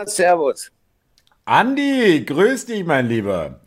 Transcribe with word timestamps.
Thomas, 0.00 0.16
Servus. 0.16 0.70
Andi, 1.44 2.24
grüß 2.24 2.64
dich, 2.66 2.84
mein 2.86 3.06
Lieber. 3.06 3.60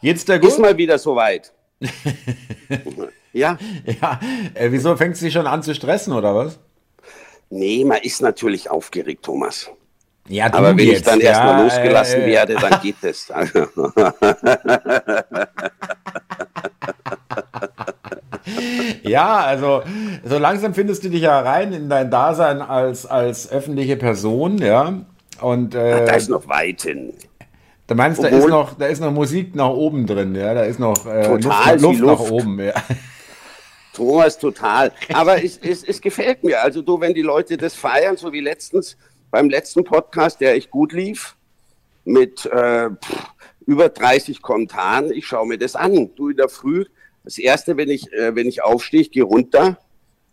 Jetzt 0.00 0.28
der 0.28 0.38
gut? 0.38 0.50
Ist 0.50 0.60
mal 0.60 0.76
wieder 0.76 0.98
soweit. 0.98 1.52
ja. 3.32 3.58
Ja, 4.00 4.20
äh, 4.54 4.70
wieso 4.70 4.96
fängt 4.96 5.14
es 5.14 5.20
dich 5.20 5.32
schon 5.32 5.48
an 5.48 5.64
zu 5.64 5.74
stressen, 5.74 6.12
oder 6.12 6.36
was? 6.36 6.60
Nee, 7.48 7.84
man 7.84 7.98
ist 8.02 8.22
natürlich 8.22 8.70
aufgeregt, 8.70 9.24
Thomas. 9.24 9.68
Ja, 10.28 10.52
Aber 10.52 10.76
wenn 10.76 10.86
jetzt, 10.86 10.98
ich 10.98 11.04
dann 11.04 11.18
ja, 11.18 11.30
erstmal 11.30 11.64
losgelassen 11.64 12.20
äh, 12.20 12.26
werde, 12.26 12.54
dann 12.54 12.80
geht 12.80 13.02
es. 13.02 13.26
ja, 19.02 19.38
also 19.38 19.82
so 20.22 20.38
langsam 20.38 20.72
findest 20.74 21.02
du 21.02 21.08
dich 21.08 21.22
ja 21.22 21.40
rein 21.40 21.72
in 21.72 21.88
dein 21.88 22.12
Dasein 22.12 22.62
als, 22.62 23.06
als 23.06 23.50
öffentliche 23.50 23.96
Person, 23.96 24.58
ja. 24.58 25.04
Und 25.40 25.74
äh, 25.74 26.04
da 26.04 26.14
ist 26.14 26.28
noch 26.28 26.46
weit 26.48 26.82
hin. 26.82 27.14
Du 27.86 27.94
meinst, 27.96 28.22
da 28.22 28.28
ist, 28.28 28.46
noch, 28.46 28.74
da 28.74 28.86
ist 28.86 29.00
noch 29.00 29.10
Musik 29.10 29.54
nach 29.56 29.70
oben 29.70 30.06
drin, 30.06 30.34
ja? 30.34 30.54
Da 30.54 30.62
ist 30.62 30.78
noch 30.78 31.06
äh, 31.06 31.22
total 31.24 31.80
Luft, 31.80 31.98
Luft, 31.98 32.00
Luft 32.00 32.20
nach 32.22 32.30
oben, 32.30 32.60
ja. 32.60 32.74
Thomas, 33.92 34.38
total. 34.38 34.92
Aber 35.12 35.42
es, 35.42 35.58
es, 35.58 35.82
es 35.82 36.00
gefällt 36.00 36.44
mir. 36.44 36.62
Also 36.62 36.82
du, 36.82 37.00
wenn 37.00 37.14
die 37.14 37.22
Leute 37.22 37.56
das 37.56 37.74
feiern, 37.74 38.16
so 38.16 38.32
wie 38.32 38.40
letztens 38.40 38.96
beim 39.32 39.50
letzten 39.50 39.82
Podcast, 39.82 40.40
der 40.40 40.54
echt 40.54 40.70
gut 40.70 40.92
lief, 40.92 41.36
mit 42.04 42.46
äh, 42.46 42.90
pff, 42.90 43.26
über 43.66 43.88
30 43.88 44.40
Kommentaren, 44.40 45.10
ich 45.12 45.26
schaue 45.26 45.46
mir 45.46 45.58
das 45.58 45.74
an. 45.74 46.10
Du 46.14 46.28
in 46.28 46.36
der 46.36 46.48
Früh, 46.48 46.84
das 47.24 47.38
erste, 47.38 47.76
wenn 47.76 47.90
ich, 47.90 48.12
äh, 48.12 48.34
wenn 48.34 48.46
ich 48.46 48.62
aufstehe, 48.62 49.00
ich 49.00 49.10
gehe 49.10 49.24
runter 49.24 49.78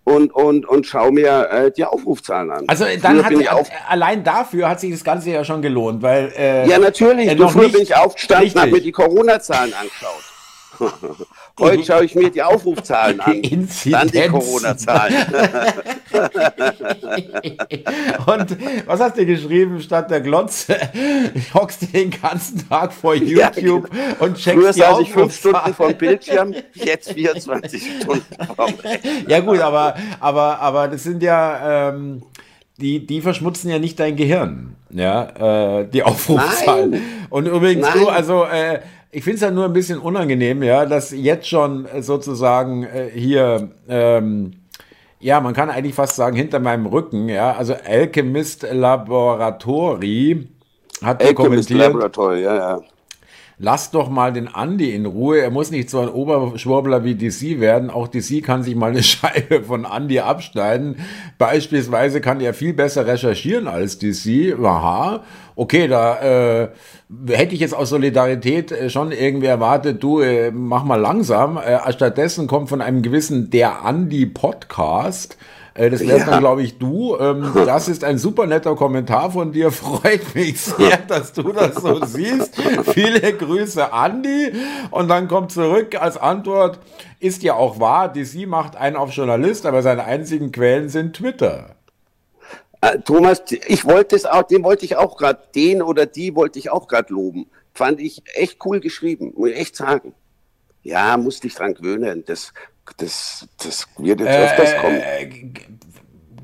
und, 0.08 0.34
und, 0.34 0.66
und 0.66 0.86
schaue 0.86 1.12
mir 1.12 1.50
äh, 1.52 1.72
die 1.72 1.84
Aufrufzahlen 1.84 2.50
an. 2.50 2.64
Also 2.68 2.86
dann 3.02 3.26
hat 3.26 3.34
ich 3.34 3.50
auf 3.50 3.70
allein 3.90 4.24
dafür 4.24 4.70
hat 4.70 4.80
sich 4.80 4.92
das 4.92 5.04
Ganze 5.04 5.32
ja 5.32 5.44
schon 5.44 5.62
gelohnt, 5.62 6.02
weil 6.02 6.32
äh, 6.38 6.68
ja 6.68 6.80
natürlich. 6.80 7.28
Äh, 7.28 7.48
früher 7.50 7.70
bin 7.70 7.82
ich 7.82 7.94
aufgestanden, 7.94 8.62
habe 8.62 8.72
mir 8.72 8.82
die 8.82 8.94
Corona-Zahlen 8.94 9.74
angeschaut. 9.74 10.24
Heute 11.60 11.84
schaue 11.84 12.06
ich 12.06 12.16
mir 12.16 12.30
die 12.30 12.42
Aufrufzahlen 12.44 13.20
an, 13.20 13.34
Inzidenz. 13.34 13.92
dann 13.92 14.08
die 14.10 14.28
Corona-Zahlen. 14.28 15.16
Und 18.26 18.58
was 18.86 19.00
hast 19.00 19.18
du 19.18 19.26
geschrieben 19.26 19.82
statt 19.82 20.12
der 20.12 20.22
Glotze? 20.22 20.78
Hockst 21.54 21.82
du 21.82 21.86
den 21.88 22.12
ganzen 22.12 22.68
Tag 22.68 22.94
vor 22.94 23.16
YouTube 23.16 23.40
ja, 23.40 23.50
genau. 23.50 23.84
und 24.20 24.38
checkst 24.38 24.60
Früher 24.60 24.74
die 24.74 24.80
saß 24.80 25.00
ich 25.00 25.12
fünf 25.12 25.36
Stunden 25.36 25.74
vom 25.74 25.94
Bildschirm, 25.96 26.54
jetzt 26.74 27.12
24 27.14 27.84
Stunden 28.02 28.26
Ja 29.28 29.40
gut, 29.42 29.60
aber, 29.60 29.96
aber, 30.20 30.60
aber 30.60 30.88
das 30.88 31.04
sind 31.04 31.24
ja... 31.24 31.90
Ähm, 31.90 32.24
die, 32.80 33.06
die 33.06 33.22
verschmutzen 33.22 33.72
ja 33.72 33.80
nicht 33.80 34.00
dein 34.00 34.16
Gehirn, 34.16 34.76
ja, 34.92 35.80
äh, 35.80 35.88
die 35.88 36.04
Aufrufzahlen. 36.04 36.92
Nein. 36.92 37.02
Und 37.30 37.48
übrigens, 37.48 37.88
Nein. 37.88 38.00
du, 38.00 38.08
also 38.08 38.44
äh, 38.46 38.82
ich 39.18 39.24
finde 39.24 39.36
es 39.38 39.42
ja 39.42 39.50
nur 39.50 39.66
ein 39.66 39.74
bisschen 39.74 39.98
unangenehm, 39.98 40.62
ja, 40.62 40.86
dass 40.86 41.10
jetzt 41.10 41.48
schon 41.48 41.88
sozusagen 42.02 42.84
äh, 42.84 43.10
hier, 43.12 43.72
ähm, 43.90 44.52
ja, 45.20 45.42
man 45.42 45.56
kann 45.56 45.72
eigentlich 45.72 45.96
fast 45.96 46.16
sagen, 46.16 46.36
hinter 46.36 46.60
meinem 46.60 46.86
Rücken, 46.86 47.28
ja, 47.28 47.54
also 47.54 47.74
Alchemist 47.74 48.68
Laboratori 48.72 50.48
hat 51.04 51.22
Alchemist 51.24 51.36
kommentiert. 51.36 51.80
Laboratory, 51.80 52.44
ja, 52.44 52.56
ja. 52.56 52.82
Lass 53.60 53.90
doch 53.90 54.08
mal 54.08 54.32
den 54.32 54.48
Andi 54.48 54.92
in 54.94 55.08
Ruhe. 55.08 55.40
Er 55.40 55.50
muss 55.50 55.72
nicht 55.72 55.90
so 55.90 56.00
ein 56.00 56.10
Oberschwurbler 56.10 57.04
wie 57.04 57.16
DC 57.16 57.60
werden. 57.60 57.90
Auch 57.90 58.08
DC 58.08 58.44
kann 58.44 58.62
sich 58.62 58.76
mal 58.76 58.92
eine 58.92 59.02
Scheibe 59.04 59.64
von 59.64 59.84
Andi 59.84 60.20
abschneiden. 60.20 60.98
Beispielsweise 61.40 62.22
kann 62.22 62.40
er 62.40 62.54
viel 62.54 62.74
besser 62.74 63.08
recherchieren 63.08 63.68
als 63.68 63.98
DC. 63.98 64.56
Aha. 64.64 65.24
Okay, 65.56 65.88
da 65.88 66.20
äh, 66.20 66.70
hätte 67.30 67.56
ich 67.56 67.62
jetzt 67.62 67.74
aus 67.74 67.90
Solidarität 67.90 68.72
äh, 68.72 68.92
schon 68.92 69.12
irgendwie 69.12 69.48
erwartet, 69.48 70.04
du 70.04 70.20
äh, 70.20 70.52
mach 70.52 70.84
mal 70.84 71.02
langsam. 71.02 71.58
Äh, 71.58 71.92
stattdessen 71.92 72.46
kommt 72.46 72.70
von 72.70 72.80
einem 72.80 73.02
gewissen 73.02 73.50
Der 73.50 73.84
Andi 73.84 74.28
Podcast 74.28 75.36
das 75.78 76.02
wärst 76.02 76.26
ja. 76.26 76.32
dann, 76.32 76.40
glaube 76.40 76.64
ich, 76.64 76.80
du. 76.80 77.16
Ähm, 77.18 77.52
das 77.66 77.88
ist 77.88 78.04
ein 78.04 78.18
super 78.18 78.48
netter 78.48 78.76
Kommentar 78.76 79.32
von 79.32 79.52
dir. 79.52 79.72
Freut 79.78 80.36
mich 80.36 80.60
sehr, 80.60 80.98
dass 80.98 81.34
du 81.34 81.52
das 81.52 81.76
so 81.76 82.04
siehst. 82.06 82.56
Viele 82.94 83.34
Grüße, 83.34 83.94
Andi. 83.94 84.54
Und 84.92 85.08
dann 85.08 85.28
kommt 85.28 85.52
zurück 85.52 85.96
als 86.02 86.18
Antwort, 86.18 86.80
ist 87.20 87.44
ja 87.44 87.54
auch 87.54 87.80
wahr, 87.80 88.12
die 88.12 88.26
sie 88.26 88.46
macht 88.46 88.76
einen 88.76 88.96
auf 88.96 89.12
Journalist, 89.12 89.66
aber 89.66 89.82
seine 89.82 90.06
einzigen 90.06 90.52
Quellen 90.52 90.90
sind 90.90 91.16
Twitter. 91.16 91.76
Äh, 92.82 93.00
Thomas, 93.00 93.44
ich 93.68 93.86
wollte 93.86 94.16
es 94.16 94.26
auch, 94.26 94.44
den 94.44 94.64
wollte 94.64 94.86
ich 94.86 94.96
auch 94.98 95.18
gerade, 95.18 95.40
den 95.56 95.82
oder 95.82 96.06
die 96.06 96.36
wollte 96.36 96.60
ich 96.60 96.70
auch 96.70 96.88
gerade 96.88 97.14
loben. 97.14 97.48
Fand 97.74 98.00
ich 98.02 98.24
echt 98.34 98.66
cool 98.66 98.80
geschrieben, 98.80 99.34
muss 99.36 99.50
ich 99.50 99.58
echt 99.58 99.76
sagen. 99.76 100.14
Ja, 100.88 101.18
musste 101.18 101.48
ich 101.48 101.56
dran 101.56 101.74
gewöhnen. 101.74 102.24
Das 102.26 102.54
das, 102.96 103.48
das 103.62 103.88
wird 103.98 104.22
jetzt 104.22 104.30
öfters 104.30 104.74
äh, 104.74 104.78
kommen. 104.78 105.54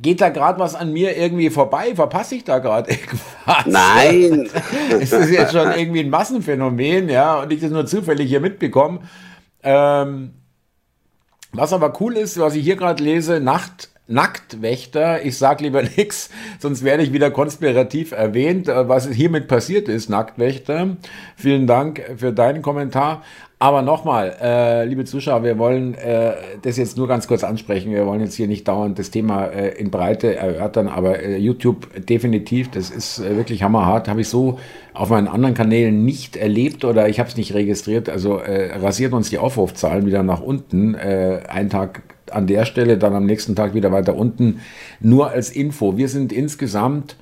Geht 0.02 0.20
da 0.20 0.30
gerade 0.30 0.60
was 0.60 0.76
an 0.76 0.92
mir 0.92 1.16
irgendwie 1.16 1.50
vorbei? 1.50 1.96
Verpasse 1.96 2.36
ich 2.36 2.44
da 2.44 2.60
gerade 2.60 2.92
irgendwas? 2.92 3.66
Nein. 3.66 4.50
ist 5.00 5.14
das 5.14 5.30
jetzt 5.30 5.54
schon 5.54 5.72
irgendwie 5.72 6.02
ein 6.02 6.10
Massenphänomen, 6.10 7.08
ja, 7.08 7.42
und 7.42 7.54
ich 7.54 7.62
das 7.62 7.72
nur 7.72 7.86
zufällig 7.86 8.28
hier 8.28 8.42
mitbekomme? 8.42 9.00
Ähm, 9.64 10.34
was 11.54 11.72
aber 11.72 11.94
cool 12.02 12.18
ist, 12.18 12.38
was 12.38 12.56
ich 12.56 12.66
hier 12.66 12.76
gerade 12.76 13.02
lese, 13.02 13.40
Nacht, 13.40 13.90
Nacktwächter, 14.08 15.24
ich 15.24 15.38
sag 15.38 15.62
lieber 15.62 15.84
nichts, 15.98 16.30
sonst 16.60 16.84
werde 16.84 17.04
ich 17.04 17.14
wieder 17.14 17.32
konspirativ 17.32 18.12
erwähnt, 18.12 18.68
äh, 18.68 18.90
was 18.90 19.08
hiermit 19.08 19.48
passiert 19.48 19.88
ist, 19.88 20.10
Nacktwächter. 20.10 20.98
Vielen 21.38 21.66
Dank 21.66 22.04
für 22.18 22.34
deinen 22.34 22.62
Kommentar. 22.62 23.24
Aber 23.64 23.82
nochmal, 23.82 24.36
äh, 24.42 24.84
liebe 24.84 25.06
Zuschauer, 25.06 25.46
wir 25.46 25.58
wollen 25.58 25.94
äh, 25.94 26.34
das 26.64 26.76
jetzt 26.76 26.98
nur 26.98 27.08
ganz 27.08 27.30
kurz 27.30 27.46
ansprechen. 27.46 27.94
Wir 27.94 28.06
wollen 28.06 28.20
jetzt 28.20 28.34
hier 28.34 28.50
nicht 28.50 28.68
dauernd 28.68 29.00
das 29.00 29.10
Thema 29.10 29.46
äh, 29.46 29.70
in 29.80 29.90
Breite 29.90 30.36
erörtern, 30.36 30.90
aber 30.90 31.24
äh, 31.24 31.38
YouTube 31.38 31.88
definitiv, 32.06 32.72
das 32.72 32.90
ist 32.90 33.20
äh, 33.20 33.38
wirklich 33.38 33.64
hammerhart. 33.64 34.10
Habe 34.10 34.20
ich 34.20 34.28
so 34.28 34.60
auf 34.94 35.12
meinen 35.12 35.30
anderen 35.30 35.56
Kanälen 35.56 36.04
nicht 36.04 36.36
erlebt 36.36 36.84
oder 36.84 37.08
ich 37.08 37.22
habe 37.22 37.30
es 37.30 37.38
nicht 37.38 37.54
registriert. 37.54 38.10
Also 38.10 38.38
äh, 38.40 38.76
rasiert 38.76 39.14
uns 39.14 39.30
die 39.30 39.38
Aufrufzahlen 39.38 40.06
wieder 40.06 40.24
nach 40.24 40.42
unten. 40.42 40.96
Ein 40.96 41.70
Tag 41.70 42.02
an 42.32 42.48
der 42.48 42.66
Stelle, 42.66 42.98
dann 42.98 43.16
am 43.16 43.26
nächsten 43.26 43.56
Tag 43.56 43.74
wieder 43.74 43.94
weiter 43.94 44.18
unten. 44.18 44.60
Nur 45.00 45.30
als 45.30 45.50
Info. 45.50 45.96
Wir 45.96 46.10
sind 46.10 46.34
insgesamt 46.34 47.16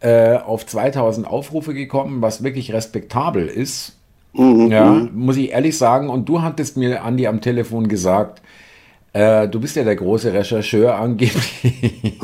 auf 0.00 0.64
2000 0.64 1.26
Aufrufe 1.26 1.74
gekommen, 1.74 2.22
was 2.22 2.42
wirklich 2.42 2.72
respektabel 2.72 3.46
ist 3.46 3.98
Mhm. 4.32 4.70
Ja, 4.70 4.84
mhm. 4.84 5.10
muss 5.14 5.36
ich 5.36 5.50
ehrlich 5.50 5.76
sagen. 5.76 6.08
Und 6.08 6.28
du 6.28 6.42
hattest 6.42 6.76
mir, 6.76 7.04
Andi, 7.04 7.26
am 7.26 7.40
Telefon 7.40 7.88
gesagt, 7.88 8.42
äh, 9.14 9.46
du 9.46 9.60
bist 9.60 9.76
ja 9.76 9.84
der 9.84 9.96
große 9.96 10.32
Rechercheur 10.32 10.94
angeblich. 10.94 12.18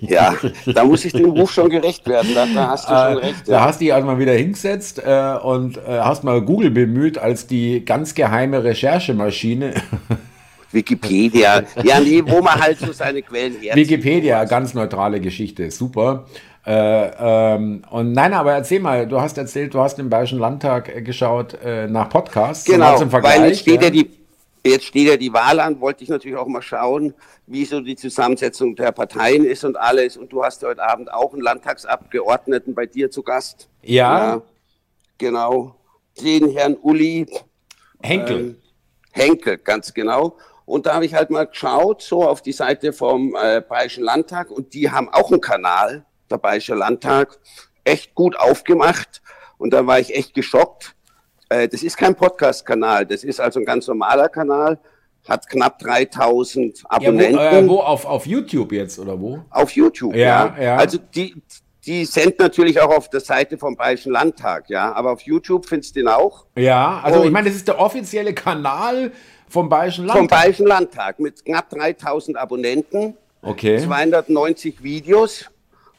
ja, 0.00 0.34
da 0.66 0.84
muss 0.84 1.04
ich 1.04 1.12
dem 1.12 1.30
Ruf 1.30 1.52
schon 1.52 1.68
gerecht 1.68 2.08
werden. 2.08 2.30
Da, 2.34 2.46
da 2.46 2.68
hast 2.68 2.88
du 2.88 2.94
schon 2.94 3.18
äh, 3.18 3.26
recht. 3.26 3.48
Da 3.48 3.60
hast 3.64 3.80
du 3.80 3.84
dich 3.84 3.94
also 3.94 4.06
mal 4.06 4.18
wieder 4.18 4.32
hingesetzt 4.32 5.02
äh, 5.04 5.36
und 5.42 5.76
äh, 5.76 6.00
hast 6.00 6.24
mal 6.24 6.40
Google 6.40 6.70
bemüht 6.70 7.18
als 7.18 7.46
die 7.46 7.84
ganz 7.84 8.14
geheime 8.14 8.64
Recherchemaschine. 8.64 9.74
Wikipedia. 10.72 11.64
Ja, 11.84 12.00
nee, 12.00 12.22
wo 12.26 12.40
man 12.40 12.58
halt 12.58 12.78
so 12.78 12.92
seine 12.92 13.20
Quellen 13.20 13.52
herzieht. 13.60 13.76
Wikipedia, 13.76 14.44
ganz 14.44 14.72
neutrale 14.72 15.20
Geschichte, 15.20 15.70
super. 15.70 16.24
Äh, 16.64 17.54
ähm, 17.54 17.82
und 17.90 18.12
nein, 18.12 18.32
aber 18.34 18.52
erzähl 18.52 18.78
mal, 18.78 19.06
du 19.08 19.20
hast 19.20 19.36
erzählt, 19.36 19.74
du 19.74 19.80
hast 19.80 19.98
im 19.98 20.08
Bayerischen 20.08 20.38
Landtag 20.38 20.94
äh, 20.94 21.02
geschaut 21.02 21.54
äh, 21.54 21.88
nach 21.88 22.08
Podcasts. 22.08 22.64
Genau, 22.64 23.00
weil 23.10 23.48
jetzt 23.48 23.60
steht, 23.60 23.82
ja. 23.82 23.90
die, 23.90 24.08
jetzt 24.64 24.84
steht 24.84 25.08
ja 25.08 25.16
die 25.16 25.32
Wahl 25.32 25.58
an, 25.58 25.80
wollte 25.80 26.04
ich 26.04 26.08
natürlich 26.08 26.36
auch 26.36 26.46
mal 26.46 26.62
schauen, 26.62 27.14
wie 27.46 27.64
so 27.64 27.80
die 27.80 27.96
Zusammensetzung 27.96 28.76
der 28.76 28.92
Parteien 28.92 29.44
ist 29.44 29.64
und 29.64 29.76
alles. 29.76 30.16
Und 30.16 30.32
du 30.32 30.44
hast 30.44 30.62
heute 30.62 30.82
Abend 30.82 31.12
auch 31.12 31.32
einen 31.32 31.42
Landtagsabgeordneten 31.42 32.74
bei 32.74 32.86
dir 32.86 33.10
zu 33.10 33.24
Gast. 33.24 33.68
Ja. 33.82 34.18
ja 34.18 34.42
genau. 35.18 35.74
Den 36.20 36.50
Herrn 36.50 36.76
Uli. 36.80 37.26
Henkel. 38.00 38.38
Ähm, 38.38 38.56
Henkel, 39.10 39.58
ganz 39.58 39.92
genau. 39.92 40.36
Und 40.64 40.86
da 40.86 40.94
habe 40.94 41.04
ich 41.04 41.14
halt 41.14 41.30
mal 41.30 41.46
geschaut, 41.46 42.02
so 42.02 42.26
auf 42.26 42.40
die 42.40 42.52
Seite 42.52 42.92
vom 42.92 43.34
äh, 43.34 43.60
Bayerischen 43.60 44.04
Landtag 44.04 44.50
und 44.50 44.74
die 44.74 44.90
haben 44.90 45.08
auch 45.08 45.30
einen 45.30 45.40
Kanal 45.40 46.04
der 46.32 46.38
Bayerische 46.38 46.74
Landtag, 46.74 47.38
echt 47.84 48.14
gut 48.14 48.36
aufgemacht. 48.36 49.22
Und 49.58 49.72
da 49.72 49.86
war 49.86 50.00
ich 50.00 50.14
echt 50.14 50.34
geschockt. 50.34 50.94
Äh, 51.48 51.68
das 51.68 51.82
ist 51.82 51.96
kein 51.96 52.14
Podcast-Kanal, 52.14 53.06
das 53.06 53.24
ist 53.24 53.40
also 53.40 53.60
ein 53.60 53.66
ganz 53.66 53.86
normaler 53.86 54.28
Kanal, 54.28 54.78
hat 55.28 55.48
knapp 55.48 55.78
3000 55.78 56.82
Abonnenten. 56.88 57.34
Ja, 57.34 57.52
wo, 57.52 57.56
äh, 57.56 57.68
wo, 57.68 57.80
auf, 57.80 58.04
auf 58.04 58.26
YouTube 58.26 58.72
jetzt 58.72 58.98
oder 58.98 59.20
wo? 59.20 59.40
Auf 59.50 59.70
YouTube, 59.72 60.14
ja. 60.16 60.54
ja. 60.56 60.62
ja. 60.62 60.76
Also 60.76 60.98
die, 60.98 61.40
die 61.84 62.04
sind 62.04 62.38
natürlich 62.38 62.80
auch 62.80 62.90
auf 62.90 63.10
der 63.10 63.20
Seite 63.20 63.58
vom 63.58 63.76
Bayerischen 63.76 64.12
Landtag, 64.12 64.68
ja. 64.68 64.92
Aber 64.92 65.12
auf 65.12 65.20
YouTube 65.22 65.66
findest 65.66 65.94
du 65.96 66.00
den 66.00 66.08
auch. 66.08 66.46
Ja, 66.56 67.00
also 67.02 67.20
Und 67.20 67.26
ich 67.26 67.32
meine, 67.32 67.48
das 67.48 67.56
ist 67.56 67.68
der 67.68 67.78
offizielle 67.78 68.32
Kanal 68.34 69.12
vom 69.48 69.68
Bayerischen 69.68 70.06
Landtag. 70.06 70.18
Vom 70.18 70.28
Bayerischen 70.28 70.66
Landtag 70.66 71.18
mit 71.20 71.44
knapp 71.44 71.68
3000 71.70 72.38
Abonnenten. 72.38 73.16
Okay. 73.42 73.78
290 73.78 74.82
Videos. 74.82 75.50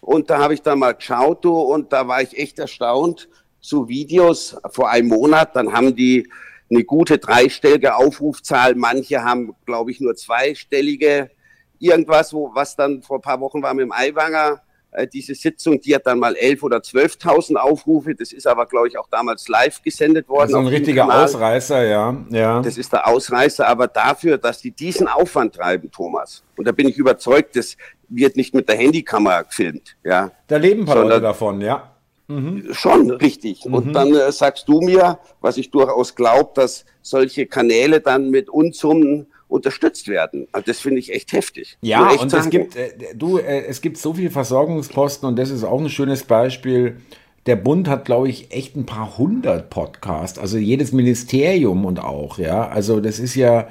Und 0.03 0.29
da 0.29 0.39
habe 0.39 0.53
ich 0.53 0.61
dann 0.61 0.79
mal 0.79 0.93
geschaut 0.93 1.45
du, 1.45 1.57
und 1.57 1.93
da 1.93 2.07
war 2.07 2.21
ich 2.21 2.37
echt 2.37 2.59
erstaunt. 2.59 3.29
So 3.61 3.87
Videos 3.87 4.57
vor 4.71 4.89
einem 4.89 5.07
Monat, 5.07 5.55
dann 5.55 5.71
haben 5.71 5.95
die 5.95 6.29
eine 6.69 6.83
gute 6.83 7.17
dreistellige 7.17 7.95
Aufrufzahl. 7.95 8.75
Manche 8.75 9.23
haben, 9.23 9.55
glaube 9.65 9.91
ich, 9.91 10.01
nur 10.01 10.15
zweistellige 10.15 11.31
irgendwas, 11.79 12.33
wo, 12.33 12.51
was 12.53 12.75
dann 12.75 13.01
vor 13.01 13.19
ein 13.19 13.21
paar 13.21 13.39
Wochen 13.39 13.61
war 13.61 13.73
mit 13.73 13.83
dem 13.83 13.91
Aiwanger 13.91 14.61
äh, 14.93 15.07
diese 15.07 15.33
Sitzung, 15.35 15.81
die 15.81 15.95
hat 15.95 16.05
dann 16.05 16.19
mal 16.19 16.33
11.000 16.33 16.63
oder 16.63 16.77
12.000 16.77 17.55
Aufrufe. 17.55 18.13
Das 18.15 18.31
ist 18.31 18.45
aber, 18.45 18.65
glaube 18.65 18.87
ich, 18.87 18.97
auch 18.97 19.07
damals 19.09 19.47
live 19.47 19.81
gesendet 19.81 20.29
worden. 20.29 20.43
Also 20.43 20.57
ein 20.59 20.67
richtiger 20.67 21.11
Ausreißer, 21.11 21.83
ja. 21.83 22.15
ja. 22.29 22.61
Das 22.61 22.77
ist 22.77 22.93
der 22.93 23.07
Ausreißer, 23.07 23.67
aber 23.67 23.87
dafür, 23.87 24.37
dass 24.37 24.59
die 24.59 24.71
diesen 24.71 25.07
Aufwand 25.07 25.55
treiben, 25.55 25.91
Thomas, 25.91 26.43
und 26.55 26.67
da 26.67 26.71
bin 26.71 26.87
ich 26.87 26.97
überzeugt, 26.97 27.55
das 27.55 27.75
wird 28.15 28.37
nicht 28.37 28.53
mit 28.53 28.69
der 28.69 28.77
Handykamera 28.77 29.41
gefilmt. 29.43 29.95
Ja. 30.03 30.31
Da 30.47 30.57
leben 30.57 30.81
ein 30.81 30.85
paar 30.85 31.03
Leute 31.03 31.21
davon, 31.21 31.61
ja. 31.61 31.91
Mhm. 32.27 32.69
Schon 32.71 33.11
richtig. 33.11 33.65
Mhm. 33.65 33.73
Und 33.73 33.93
dann 33.93 34.13
äh, 34.13 34.31
sagst 34.31 34.67
du 34.67 34.81
mir, 34.81 35.19
was 35.41 35.57
ich 35.57 35.71
durchaus 35.71 36.15
glaube, 36.15 36.51
dass 36.55 36.85
solche 37.01 37.45
Kanäle 37.45 37.99
dann 37.99 38.29
mit 38.29 38.49
Unsummen 38.49 39.27
unterstützt 39.47 40.07
werden. 40.07 40.47
Also 40.51 40.65
das 40.65 40.79
finde 40.79 40.99
ich 40.99 41.13
echt 41.13 41.31
heftig. 41.33 41.77
Ja, 41.81 42.11
echt 42.11 42.21
und 42.21 42.29
sagen. 42.29 42.45
es 42.45 42.49
gibt, 42.49 42.75
äh, 42.75 42.91
du, 43.15 43.37
äh, 43.37 43.65
es 43.65 43.81
gibt 43.81 43.97
so 43.97 44.13
viele 44.13 44.31
Versorgungsposten 44.31 45.27
und 45.27 45.37
das 45.37 45.49
ist 45.49 45.63
auch 45.63 45.79
ein 45.79 45.89
schönes 45.89 46.23
Beispiel. 46.23 46.97
Der 47.45 47.57
Bund 47.57 47.89
hat, 47.89 48.05
glaube 48.05 48.29
ich, 48.29 48.51
echt 48.51 48.75
ein 48.75 48.85
paar 48.85 49.17
hundert 49.17 49.69
Podcasts, 49.69 50.39
also 50.39 50.57
jedes 50.57 50.93
Ministerium 50.93 51.85
und 51.85 51.99
auch, 51.99 52.37
ja. 52.37 52.67
Also 52.67 52.99
das 53.01 53.19
ist 53.19 53.35
ja, 53.35 53.67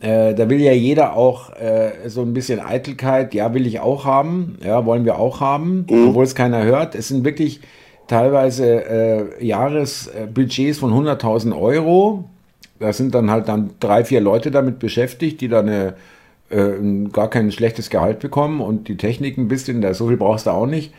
äh, 0.00 0.34
da 0.34 0.48
will 0.50 0.60
ja 0.60 0.72
jeder 0.72 1.14
auch 1.14 1.54
äh, 1.56 2.08
so 2.08 2.22
ein 2.22 2.34
bisschen 2.34 2.60
Eitelkeit, 2.60 3.34
ja, 3.34 3.54
will 3.54 3.66
ich 3.66 3.80
auch 3.80 4.04
haben, 4.04 4.58
ja, 4.64 4.84
wollen 4.84 5.04
wir 5.04 5.18
auch 5.18 5.40
haben, 5.40 5.86
mhm. 5.88 6.08
obwohl 6.08 6.24
es 6.24 6.34
keiner 6.34 6.64
hört. 6.64 6.94
Es 6.94 7.08
sind 7.08 7.24
wirklich 7.24 7.60
teilweise 8.06 8.84
äh, 8.84 9.44
Jahresbudgets 9.44 10.78
von 10.78 10.92
100.000 10.92 11.58
Euro 11.58 12.24
da 12.78 12.92
sind 12.92 13.14
dann 13.14 13.30
halt 13.30 13.48
dann 13.48 13.70
drei, 13.80 14.04
vier 14.04 14.20
Leute 14.20 14.50
damit 14.50 14.78
beschäftigt, 14.78 15.40
die 15.40 15.48
dann 15.48 15.68
eine, 15.68 15.94
äh, 16.50 17.08
gar 17.12 17.30
kein 17.30 17.50
schlechtes 17.50 17.90
Gehalt 17.90 18.18
bekommen 18.18 18.60
und 18.60 18.88
die 18.88 18.96
Technik 18.96 19.38
ein 19.38 19.48
bisschen, 19.48 19.80
da, 19.80 19.94
so 19.94 20.08
viel 20.08 20.16
brauchst 20.16 20.46
du 20.46 20.50
auch 20.50 20.66
nicht. 20.66 20.92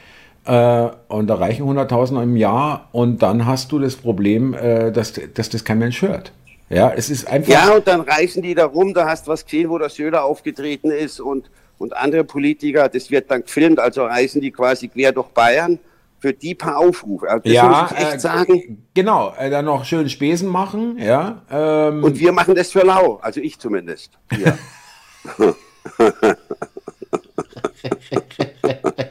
Äh, 0.46 0.88
und 1.08 1.28
da 1.28 1.36
reichen 1.36 1.68
100.000 1.68 2.24
im 2.24 2.36
Jahr 2.36 2.90
und 2.92 3.22
dann 3.22 3.46
hast 3.46 3.72
du 3.72 3.80
das 3.80 3.96
Problem, 3.96 4.54
dass, 4.94 5.14
dass 5.34 5.50
das 5.50 5.64
kein 5.64 5.80
Mensch 5.80 6.02
hört. 6.02 6.32
Ja, 6.70 6.92
es 6.96 7.10
ist 7.10 7.28
einfach. 7.28 7.52
Ja, 7.52 7.74
und 7.76 7.88
dann 7.88 8.02
reißen 8.02 8.42
die 8.42 8.54
da 8.54 8.66
rum, 8.66 8.94
da 8.94 9.08
hast 9.08 9.28
du 9.28 9.32
was 9.32 9.46
gesehen, 9.46 9.70
wo 9.70 9.78
der 9.78 9.90
Söder 9.90 10.24
aufgetreten 10.26 10.92
ist 10.92 11.20
und, 11.20 11.50
und 11.78 11.96
andere 11.96 12.24
Politiker, 12.24 12.90
das 12.90 13.10
wird 13.10 13.32
dann 13.32 13.44
gefilmt, 13.44 13.80
also 13.80 14.06
reisen 14.06 14.42
die 14.42 14.52
quasi 14.52 14.90
quer 14.90 15.12
durch 15.12 15.30
Bayern 15.30 15.80
für 16.20 16.34
die 16.34 16.56
paar 16.56 16.78
Aufrufe. 16.78 17.30
Also 17.30 17.44
das 17.44 17.54
ja, 17.54 17.68
muss 17.68 17.92
ich 17.92 17.98
echt 17.98 18.16
äh, 18.16 18.20
sagen. 18.20 18.84
Genau, 18.94 19.34
äh, 19.38 19.50
dann 19.50 19.66
noch 19.66 19.86
schön 19.86 20.10
Spesen 20.10 20.50
machen, 20.50 20.98
ja. 20.98 21.44
Ähm. 21.50 22.04
Und 22.04 22.20
wir 22.20 22.32
machen 22.32 22.56
das 22.56 22.72
für 22.72 22.86
lau, 22.86 23.20
also 23.22 23.40
ich 23.40 23.60
zumindest. 23.60 24.12
Ja. 24.38 24.58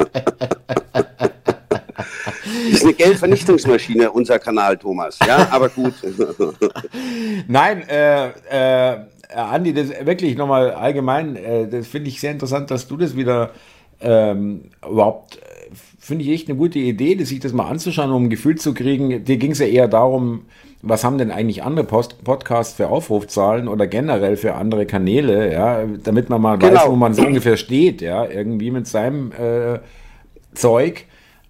eine 2.86 2.94
Geldvernichtungsmaschine, 2.94 4.10
unser 4.10 4.38
Kanal, 4.38 4.76
Thomas. 4.76 5.18
Ja, 5.26 5.48
aber 5.50 5.68
gut. 5.68 5.94
Nein, 7.48 7.82
äh, 7.88 8.28
äh, 8.28 9.06
Andi, 9.34 9.74
das 9.74 9.88
wirklich 10.04 10.36
nochmal 10.36 10.72
allgemein, 10.72 11.36
äh, 11.36 11.68
das 11.68 11.86
finde 11.86 12.08
ich 12.08 12.20
sehr 12.20 12.32
interessant, 12.32 12.70
dass 12.70 12.86
du 12.86 12.96
das 12.96 13.16
wieder 13.16 13.50
ähm, 14.00 14.70
überhaupt 14.88 15.38
finde 15.98 16.24
ich 16.24 16.30
echt 16.30 16.48
eine 16.48 16.56
gute 16.56 16.78
Idee, 16.78 17.20
sich 17.24 17.40
das 17.40 17.52
mal 17.52 17.68
anzuschauen, 17.68 18.12
um 18.12 18.24
ein 18.26 18.30
Gefühl 18.30 18.56
zu 18.56 18.74
kriegen. 18.74 19.24
Dir 19.24 19.38
ging 19.38 19.50
es 19.50 19.58
ja 19.58 19.66
eher 19.66 19.88
darum, 19.88 20.42
was 20.80 21.02
haben 21.02 21.18
denn 21.18 21.32
eigentlich 21.32 21.64
andere 21.64 21.84
Post 21.84 22.22
Podcasts 22.22 22.74
für 22.74 22.88
Aufrufzahlen 22.88 23.66
oder 23.66 23.88
generell 23.88 24.36
für 24.36 24.54
andere 24.54 24.86
Kanäle, 24.86 25.52
ja, 25.52 25.84
damit 26.04 26.30
man 26.30 26.40
mal 26.40 26.58
genau. 26.58 26.74
weiß, 26.74 26.88
wo 26.90 26.94
man 26.94 27.12
so 27.12 27.26
ungefähr 27.26 27.56
steht, 27.56 28.02
ja, 28.02 28.24
irgendwie 28.24 28.70
mit 28.70 28.86
seinem 28.86 29.32
äh, 29.32 29.80
Zeug. 30.54 31.06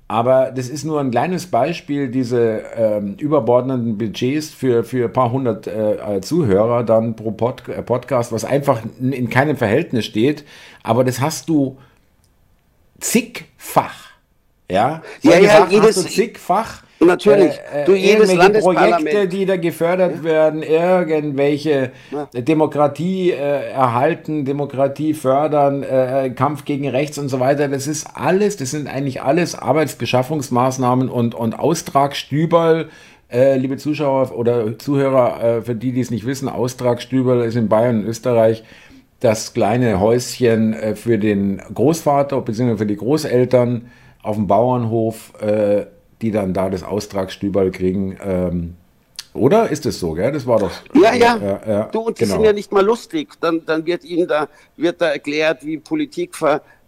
Aber 0.08 0.52
das 0.52 0.68
ist 0.68 0.84
nur 0.84 1.00
ein 1.00 1.10
kleines 1.10 1.46
Beispiel, 1.46 2.08
diese 2.08 2.62
ähm, 2.76 3.16
überbordenden 3.18 3.98
Budgets 3.98 4.50
für, 4.50 4.84
für 4.84 5.06
ein 5.06 5.12
paar 5.12 5.32
hundert 5.32 5.66
äh, 5.66 6.20
Zuhörer 6.20 6.84
dann 6.84 7.16
pro 7.16 7.32
Pod 7.32 7.68
äh, 7.68 7.82
Podcast, 7.82 8.30
was 8.30 8.44
einfach 8.44 8.82
in 9.00 9.28
keinem 9.30 9.56
Verhältnis 9.56 10.04
steht. 10.04 10.44
Aber 10.84 11.02
das 11.02 11.20
hast 11.20 11.48
du 11.48 11.76
zigfach 13.00 14.06
ja, 14.70 15.02
ja, 15.22 15.38
ja, 15.38 15.66
jedes 15.68 16.02
zigfach. 16.08 16.82
Natürlich. 16.98 17.60
Äh, 17.72 17.84
du, 17.84 17.94
jedes 17.94 18.34
Projekte, 18.62 19.28
die 19.28 19.44
da 19.44 19.56
gefördert 19.56 20.16
ja. 20.16 20.24
werden, 20.24 20.62
irgendwelche 20.62 21.90
ja. 22.10 22.28
Demokratie 22.32 23.32
äh, 23.32 23.70
erhalten, 23.70 24.44
Demokratie 24.44 25.14
fördern, 25.14 25.82
äh, 25.82 26.30
Kampf 26.30 26.64
gegen 26.64 26.88
Rechts 26.88 27.18
und 27.18 27.28
so 27.28 27.38
weiter. 27.38 27.68
Das 27.68 27.86
ist 27.86 28.08
alles, 28.14 28.56
das 28.56 28.70
sind 28.70 28.88
eigentlich 28.88 29.22
alles 29.22 29.54
Arbeitsbeschaffungsmaßnahmen 29.54 31.08
und, 31.08 31.34
und 31.34 31.58
Austragstüberl. 31.58 32.88
Äh, 33.30 33.58
liebe 33.58 33.76
Zuschauer 33.76 34.32
oder 34.36 34.78
Zuhörer, 34.78 35.42
äh, 35.42 35.62
für 35.62 35.74
die, 35.74 35.92
die 35.92 36.00
es 36.00 36.10
nicht 36.10 36.26
wissen, 36.26 36.48
Austragstüberl 36.48 37.42
ist 37.42 37.56
in 37.56 37.68
Bayern 37.68 38.00
und 38.00 38.06
Österreich 38.06 38.62
das 39.20 39.52
kleine 39.52 40.00
Häuschen 40.00 40.72
äh, 40.74 40.94
für 40.94 41.18
den 41.18 41.60
Großvater 41.74 42.40
bzw. 42.40 42.76
für 42.76 42.86
die 42.86 42.96
Großeltern 42.96 43.88
auf 44.22 44.36
dem 44.36 44.46
Bauernhof, 44.46 45.32
äh, 45.40 45.86
die 46.22 46.30
dann 46.30 46.54
da 46.54 46.70
das 46.70 46.82
Austragsstüberl 46.82 47.70
kriegen. 47.70 48.16
Ähm, 48.22 48.74
oder 49.36 49.68
ist 49.70 49.84
es 49.86 50.00
so, 50.00 50.12
gell? 50.12 50.32
Das 50.32 50.46
war 50.46 50.58
doch. 50.58 50.72
Ja, 50.94 51.14
ja. 51.14 51.36
Äh, 51.36 51.80
äh, 51.80 51.84
du, 51.92 52.00
und 52.00 52.18
die 52.18 52.24
genau. 52.24 52.36
sind 52.36 52.44
ja 52.44 52.52
nicht 52.52 52.72
mal 52.72 52.84
lustig. 52.84 53.28
Dann, 53.40 53.64
dann 53.66 53.84
wird 53.84 54.04
ihnen 54.04 54.26
da, 54.26 54.48
wird 54.76 55.00
da 55.00 55.08
erklärt, 55.08 55.64
wie 55.64 55.78
Politik 55.78 56.34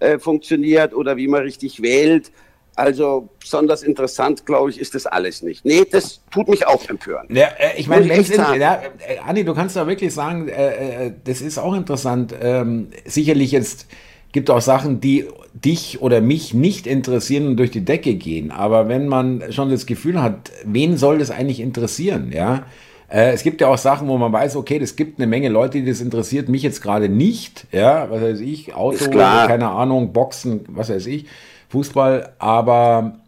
äh, 0.01 0.19
funktioniert 0.19 0.95
oder 0.95 1.17
wie 1.17 1.29
man 1.29 1.43
richtig 1.43 1.83
wählt. 1.83 2.33
Also 2.75 3.29
besonders 3.41 3.83
interessant, 3.83 4.47
glaube 4.47 4.71
ich, 4.71 4.81
ist 4.81 4.95
das 4.95 5.05
alles 5.05 5.43
nicht. 5.43 5.65
Nee, 5.65 5.85
das 5.91 6.21
tut 6.31 6.47
mich 6.47 6.65
auch 6.65 6.89
empören. 6.89 7.27
Ja, 7.29 7.49
äh, 7.59 7.77
ich 7.77 7.89
meine, 7.89 8.07
ja, 8.07 8.81
äh, 9.07 9.19
Andi, 9.27 9.45
du 9.45 9.53
kannst 9.53 9.75
da 9.75 9.89
wirklich 9.89 10.15
sagen, 10.15 10.49
äh, 10.49 11.07
äh, 11.07 11.13
das 11.25 11.41
ist 11.41 11.59
auch 11.59 11.75
interessant. 11.75 12.33
Ähm, 12.41 12.91
sicherlich 13.05 13.51
jetzt 13.51 13.89
gibt 14.33 14.51
auch 14.51 14.61
Sachen, 14.61 15.01
die 15.01 15.27
dich 15.55 16.01
oder 16.03 16.21
mich 16.21 16.55
nicht 16.55 16.87
interessieren 16.87 17.47
und 17.47 17.57
durch 17.57 17.71
die 17.71 17.85
Decke 17.85 18.15
gehen. 18.15 18.51
Aber 18.51 18.89
wenn 18.89 19.09
man 19.09 19.53
schon 19.53 19.71
das 19.71 19.87
Gefühl 19.87 20.23
hat, 20.23 20.53
wen 20.65 20.97
soll 20.97 21.19
das 21.19 21.31
eigentlich 21.31 21.61
interessieren, 21.61 22.31
ja? 22.33 22.65
Äh, 23.11 23.33
es 23.33 23.43
gibt 23.43 23.61
ja 23.61 23.69
auch 23.69 23.79
Sachen, 23.79 24.07
wo 24.09 24.19
man 24.19 24.33
weiß, 24.33 24.57
okay, 24.57 24.79
es 24.83 24.95
gibt 24.95 25.19
eine 25.19 25.27
Menge 25.27 25.49
Leute, 25.49 25.81
die 25.81 25.87
das 25.87 26.01
interessiert, 26.01 26.49
mich 26.49 26.63
jetzt 26.63 26.83
gerade 26.83 27.09
nicht, 27.09 27.67
ja, 27.73 28.11
was 28.11 28.21
weiß 28.21 28.41
ich, 28.41 28.75
Auto, 28.75 29.11
keine 29.11 29.69
Ahnung, 29.71 30.13
Boxen, 30.13 30.61
was 30.69 30.91
weiß 30.91 31.07
ich, 31.07 31.25
Fußball, 31.71 32.35
aber 32.39 33.19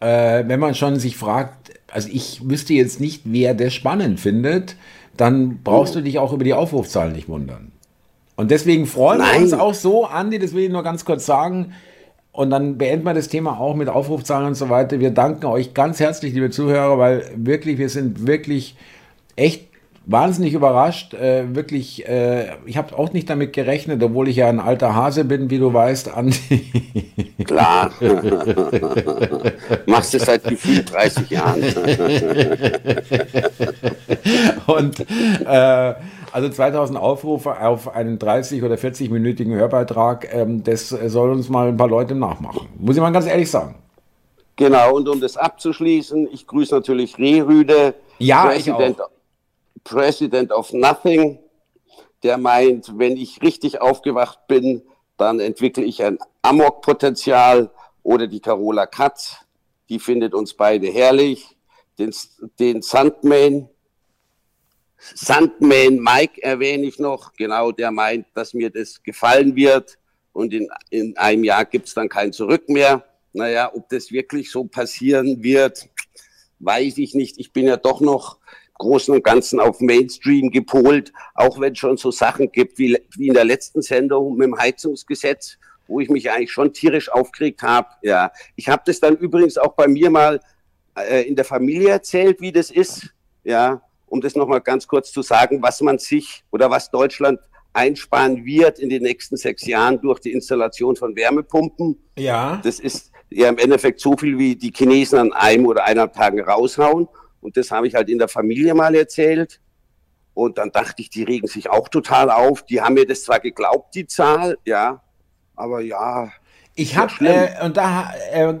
äh, 0.00 0.44
wenn 0.46 0.58
man 0.58 0.74
schon 0.74 0.98
sich 0.98 1.16
fragt, 1.16 1.72
also 1.92 2.08
ich 2.12 2.48
wüsste 2.48 2.74
jetzt 2.74 3.00
nicht, 3.00 3.22
wer 3.24 3.54
das 3.54 3.72
spannend 3.72 4.18
findet, 4.18 4.76
dann 5.16 5.60
brauchst 5.62 5.94
du 5.94 6.00
dich 6.00 6.18
auch 6.18 6.32
über 6.32 6.42
die 6.42 6.54
Aufrufzahlen 6.54 7.12
nicht 7.12 7.28
wundern. 7.28 7.70
Und 8.36 8.50
deswegen 8.50 8.86
freuen 8.86 9.18
Nein. 9.18 9.34
wir 9.34 9.42
uns 9.42 9.52
auch 9.52 9.74
so, 9.74 10.06
Andi, 10.06 10.38
das 10.38 10.54
will 10.54 10.64
ich 10.64 10.70
nur 10.70 10.82
ganz 10.82 11.04
kurz 11.04 11.26
sagen. 11.26 11.74
Und 12.32 12.50
dann 12.50 12.78
beenden 12.78 13.06
wir 13.06 13.14
das 13.14 13.28
Thema 13.28 13.60
auch 13.60 13.76
mit 13.76 13.88
Aufrufzahlen 13.88 14.48
und 14.48 14.54
so 14.56 14.68
weiter. 14.68 14.98
Wir 14.98 15.10
danken 15.10 15.46
euch 15.46 15.72
ganz 15.72 16.00
herzlich, 16.00 16.34
liebe 16.34 16.50
Zuhörer, 16.50 16.98
weil 16.98 17.30
wirklich, 17.36 17.78
wir 17.78 17.88
sind 17.88 18.26
wirklich 18.26 18.76
echt 19.36 19.68
wahnsinnig 20.06 20.52
überrascht. 20.52 21.14
Äh, 21.14 21.54
wirklich, 21.54 22.08
äh, 22.08 22.48
ich 22.66 22.76
habe 22.76 22.98
auch 22.98 23.12
nicht 23.12 23.30
damit 23.30 23.52
gerechnet, 23.52 24.02
obwohl 24.02 24.28
ich 24.28 24.34
ja 24.36 24.48
ein 24.48 24.58
alter 24.58 24.96
Hase 24.96 25.24
bin, 25.24 25.48
wie 25.50 25.58
du 25.58 25.72
weißt, 25.72 26.12
Andi. 26.12 26.72
Klar. 27.44 27.92
Machst 29.86 30.14
du 30.14 30.18
seit 30.18 30.42
gefühlt 30.42 30.92
30 30.92 31.30
Jahren. 31.30 31.62
und 34.66 34.98
äh, 35.46 35.94
also 36.34 36.48
2000 36.48 36.98
Aufrufe 36.98 37.60
auf 37.60 37.94
einen 37.94 38.18
30 38.18 38.64
oder 38.64 38.74
40-minütigen 38.74 39.54
Hörbeitrag, 39.54 40.34
ähm, 40.34 40.64
das 40.64 40.88
soll 40.88 41.30
uns 41.30 41.48
mal 41.48 41.68
ein 41.68 41.76
paar 41.76 41.86
Leute 41.86 42.16
nachmachen. 42.16 42.68
Muss 42.76 42.96
ich 42.96 43.00
mal 43.00 43.12
ganz 43.12 43.26
ehrlich 43.26 43.48
sagen. 43.48 43.76
Genau, 44.56 44.96
und 44.96 45.08
um 45.08 45.20
das 45.20 45.36
abzuschließen, 45.36 46.28
ich 46.32 46.48
grüße 46.48 46.74
natürlich 46.74 47.18
Rehrüde, 47.18 47.94
ja, 48.18 48.46
President, 48.46 48.98
President 49.84 50.50
of 50.50 50.72
Nothing, 50.72 51.38
der 52.24 52.36
meint, 52.36 52.98
wenn 52.98 53.16
ich 53.16 53.40
richtig 53.40 53.80
aufgewacht 53.80 54.48
bin, 54.48 54.82
dann 55.16 55.38
entwickle 55.38 55.84
ich 55.84 56.02
ein 56.02 56.18
Amok-Potenzial 56.42 57.70
oder 58.02 58.26
die 58.26 58.40
Carola 58.40 58.86
Katz, 58.86 59.36
die 59.88 60.00
findet 60.00 60.34
uns 60.34 60.54
beide 60.54 60.88
herrlich. 60.88 61.56
Den, 61.96 62.12
den 62.58 62.82
Sandman, 62.82 63.68
Sandman 64.98 65.98
Mike 65.98 66.42
erwähne 66.42 66.86
ich 66.86 66.98
noch, 66.98 67.32
genau, 67.34 67.72
der 67.72 67.90
meint, 67.90 68.26
dass 68.34 68.54
mir 68.54 68.70
das 68.70 69.02
gefallen 69.02 69.54
wird 69.54 69.98
und 70.32 70.52
in, 70.52 70.68
in 70.90 71.16
einem 71.16 71.44
Jahr 71.44 71.64
gibt 71.64 71.88
es 71.88 71.94
dann 71.94 72.08
kein 72.08 72.32
Zurück 72.32 72.68
mehr. 72.68 73.04
naja, 73.32 73.70
ob 73.74 73.88
das 73.88 74.12
wirklich 74.12 74.50
so 74.50 74.64
passieren 74.64 75.42
wird, 75.42 75.88
weiß 76.60 76.98
ich 76.98 77.14
nicht. 77.14 77.38
Ich 77.38 77.52
bin 77.52 77.66
ja 77.66 77.76
doch 77.76 78.00
noch 78.00 78.38
Großen 78.78 79.14
und 79.14 79.22
Ganzen 79.22 79.60
auf 79.60 79.80
Mainstream 79.80 80.50
gepolt, 80.50 81.12
auch 81.34 81.60
wenn 81.60 81.72
es 81.72 81.78
schon 81.78 81.96
so 81.96 82.10
Sachen 82.10 82.50
gibt 82.50 82.78
wie, 82.78 82.98
wie 83.16 83.28
in 83.28 83.34
der 83.34 83.44
letzten 83.44 83.82
Sendung 83.82 84.36
mit 84.36 84.46
dem 84.46 84.58
Heizungsgesetz, 84.58 85.58
wo 85.86 86.00
ich 86.00 86.08
mich 86.08 86.30
eigentlich 86.30 86.52
schon 86.52 86.72
tierisch 86.72 87.08
aufgeregt 87.08 87.62
habe. 87.62 87.88
Ja, 88.02 88.32
ich 88.56 88.68
habe 88.68 88.82
das 88.86 88.98
dann 88.98 89.16
übrigens 89.16 89.58
auch 89.58 89.74
bei 89.74 89.86
mir 89.86 90.10
mal 90.10 90.40
äh, 90.96 91.22
in 91.22 91.36
der 91.36 91.44
Familie 91.44 91.90
erzählt, 91.90 92.40
wie 92.40 92.52
das 92.52 92.70
ist. 92.70 93.10
Ja, 93.44 93.82
um 94.14 94.20
das 94.20 94.36
nochmal 94.36 94.60
ganz 94.60 94.86
kurz 94.86 95.10
zu 95.10 95.22
sagen, 95.22 95.60
was 95.60 95.80
man 95.80 95.98
sich 95.98 96.44
oder 96.52 96.70
was 96.70 96.88
Deutschland 96.88 97.40
einsparen 97.72 98.44
wird 98.44 98.78
in 98.78 98.88
den 98.88 99.02
nächsten 99.02 99.36
sechs 99.36 99.66
Jahren 99.66 100.00
durch 100.00 100.20
die 100.20 100.30
Installation 100.30 100.94
von 100.94 101.16
Wärmepumpen. 101.16 101.98
Ja. 102.16 102.60
Das 102.62 102.78
ist 102.78 103.10
ja 103.28 103.48
im 103.48 103.58
Endeffekt 103.58 103.98
so 103.98 104.16
viel, 104.16 104.38
wie 104.38 104.54
die 104.54 104.72
Chinesen 104.72 105.18
an 105.18 105.32
einem 105.32 105.66
oder 105.66 105.82
eineinhalb 105.82 106.12
Tagen 106.12 106.40
raushauen. 106.40 107.08
Und 107.40 107.56
das 107.56 107.72
habe 107.72 107.88
ich 107.88 107.96
halt 107.96 108.08
in 108.08 108.20
der 108.20 108.28
Familie 108.28 108.72
mal 108.74 108.94
erzählt. 108.94 109.60
Und 110.32 110.58
dann 110.58 110.70
dachte 110.70 111.02
ich, 111.02 111.10
die 111.10 111.24
regen 111.24 111.48
sich 111.48 111.68
auch 111.68 111.88
total 111.88 112.30
auf. 112.30 112.64
Die 112.64 112.80
haben 112.80 112.94
mir 112.94 113.06
das 113.06 113.24
zwar 113.24 113.40
geglaubt, 113.40 113.96
die 113.96 114.06
Zahl, 114.06 114.58
ja, 114.64 115.02
aber 115.56 115.80
ja. 115.80 116.30
Ich 116.76 116.96
habe, 116.96 117.12
äh, 117.26 117.64
und 117.64 117.76
da, 117.76 118.12
äh, 118.32 118.54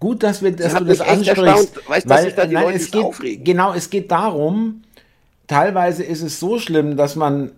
gut, 0.00 0.22
dass, 0.22 0.42
wir, 0.42 0.52
dass 0.52 0.74
du 0.74 0.84
das 0.84 1.00
ansprichst. 1.00 1.88
Weißt, 1.88 2.08
weil, 2.08 2.32
da 2.32 2.46
nein, 2.46 2.74
es 2.74 2.90
geht, 2.90 3.04
aufregen. 3.04 3.44
Genau, 3.44 3.72
es 3.74 3.90
geht 3.90 4.10
darum, 4.10 4.82
teilweise 5.46 6.04
ist 6.04 6.22
es 6.22 6.38
so 6.40 6.58
schlimm, 6.58 6.96
dass 6.96 7.16
man 7.16 7.52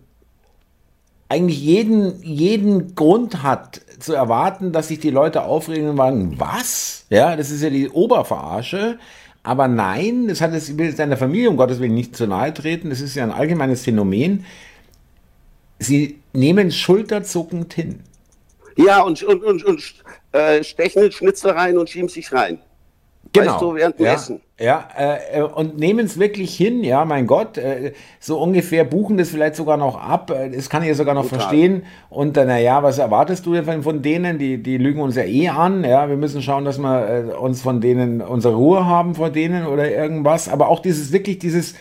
eigentlich 1.29 1.61
jeden, 1.61 2.23
jeden 2.23 2.95
Grund 2.95 3.43
hat 3.43 3.81
zu 4.01 4.15
erwarten, 4.15 4.73
dass 4.73 4.89
sich 4.89 4.99
die 4.99 5.11
Leute 5.11 5.43
aufregen 5.43 5.91
und 5.91 5.97
sagen, 5.97 6.35
was? 6.39 7.05
Ja, 7.11 7.37
das 7.37 7.51
ist 7.51 7.63
ja 7.63 7.71
die 7.71 7.89
Oberverarsche. 7.89 8.99
Aber 9.43 9.69
nein, 9.69 10.29
das 10.29 10.41
hat 10.41 10.53
es, 10.53 10.69
ich 10.69 10.77
will 10.77 10.87
jetzt 10.87 10.99
deiner 10.99 11.17
Familie 11.17 11.49
um 11.49 11.57
Gottes 11.57 11.81
Willen 11.81 11.95
nicht 11.95 12.17
zu 12.17 12.27
nahe 12.27 12.53
treten, 12.53 12.91
das 12.91 13.01
ist 13.01 13.15
ja 13.15 13.25
ein 13.25 13.31
allgemeines 13.31 13.83
Phänomen. 13.85 14.45
Sie 15.79 16.19
nehmen 16.33 16.71
schulterzuckend 16.71 17.73
hin. 17.73 18.01
Ja, 18.77 19.03
und, 19.03 19.23
und, 19.23 19.43
und, 19.43 19.65
und 19.65 19.95
äh, 20.33 20.63
stechen 20.63 21.11
Schnitzel 21.13 21.51
rein 21.53 21.79
und 21.79 21.91
schieben 21.91 22.09
sich 22.09 22.33
rein. 22.33 22.61
Genau. 23.33 23.53
Weißt 23.53 23.63
du, 23.63 23.75
während 23.75 23.99
dem 23.99 24.07
ja, 24.07 24.15
Essen. 24.15 24.41
Ja, 24.59 24.89
äh, 24.97 25.43
und 25.43 25.79
nehmen 25.79 26.05
es 26.07 26.19
wirklich 26.19 26.55
hin, 26.57 26.83
ja, 26.83 27.05
mein 27.05 27.27
Gott, 27.27 27.59
äh, 27.59 27.93
so 28.19 28.41
ungefähr 28.41 28.85
buchen 28.85 29.17
das 29.19 29.31
vielleicht 29.31 29.55
sogar 29.55 29.77
noch 29.77 30.01
ab, 30.01 30.31
äh, 30.31 30.51
das 30.51 30.69
kann 30.69 30.83
ich 30.83 30.89
ja 30.89 30.95
sogar 30.95 31.15
noch 31.15 31.25
Total. 31.25 31.41
verstehen. 31.41 31.85
Und 32.09 32.37
äh, 32.37 32.45
naja, 32.45 32.83
was 32.83 32.99
erwartest 32.99 33.47
du 33.47 33.55
denn 33.55 33.65
von, 33.65 33.83
von, 33.83 34.03
denen? 34.03 34.39
Die, 34.39 34.61
die 34.61 34.79
lügen 34.79 35.01
uns 35.01 35.17
ja 35.17 35.23
eh 35.23 35.49
an, 35.49 35.85
ja, 35.85 36.09
wir 36.09 36.17
müssen 36.17 36.43
schauen, 36.43 36.65
dass 36.65 36.79
wir 36.79 37.09
äh, 37.09 37.37
uns 37.37 37.63
von 37.63 37.81
denen 37.81 38.21
unsere 38.21 38.55
Ruhe 38.55 38.85
haben 38.85 39.15
vor 39.15 39.31
denen 39.31 39.67
oder 39.67 39.89
irgendwas. 39.91 40.49
Aber 40.49 40.69
auch 40.69 40.81
dieses 40.81 41.13
wirklich, 41.13 41.39
dieses 41.39 41.75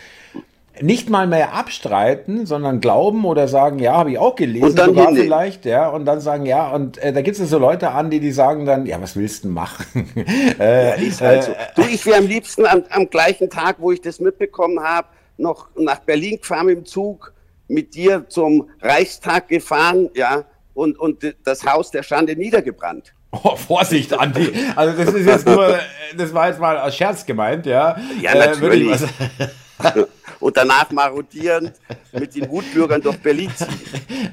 nicht 0.81 1.09
mal 1.09 1.27
mehr 1.27 1.53
abstreiten, 1.53 2.45
sondern 2.45 2.79
glauben 2.81 3.25
oder 3.25 3.47
sagen, 3.47 3.79
ja, 3.79 3.93
habe 3.93 4.11
ich 4.11 4.17
auch 4.17 4.35
gelesen, 4.35 4.65
und 4.65 4.79
dann 4.79 4.89
sogar 4.89 5.13
vielleicht, 5.13 5.65
ja, 5.65 5.89
und 5.89 6.05
dann 6.05 6.21
sagen, 6.21 6.45
ja, 6.45 6.69
und 6.71 6.97
äh, 6.99 7.13
da 7.13 7.21
gibt 7.21 7.39
es 7.39 7.49
so 7.49 7.57
Leute 7.57 7.91
an, 7.91 8.09
die 8.09 8.19
die 8.19 8.31
sagen 8.31 8.65
dann, 8.65 8.85
ja, 8.85 9.01
was 9.01 9.15
willst 9.15 9.43
du 9.43 9.49
machen? 9.49 10.09
äh, 10.59 10.89
ja, 10.89 10.93
ist 10.95 11.21
halt 11.21 11.43
so. 11.43 11.51
Du, 11.75 11.81
ich 11.83 12.05
wäre 12.05 12.17
am 12.17 12.27
liebsten 12.27 12.65
am, 12.65 12.83
am, 12.89 13.09
gleichen 13.09 13.49
Tag, 13.49 13.77
wo 13.79 13.91
ich 13.91 14.01
das 14.01 14.19
mitbekommen 14.19 14.79
habe, 14.81 15.07
noch 15.37 15.69
nach 15.75 15.99
Berlin 15.99 16.37
gefahren 16.37 16.69
im 16.69 16.85
Zug, 16.85 17.33
mit 17.67 17.95
dir 17.95 18.25
zum 18.29 18.69
Reichstag 18.81 19.47
gefahren, 19.47 20.09
ja, 20.13 20.43
und, 20.73 20.97
und 20.99 21.35
das 21.43 21.65
Haus 21.65 21.91
der 21.91 22.03
Schande 22.03 22.35
niedergebrannt. 22.35 23.13
Oh, 23.31 23.55
Vorsicht, 23.55 24.11
Andi. 24.13 24.51
Also 24.75 25.03
das 25.03 25.13
ist 25.13 25.25
jetzt 25.27 25.45
nur, 25.45 25.77
das 26.17 26.33
war 26.33 26.47
jetzt 26.47 26.59
mal 26.59 26.77
als 26.77 26.95
Scherz 26.95 27.25
gemeint, 27.25 27.65
ja. 27.67 27.95
Ja, 28.21 28.33
natürlich. 28.33 29.01
Äh, 29.01 29.47
und 30.39 30.57
danach 30.57 30.91
marodierend 30.91 31.73
mit 32.11 32.35
den 32.35 32.49
Wutbürgern 32.49 33.01
durch 33.01 33.17
Berlin 33.17 33.51
ziehen. 33.55 33.67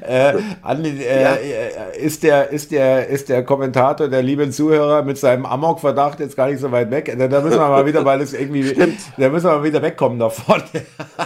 Äh, 0.06 0.34
Andi, 0.62 1.02
äh, 1.02 1.22
ja. 1.22 1.34
Äh, 1.34 1.98
ist, 1.98 2.22
der, 2.22 2.50
ist, 2.50 2.70
der, 2.70 3.08
ist 3.08 3.28
der 3.28 3.44
Kommentator, 3.44 4.08
der 4.08 4.22
lieben 4.22 4.52
Zuhörer, 4.52 5.02
mit 5.02 5.18
seinem 5.18 5.46
Amok-Verdacht 5.46 6.20
jetzt 6.20 6.36
gar 6.36 6.48
nicht 6.48 6.60
so 6.60 6.70
weit 6.70 6.90
weg? 6.90 7.12
Da, 7.18 7.26
da 7.26 7.40
müssen 7.40 7.58
wir 7.58 7.68
mal 7.68 7.86
wieder, 7.86 8.04
weil 8.04 8.20
es 8.20 8.32
irgendwie, 8.32 8.64
Stimmt. 8.68 8.98
da 9.16 9.28
müssen 9.28 9.46
wir 9.46 9.56
mal 9.56 9.64
wieder 9.64 9.82
wegkommen 9.82 10.18
davon. 10.18 10.62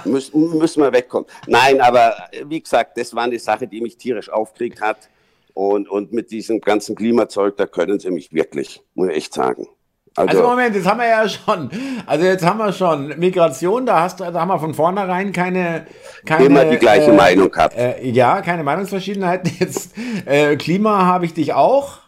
müssen, 0.04 0.58
müssen 0.58 0.82
wir 0.82 0.92
wegkommen. 0.92 1.28
Nein, 1.46 1.80
aber 1.80 2.14
wie 2.46 2.60
gesagt, 2.60 2.96
das 2.96 3.14
war 3.14 3.24
eine 3.24 3.38
Sache, 3.38 3.66
die 3.66 3.80
mich 3.80 3.96
tierisch 3.96 4.30
aufgeregt 4.30 4.80
hat. 4.80 5.08
Und, 5.52 5.88
und 5.88 6.12
mit 6.12 6.30
diesem 6.30 6.60
ganzen 6.60 6.94
Klimazeug, 6.94 7.56
da 7.56 7.66
können 7.66 7.98
sie 7.98 8.10
mich 8.10 8.32
wirklich, 8.32 8.82
muss 8.94 9.08
ich 9.08 9.16
echt 9.16 9.34
sagen. 9.34 9.66
Also, 10.28 10.38
also, 10.38 10.50
Moment, 10.50 10.74
jetzt 10.74 10.86
haben 10.86 11.00
wir 11.00 11.08
ja 11.08 11.28
schon, 11.28 11.70
also 12.06 12.24
jetzt 12.24 12.44
haben 12.44 12.58
wir 12.58 12.72
schon 12.72 13.18
Migration, 13.18 13.86
da 13.86 14.02
hast 14.02 14.20
da 14.20 14.32
haben 14.32 14.48
wir 14.48 14.58
von 14.58 14.74
vornherein 14.74 15.32
keine, 15.32 15.86
keine 16.24 16.44
immer 16.44 16.64
die 16.64 16.76
gleiche 16.76 17.10
äh, 17.10 17.16
Meinung 17.16 17.50
gehabt. 17.50 17.76
Äh, 17.76 18.06
ja, 18.08 18.40
keine 18.42 18.62
Meinungsverschiedenheiten. 18.62 19.50
Jetzt 19.58 19.92
äh, 20.26 20.56
Klima 20.56 21.06
habe 21.06 21.24
ich 21.24 21.34
dich 21.34 21.54
auch 21.54 21.98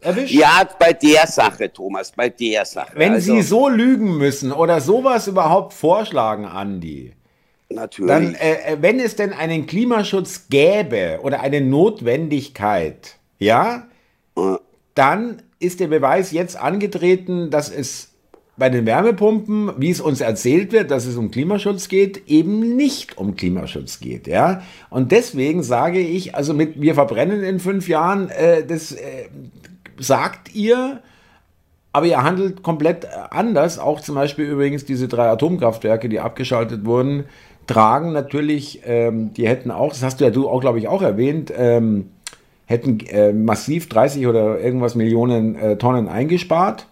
erwischt. 0.00 0.32
Ja, 0.32 0.68
bei 0.78 0.92
der 0.92 1.26
Sache, 1.26 1.72
Thomas, 1.72 2.12
bei 2.12 2.28
der 2.28 2.64
Sache. 2.64 2.92
Wenn 2.94 3.14
also, 3.14 3.34
Sie 3.34 3.42
so 3.42 3.68
lügen 3.68 4.16
müssen 4.16 4.52
oder 4.52 4.80
sowas 4.80 5.26
überhaupt 5.26 5.72
vorschlagen, 5.72 6.44
Andi. 6.46 7.14
Natürlich. 7.68 8.08
Dann, 8.08 8.34
äh, 8.34 8.52
äh, 8.52 8.76
wenn 8.80 8.98
es 8.98 9.16
denn 9.16 9.32
einen 9.32 9.66
Klimaschutz 9.66 10.48
gäbe 10.48 11.20
oder 11.22 11.40
eine 11.40 11.60
Notwendigkeit, 11.60 13.16
ja, 13.38 13.86
dann 14.94 15.42
ist 15.58 15.80
der 15.80 15.88
Beweis 15.88 16.32
jetzt 16.32 16.56
angetreten, 16.56 17.50
dass 17.50 17.70
es 17.70 18.10
bei 18.56 18.68
den 18.68 18.84
Wärmepumpen, 18.84 19.72
wie 19.78 19.90
es 19.90 20.00
uns 20.00 20.20
erzählt 20.20 20.72
wird, 20.72 20.90
dass 20.90 21.06
es 21.06 21.16
um 21.16 21.30
Klimaschutz 21.30 21.88
geht, 21.88 22.28
eben 22.28 22.76
nicht 22.76 23.16
um 23.16 23.34
Klimaschutz 23.34 24.00
geht, 24.00 24.26
ja. 24.26 24.62
Und 24.90 25.12
deswegen 25.12 25.62
sage 25.62 25.98
ich, 25.98 26.34
also 26.34 26.52
mit 26.52 26.80
wir 26.80 26.94
verbrennen 26.94 27.42
in 27.42 27.58
fünf 27.58 27.88
Jahren, 27.88 28.28
äh, 28.28 28.64
das 28.64 28.92
äh, 28.92 29.28
sagt 29.98 30.54
ihr, 30.54 31.02
aber 31.92 32.06
ihr 32.06 32.22
handelt 32.22 32.62
komplett 32.62 33.08
anders. 33.30 33.78
Auch 33.78 34.00
zum 34.00 34.14
Beispiel 34.14 34.44
übrigens 34.44 34.84
diese 34.84 35.08
drei 35.08 35.28
Atomkraftwerke, 35.28 36.08
die 36.08 36.20
abgeschaltet 36.20 36.84
wurden, 36.84 37.24
tragen 37.66 38.12
natürlich, 38.12 38.82
ähm, 38.84 39.32
die 39.34 39.48
hätten 39.48 39.70
auch, 39.70 39.90
das 39.90 40.02
hast 40.02 40.20
du 40.20 40.24
ja 40.24 40.30
du 40.30 40.48
auch, 40.48 40.60
glaube 40.60 40.78
ich, 40.78 40.88
auch 40.88 41.02
erwähnt, 41.02 41.52
ähm, 41.56 42.10
hätten 42.70 43.00
äh, 43.00 43.32
massiv 43.32 43.88
30 43.88 44.28
oder 44.28 44.60
irgendwas 44.60 44.94
Millionen 44.94 45.56
äh, 45.56 45.76
Tonnen 45.76 46.08
eingespart. 46.08 46.86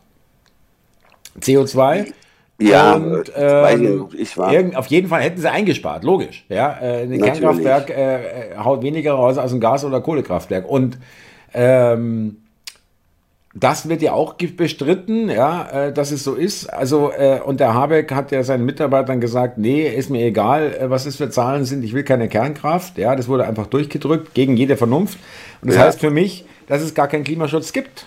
CO2. 1.41 2.07
Ja, 2.61 2.95
und, 2.95 3.31
ähm, 3.37 4.09
ich 4.19 4.37
war. 4.37 4.53
Auf 4.77 4.87
jeden 4.87 5.07
Fall 5.07 5.23
hätten 5.23 5.41
sie 5.41 5.49
eingespart, 5.49 6.03
logisch. 6.03 6.45
Ja, 6.49 6.77
äh, 6.83 7.05
ein 7.05 7.23
Kernkraftwerk 7.23 7.91
äh, 7.91 8.55
äh, 8.55 8.57
haut 8.57 8.83
weniger 8.83 9.13
raus 9.13 9.39
als 9.39 9.53
ein 9.53 9.61
Gas- 9.61 9.85
oder 9.85 10.01
Kohlekraftwerk. 10.01 10.69
Und 10.69 10.99
ähm, 11.55 12.39
das 13.55 13.89
wird 13.89 14.03
ja 14.03 14.13
auch 14.13 14.35
bestritten, 14.35 15.31
ja, 15.31 15.87
äh, 15.87 15.93
dass 15.93 16.11
es 16.11 16.23
so 16.23 16.35
ist. 16.35 16.67
Also, 16.67 17.11
äh, 17.11 17.41
und 17.45 17.61
der 17.61 17.75
Habeck 17.75 18.13
hat 18.13 18.31
ja 18.31 18.43
seinen 18.43 18.65
Mitarbeitern 18.67 19.21
gesagt, 19.21 19.57
nee, 19.57 19.89
ist 19.89 20.11
mir 20.11 20.25
egal, 20.27 20.75
äh, 20.75 20.91
was 20.91 21.07
es 21.07 21.17
für 21.17 21.31
Zahlen 21.31 21.65
sind, 21.65 21.83
ich 21.83 21.95
will 21.95 22.05
keine 22.05 22.29
Kernkraft. 22.29 22.99
Ja, 22.99 23.17
das 23.17 23.27
wurde 23.27 23.47
einfach 23.47 23.67
durchgedrückt, 23.67 24.35
gegen 24.35 24.57
jede 24.57 24.77
Vernunft. 24.77 25.19
Und 25.63 25.69
das 25.69 25.77
ja. 25.77 25.85
heißt 25.85 26.01
für 26.01 26.11
mich, 26.11 26.45
dass 26.67 26.83
es 26.83 26.95
gar 26.95 27.09
keinen 27.09 27.25
Klimaschutz 27.25 27.73
gibt. 27.73 28.05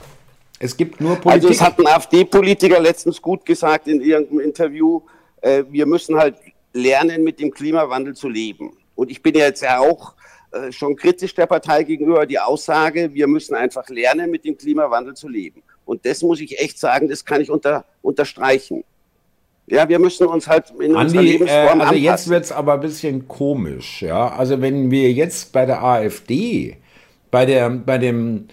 Es 0.59 0.77
gibt 0.77 1.01
nur 1.01 1.15
Politik. 1.15 1.43
Also 1.43 1.49
es 1.49 1.61
hat 1.61 1.79
ein 1.79 1.87
AfD-Politiker 1.87 2.79
letztens 2.79 3.19
gut 3.19 3.43
gesagt 3.43 3.87
in 3.87 3.99
irgendeinem 3.99 4.41
Interview, 4.41 5.01
äh, 5.41 5.63
wir 5.69 5.87
müssen 5.87 6.15
halt 6.15 6.35
lernen, 6.73 7.23
mit 7.23 7.39
dem 7.39 7.51
Klimawandel 7.51 8.15
zu 8.15 8.29
leben. 8.29 8.77
Und 8.93 9.09
ich 9.09 9.23
bin 9.23 9.33
ja 9.33 9.45
jetzt 9.45 9.63
ja 9.63 9.79
auch 9.79 10.13
äh, 10.51 10.71
schon 10.71 10.95
kritisch 10.95 11.33
der 11.33 11.45
Partei 11.45 11.83
gegenüber 11.83 12.25
die 12.25 12.39
Aussage, 12.39 13.13
wir 13.13 13.27
müssen 13.27 13.55
einfach 13.55 13.87
lernen, 13.89 14.29
mit 14.29 14.43
dem 14.43 14.57
Klimawandel 14.57 15.13
zu 15.13 15.29
leben. 15.29 15.63
Und 15.85 16.05
das 16.05 16.21
muss 16.21 16.41
ich 16.41 16.59
echt 16.59 16.77
sagen, 16.77 17.07
das 17.07 17.23
kann 17.23 17.41
ich 17.41 17.49
unter, 17.49 17.85
unterstreichen. 18.01 18.83
Ja, 19.67 19.87
wir 19.87 19.99
müssen 19.99 20.27
uns 20.27 20.47
halt 20.47 20.71
in 20.71 20.95
Andi, 20.95 20.97
unserer 20.97 21.21
Lebensform 21.21 21.57
äh, 21.57 21.69
Also 21.69 21.81
anpassen. 21.81 22.03
jetzt 22.03 22.29
wird 22.29 22.43
es 22.43 22.51
aber 22.51 22.73
ein 22.73 22.79
bisschen 22.81 23.27
komisch. 23.27 24.01
Ja? 24.01 24.29
Also 24.29 24.61
wenn 24.61 24.91
wir 24.91 25.11
jetzt 25.13 25.53
bei 25.53 25.65
der 25.65 25.83
AfD, 25.83 26.77
bei, 27.29 27.45
der, 27.45 27.69
bei, 27.69 27.97
dem, 27.97 28.47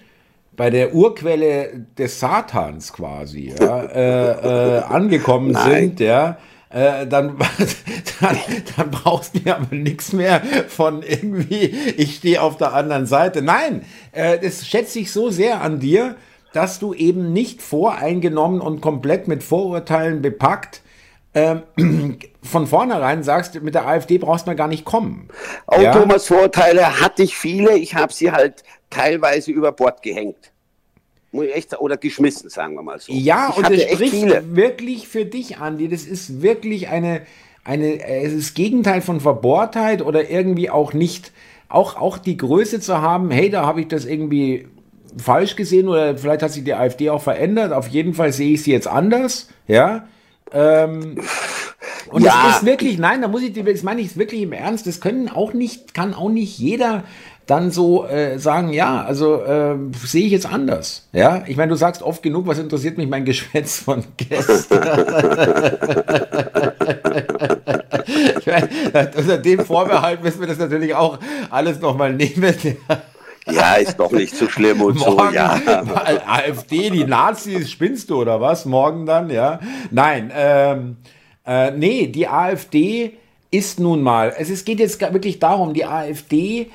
bei 0.55 0.69
der 0.69 0.95
Urquelle 0.95 1.85
des 1.97 2.19
Satans 2.19 2.93
quasi 2.93 3.53
ja, 3.59 3.83
äh, 3.83 4.77
äh, 4.77 4.83
angekommen 4.83 5.53
sind, 5.53 5.99
ja, 5.99 6.37
äh, 6.69 7.07
dann, 7.07 7.37
dann, 8.21 8.37
dann 8.77 8.91
brauchst 8.91 9.35
du 9.35 9.39
mir 9.43 9.57
aber 9.57 9.75
nichts 9.75 10.13
mehr 10.13 10.41
von 10.67 11.03
irgendwie, 11.03 11.65
ich 11.97 12.17
stehe 12.17 12.41
auf 12.41 12.57
der 12.57 12.73
anderen 12.73 13.05
Seite. 13.05 13.41
Nein, 13.41 13.83
äh, 14.11 14.37
das 14.39 14.67
schätze 14.67 14.99
ich 14.99 15.11
so 15.11 15.29
sehr 15.29 15.61
an 15.61 15.79
dir, 15.79 16.15
dass 16.53 16.79
du 16.79 16.93
eben 16.93 17.33
nicht 17.33 17.61
voreingenommen 17.61 18.61
und 18.61 18.81
komplett 18.81 19.27
mit 19.27 19.43
Vorurteilen 19.43 20.21
bepackt 20.21 20.81
ähm, 21.33 21.63
von 22.41 22.67
vornherein 22.67 23.23
sagst, 23.23 23.61
mit 23.61 23.75
der 23.75 23.87
AfD 23.87 24.17
brauchst 24.17 24.45
du 24.45 24.51
mal 24.51 24.55
gar 24.55 24.67
nicht 24.67 24.85
kommen. 24.85 25.29
Auch 25.67 25.81
ja? 25.81 25.91
Thomas 25.91 26.27
Vorurteile 26.27 27.01
hatte 27.01 27.23
ich 27.23 27.37
viele, 27.37 27.77
ich 27.77 27.95
habe 27.95 28.13
sie 28.13 28.31
halt 28.31 28.63
teilweise 28.89 29.51
über 29.51 29.71
Bord 29.71 30.01
gehängt. 30.01 30.51
Oder 31.31 31.97
geschmissen, 31.97 32.49
sagen 32.49 32.75
wir 32.75 32.81
mal 32.81 32.99
so. 32.99 33.13
Ja, 33.13 33.49
ich 33.51 33.57
und 33.57 33.69
das 33.69 33.81
spricht 33.83 34.55
wirklich 34.55 35.07
für 35.07 35.25
dich, 35.25 35.57
Andi. 35.57 35.87
Das 35.87 36.03
ist 36.03 36.41
wirklich 36.41 36.87
eine, 36.89 37.21
eine, 37.63 38.03
es 38.03 38.33
ist 38.33 38.49
das 38.49 38.53
Gegenteil 38.55 39.01
von 39.01 39.19
Verbohrtheit 39.19 40.01
oder 40.01 40.29
irgendwie 40.29 40.69
auch 40.69 40.93
nicht, 40.93 41.31
auch, 41.67 41.97
auch 41.97 42.17
die 42.17 42.37
Größe 42.37 42.79
zu 42.79 43.01
haben, 43.01 43.29
hey, 43.29 43.49
da 43.49 43.65
habe 43.65 43.81
ich 43.81 43.87
das 43.87 44.05
irgendwie 44.05 44.67
falsch 45.17 45.55
gesehen 45.55 45.87
oder 45.87 46.17
vielleicht 46.17 46.43
hat 46.43 46.51
sich 46.51 46.63
die 46.63 46.73
AfD 46.73 47.09
auch 47.09 47.21
verändert. 47.21 47.73
Auf 47.73 47.87
jeden 47.87 48.13
Fall 48.13 48.31
sehe 48.31 48.53
ich 48.53 48.63
sie 48.63 48.71
jetzt 48.71 48.87
anders, 48.87 49.49
ja. 49.67 50.07
Ähm, 50.51 51.19
und 52.09 52.23
ja. 52.23 52.47
es 52.49 52.57
ist 52.57 52.65
wirklich, 52.65 52.97
nein, 52.97 53.21
da 53.21 53.27
muss 53.27 53.43
ich, 53.43 53.53
das 53.53 53.83
meine 53.83 54.01
ich 54.01 54.17
wirklich 54.17 54.41
im 54.41 54.51
Ernst, 54.51 54.87
das 54.87 54.99
können 54.99 55.29
auch 55.29 55.53
nicht, 55.53 55.93
kann 55.93 56.13
auch 56.13 56.29
nicht 56.29 56.57
jeder 56.57 57.03
dann 57.49 57.71
so 57.71 58.05
äh, 58.05 58.37
sagen, 58.37 58.71
ja, 58.71 59.03
also 59.03 59.41
äh, 59.41 59.75
sehe 60.05 60.25
ich 60.25 60.31
jetzt 60.31 60.45
anders. 60.45 61.07
Ja, 61.13 61.43
ich 61.47 61.57
meine, 61.57 61.69
du 61.71 61.75
sagst 61.75 62.03
oft 62.03 62.21
genug, 62.21 62.45
was 62.45 62.59
interessiert 62.59 62.97
mich 62.97 63.09
mein 63.09 63.25
Geschwätz 63.29 63.79
von 63.79 64.03
gestern. 64.17 64.83
ich 68.39 68.45
mein, 68.45 68.69
unter 69.17 69.37
dem 69.37 69.65
Vorbehalt 69.65 70.21
müssen 70.23 70.41
wir 70.41 70.47
das 70.47 70.59
natürlich 70.59 70.93
auch 70.93 71.17
alles 71.49 71.79
nochmal 71.79 72.13
nehmen. 72.13 72.53
Ja, 73.47 73.75
ist 73.75 73.97
doch 73.97 74.11
nicht 74.11 74.35
so 74.35 74.47
schlimm 74.47 74.81
und 74.81 74.99
Morgen, 74.99 75.29
so, 75.29 75.33
ja. 75.33 75.59
AfD, 76.27 76.91
die 76.91 77.05
Nazis, 77.05 77.71
spinnst 77.71 78.11
du 78.11 78.21
oder 78.21 78.39
was? 78.39 78.65
Morgen 78.65 79.07
dann, 79.07 79.31
ja? 79.31 79.59
Nein, 79.89 80.31
ähm, 80.35 80.97
äh, 81.47 81.71
nee, 81.71 82.07
die 82.07 82.27
AfD 82.27 83.17
ist 83.49 83.79
nun 83.79 84.03
mal, 84.03 84.33
es, 84.37 84.51
es 84.51 84.65
geht 84.65 84.79
jetzt 84.79 85.01
wirklich 85.01 85.39
darum, 85.39 85.73
die 85.73 85.85
AfD, 85.85 86.69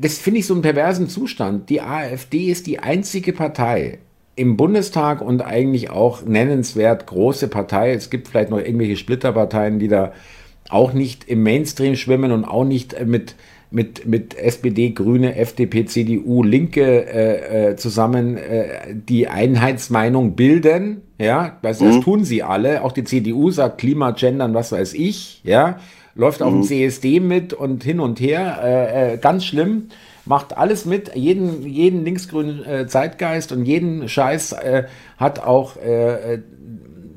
das 0.00 0.18
finde 0.18 0.40
ich 0.40 0.46
so 0.46 0.54
einen 0.54 0.62
perversen 0.62 1.08
Zustand. 1.08 1.68
Die 1.68 1.82
AfD 1.82 2.46
ist 2.50 2.66
die 2.66 2.78
einzige 2.78 3.32
Partei 3.32 3.98
im 4.34 4.56
Bundestag 4.56 5.20
und 5.20 5.42
eigentlich 5.42 5.90
auch 5.90 6.24
nennenswert 6.24 7.06
große 7.06 7.48
Partei. 7.48 7.92
Es 7.92 8.08
gibt 8.08 8.28
vielleicht 8.28 8.50
noch 8.50 8.58
irgendwelche 8.58 8.96
Splitterparteien, 8.96 9.78
die 9.78 9.88
da 9.88 10.12
auch 10.70 10.94
nicht 10.94 11.24
im 11.24 11.42
Mainstream 11.42 11.96
schwimmen 11.96 12.32
und 12.32 12.44
auch 12.44 12.64
nicht 12.64 13.04
mit 13.06 13.34
mit, 13.72 14.04
mit 14.06 14.36
SPD, 14.36 14.90
Grüne, 14.90 15.36
FDP, 15.36 15.84
CDU, 15.86 16.42
Linke 16.42 17.06
äh, 17.06 17.70
äh, 17.70 17.76
zusammen 17.76 18.36
äh, 18.36 18.94
die 18.94 19.28
Einheitsmeinung 19.28 20.34
bilden. 20.34 21.02
Ja, 21.18 21.58
das, 21.62 21.80
mhm. 21.80 21.86
das 21.86 22.00
tun 22.00 22.24
sie 22.24 22.42
alle. 22.42 22.82
Auch 22.82 22.92
die 22.92 23.04
CDU 23.04 23.50
sagt 23.50 23.78
Klima, 23.78 24.10
Gendern, 24.10 24.54
was 24.54 24.72
weiß 24.72 24.94
ich. 24.94 25.40
Ja, 25.44 25.78
läuft 26.14 26.42
auf 26.42 26.52
mhm. 26.52 26.62
dem 26.62 26.90
CSD 26.90 27.20
mit 27.20 27.52
und 27.52 27.84
hin 27.84 28.00
und 28.00 28.20
her. 28.20 28.60
Äh, 28.62 29.14
äh, 29.14 29.18
ganz 29.18 29.44
schlimm. 29.44 29.88
Macht 30.26 30.56
alles 30.56 30.84
mit, 30.84 31.14
jeden, 31.14 31.66
jeden 31.66 32.04
linksgrünen 32.04 32.64
äh, 32.64 32.86
Zeitgeist 32.86 33.52
und 33.52 33.64
jeden 33.64 34.08
Scheiß 34.08 34.52
äh, 34.52 34.84
hat 35.16 35.40
auch 35.40 35.76
äh, 35.76 36.40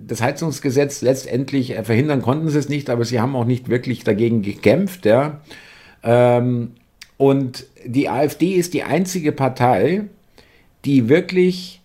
das 0.07 0.21
Heizungsgesetz 0.21 1.01
letztendlich 1.01 1.71
äh, 1.71 1.83
verhindern 1.83 2.21
konnten 2.21 2.49
sie 2.49 2.59
es 2.59 2.69
nicht, 2.69 2.89
aber 2.89 3.05
sie 3.05 3.19
haben 3.19 3.35
auch 3.35 3.45
nicht 3.45 3.69
wirklich 3.69 4.03
dagegen 4.03 4.41
gekämpft. 4.41 5.05
Ja. 5.05 5.41
Ähm, 6.03 6.71
und 7.17 7.65
die 7.85 8.09
AfD 8.09 8.53
ist 8.53 8.73
die 8.73 8.83
einzige 8.83 9.31
Partei, 9.31 10.05
die 10.85 11.09
wirklich 11.09 11.81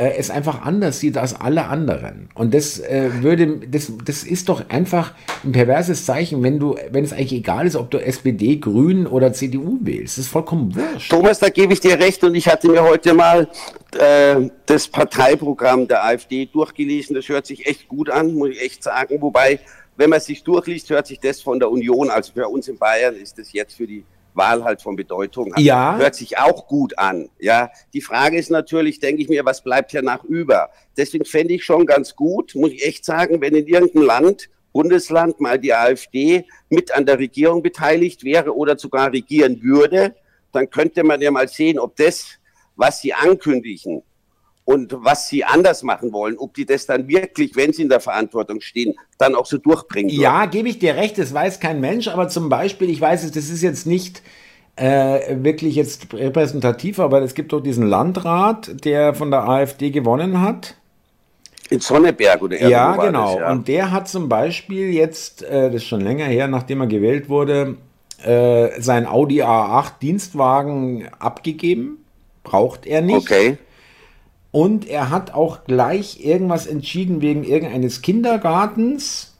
äh, 0.00 0.14
es 0.16 0.30
einfach 0.30 0.62
anders 0.62 0.98
sieht 0.98 1.18
als 1.18 1.38
alle 1.38 1.66
anderen. 1.66 2.30
Und 2.34 2.54
das 2.54 2.78
äh, 2.78 3.10
würde, 3.20 3.60
das, 3.68 3.92
das 4.02 4.24
ist 4.24 4.48
doch 4.48 4.70
einfach 4.70 5.12
ein 5.44 5.52
perverses 5.52 6.06
Zeichen, 6.06 6.42
wenn 6.42 6.58
du, 6.58 6.76
wenn 6.90 7.04
es 7.04 7.12
eigentlich 7.12 7.34
egal 7.34 7.66
ist, 7.66 7.76
ob 7.76 7.90
du 7.90 7.98
SPD, 7.98 8.56
Grünen 8.56 9.06
oder 9.06 9.34
CDU 9.34 9.78
wählst. 9.82 10.16
Das 10.16 10.24
ist 10.24 10.30
vollkommen 10.30 10.74
wurscht. 10.74 11.10
Thomas, 11.10 11.38
da 11.38 11.50
gebe 11.50 11.74
ich 11.74 11.80
dir 11.80 11.98
recht 11.98 12.24
und 12.24 12.34
ich 12.34 12.48
hatte 12.48 12.68
mir 12.68 12.82
heute 12.82 13.12
mal 13.12 13.46
äh, 13.98 14.48
das 14.64 14.88
Parteiprogramm 14.88 15.86
der 15.86 16.02
AfD 16.02 16.46
durchgelesen. 16.46 17.14
Das 17.14 17.28
hört 17.28 17.44
sich 17.44 17.66
echt 17.66 17.86
gut 17.86 18.08
an, 18.08 18.34
muss 18.34 18.50
ich 18.50 18.62
echt 18.62 18.82
sagen. 18.82 19.20
Wobei 19.20 19.60
wenn 19.96 20.08
man 20.08 20.20
sich 20.20 20.42
durchliest, 20.42 20.88
hört 20.88 21.06
sich 21.06 21.20
das 21.20 21.42
von 21.42 21.58
der 21.58 21.70
Union, 21.70 22.08
also 22.08 22.32
für 22.32 22.48
uns 22.48 22.68
in 22.68 22.78
Bayern 22.78 23.14
ist 23.16 23.38
das 23.38 23.52
jetzt 23.52 23.74
für 23.74 23.86
die 23.86 24.02
Wahl 24.34 24.64
halt 24.64 24.82
von 24.82 24.96
Bedeutung. 24.96 25.52
Also 25.52 25.66
ja. 25.66 25.96
Hört 25.96 26.14
sich 26.14 26.38
auch 26.38 26.66
gut 26.66 26.98
an. 26.98 27.28
Ja, 27.38 27.70
die 27.92 28.00
Frage 28.00 28.38
ist 28.38 28.50
natürlich, 28.50 29.00
denke 29.00 29.22
ich 29.22 29.28
mir, 29.28 29.44
was 29.44 29.62
bleibt 29.62 29.90
hier 29.90 30.02
nach 30.02 30.24
über? 30.24 30.70
Deswegen 30.96 31.24
fände 31.24 31.54
ich 31.54 31.64
schon 31.64 31.86
ganz 31.86 32.14
gut, 32.14 32.54
muss 32.54 32.72
ich 32.72 32.86
echt 32.86 33.04
sagen, 33.04 33.40
wenn 33.40 33.54
in 33.54 33.66
irgendeinem 33.66 34.06
Land, 34.06 34.50
Bundesland 34.72 35.40
mal 35.40 35.58
die 35.58 35.74
AfD 35.74 36.44
mit 36.68 36.94
an 36.94 37.04
der 37.04 37.18
Regierung 37.18 37.62
beteiligt 37.62 38.22
wäre 38.24 38.54
oder 38.54 38.78
sogar 38.78 39.12
regieren 39.12 39.62
würde, 39.62 40.14
dann 40.52 40.70
könnte 40.70 41.02
man 41.02 41.20
ja 41.20 41.30
mal 41.30 41.48
sehen, 41.48 41.78
ob 41.78 41.96
das, 41.96 42.38
was 42.76 43.00
sie 43.00 43.12
ankündigen, 43.12 44.02
und 44.70 44.94
was 45.00 45.26
sie 45.26 45.44
anders 45.44 45.82
machen 45.82 46.12
wollen, 46.12 46.38
ob 46.38 46.54
die 46.54 46.64
das 46.64 46.86
dann 46.86 47.08
wirklich, 47.08 47.56
wenn 47.56 47.72
sie 47.72 47.82
in 47.82 47.88
der 47.88 47.98
Verantwortung 47.98 48.60
stehen, 48.60 48.94
dann 49.18 49.34
auch 49.34 49.46
so 49.46 49.58
durchbringen. 49.58 50.12
Würden. 50.12 50.22
Ja, 50.22 50.46
gebe 50.46 50.68
ich 50.68 50.78
dir 50.78 50.94
recht, 50.94 51.18
das 51.18 51.34
weiß 51.34 51.58
kein 51.58 51.80
Mensch, 51.80 52.06
aber 52.06 52.28
zum 52.28 52.48
Beispiel, 52.48 52.88
ich 52.88 53.00
weiß 53.00 53.24
es, 53.24 53.32
das 53.32 53.50
ist 53.50 53.62
jetzt 53.62 53.84
nicht 53.84 54.22
äh, 54.76 55.42
wirklich 55.42 55.74
jetzt 55.74 56.14
repräsentativ, 56.14 57.00
aber 57.00 57.20
es 57.20 57.34
gibt 57.34 57.52
doch 57.52 57.60
diesen 57.60 57.84
Landrat, 57.84 58.84
der 58.84 59.12
von 59.14 59.32
der 59.32 59.48
AfD 59.48 59.90
gewonnen 59.90 60.40
hat. 60.40 60.76
In 61.68 61.80
Sonneberg 61.80 62.40
oder 62.40 62.60
Ja, 62.62 62.94
genau. 62.94 63.32
Das, 63.32 63.40
ja. 63.40 63.50
Und 63.50 63.66
der 63.66 63.90
hat 63.90 64.08
zum 64.08 64.28
Beispiel 64.28 64.90
jetzt, 64.90 65.42
äh, 65.42 65.66
das 65.66 65.82
ist 65.82 65.86
schon 65.86 66.00
länger 66.00 66.26
her, 66.26 66.46
nachdem 66.46 66.80
er 66.80 66.86
gewählt 66.86 67.28
wurde, 67.28 67.76
äh, 68.22 68.80
sein 68.80 69.06
Audi 69.06 69.42
A8 69.42 69.98
Dienstwagen 70.00 71.08
abgegeben. 71.18 72.04
Braucht 72.44 72.86
er 72.86 73.00
nicht. 73.00 73.16
Okay. 73.16 73.58
Und 74.52 74.88
er 74.88 75.10
hat 75.10 75.32
auch 75.32 75.64
gleich 75.64 76.24
irgendwas 76.24 76.66
entschieden 76.66 77.20
wegen 77.20 77.44
irgendeines 77.44 78.02
Kindergartens 78.02 79.30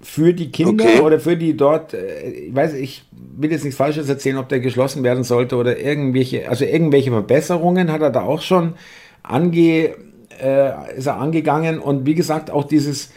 für 0.00 0.32
die 0.32 0.50
Kinder 0.50 0.84
okay. 0.84 1.00
oder 1.00 1.18
für 1.18 1.36
die 1.36 1.56
dort, 1.56 1.92
äh, 1.92 2.30
ich 2.30 2.54
weiß, 2.54 2.74
ich 2.74 3.04
will 3.10 3.50
jetzt 3.50 3.64
nichts 3.64 3.76
Falsches 3.76 4.08
erzählen, 4.08 4.38
ob 4.38 4.48
der 4.48 4.60
geschlossen 4.60 5.02
werden 5.02 5.24
sollte 5.24 5.56
oder 5.56 5.78
irgendwelche, 5.78 6.48
also 6.48 6.64
irgendwelche 6.64 7.10
Verbesserungen 7.10 7.90
hat 7.90 8.00
er 8.00 8.10
da 8.10 8.22
auch 8.22 8.42
schon 8.42 8.74
ange, 9.22 9.94
äh, 10.40 10.96
ist 10.96 11.06
er 11.06 11.16
angegangen 11.16 11.80
und 11.80 12.06
wie 12.06 12.14
gesagt 12.14 12.50
auch 12.50 12.64
dieses, 12.64 13.10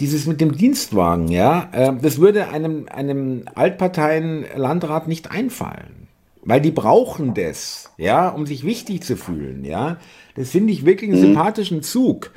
dieses 0.00 0.26
mit 0.26 0.40
dem 0.40 0.56
Dienstwagen, 0.56 1.28
ja, 1.28 1.68
äh, 1.72 1.92
das 2.00 2.18
würde 2.18 2.48
einem, 2.48 2.86
einem 2.90 3.44
Altparteien-Landrat 3.54 5.08
nicht 5.08 5.30
einfallen, 5.30 6.01
weil 6.44 6.60
die 6.60 6.70
brauchen 6.70 7.34
das, 7.34 7.90
ja, 7.96 8.28
um 8.28 8.46
sich 8.46 8.64
wichtig 8.64 9.02
zu 9.04 9.16
fühlen, 9.16 9.64
ja. 9.64 9.98
Das 10.34 10.50
finde 10.50 10.72
ich 10.72 10.84
wirklich 10.84 11.10
einen 11.10 11.20
mhm. 11.20 11.26
sympathischen 11.26 11.82
Zug. 11.82 12.32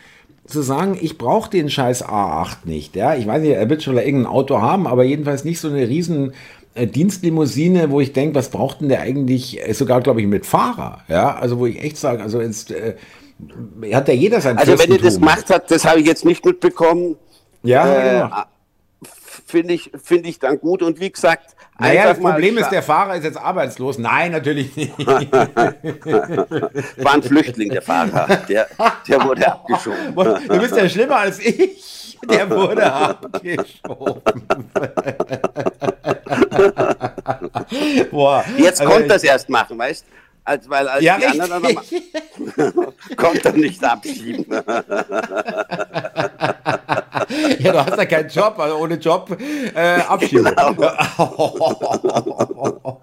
Zu 0.45 0.61
sagen, 0.61 0.95
ich 1.01 1.17
brauche 1.17 1.49
den 1.49 1.71
scheiß 1.71 2.05
A8 2.05 2.65
nicht. 2.65 2.95
Ja, 2.95 3.15
ich 3.15 3.25
weiß 3.25 3.41
nicht, 3.41 3.53
er 3.53 3.67
wird 3.67 3.81
schon 3.81 3.97
irgendein 3.97 4.31
Auto 4.31 4.61
haben, 4.61 4.85
aber 4.85 5.03
jedenfalls 5.03 5.43
nicht 5.43 5.59
so 5.59 5.69
eine 5.69 5.89
riesen 5.89 6.33
äh, 6.75 6.85
Dienstlimousine, 6.85 7.89
wo 7.89 7.99
ich 7.99 8.13
denke, 8.13 8.35
was 8.35 8.49
braucht 8.49 8.81
denn 8.81 8.89
der 8.89 9.01
eigentlich, 9.01 9.67
äh, 9.67 9.73
sogar 9.73 10.01
glaube 10.01 10.21
ich 10.21 10.27
mit 10.27 10.45
Fahrer, 10.45 11.01
ja, 11.07 11.33
also 11.33 11.57
wo 11.57 11.65
ich 11.65 11.83
echt 11.83 11.97
sage, 11.97 12.21
also 12.21 12.41
jetzt 12.41 12.69
äh, 12.69 12.93
hat 13.91 14.07
ja 14.07 14.13
jeder 14.13 14.39
sein 14.39 14.59
Also 14.59 14.77
wenn 14.77 14.91
er 14.91 14.99
das 14.99 15.19
macht 15.19 15.49
hat, 15.49 15.71
das 15.71 15.83
habe 15.83 16.01
ich 16.01 16.05
jetzt 16.05 16.25
nicht 16.25 16.45
mitbekommen. 16.45 17.15
Ja, 17.63 17.91
äh, 17.91 18.19
genau 18.19 18.43
finde 19.45 19.73
ich, 19.73 19.91
finde 20.01 20.29
ich 20.29 20.39
dann 20.39 20.59
gut. 20.59 20.81
Und 20.81 20.99
wie 20.99 21.11
gesagt, 21.11 21.55
naja, 21.77 22.05
das 22.05 22.19
Problem 22.19 22.57
ist, 22.57 22.69
der 22.69 22.81
Fahrer 22.81 23.15
ist 23.15 23.25
jetzt 23.25 23.37
arbeitslos. 23.37 23.97
Nein, 23.97 24.31
natürlich 24.31 24.75
nicht. 24.75 24.97
War 25.05 25.25
ein 27.13 27.23
Flüchtling, 27.23 27.69
der 27.69 27.81
Fahrer. 27.81 28.27
Der, 28.47 28.67
der 29.07 29.23
wurde 29.23 29.47
abgeschoben. 29.51 30.15
Du 30.47 30.59
bist 30.59 30.75
ja 30.75 30.87
schlimmer 30.87 31.17
als 31.17 31.39
ich. 31.39 32.17
Der 32.29 32.49
wurde 32.49 32.91
abgeschoben. 32.93 34.47
Boah. 38.11 38.45
Jetzt 38.57 38.79
also 38.79 38.93
konnte 38.93 39.09
das 39.09 39.23
erst 39.23 39.49
machen, 39.49 39.77
weißt 39.77 40.05
du? 40.07 40.15
als, 40.45 40.69
weil 40.69 40.87
als 40.87 41.03
ja, 41.03 41.17
die 41.17 41.25
richtig. 41.25 41.41
anderen 41.41 41.77
konnte 43.17 43.49
er 43.49 43.53
nicht 43.53 43.83
abschieben. 43.83 44.45
ja, 47.59 47.71
du 47.71 47.85
hast 47.85 47.97
ja 47.97 48.05
keinen 48.05 48.29
Job, 48.29 48.55
also 48.57 48.77
ohne 48.77 48.95
Job 48.95 49.37
äh, 49.75 50.01
abschieben. 50.01 50.45
Genau. 50.45 50.75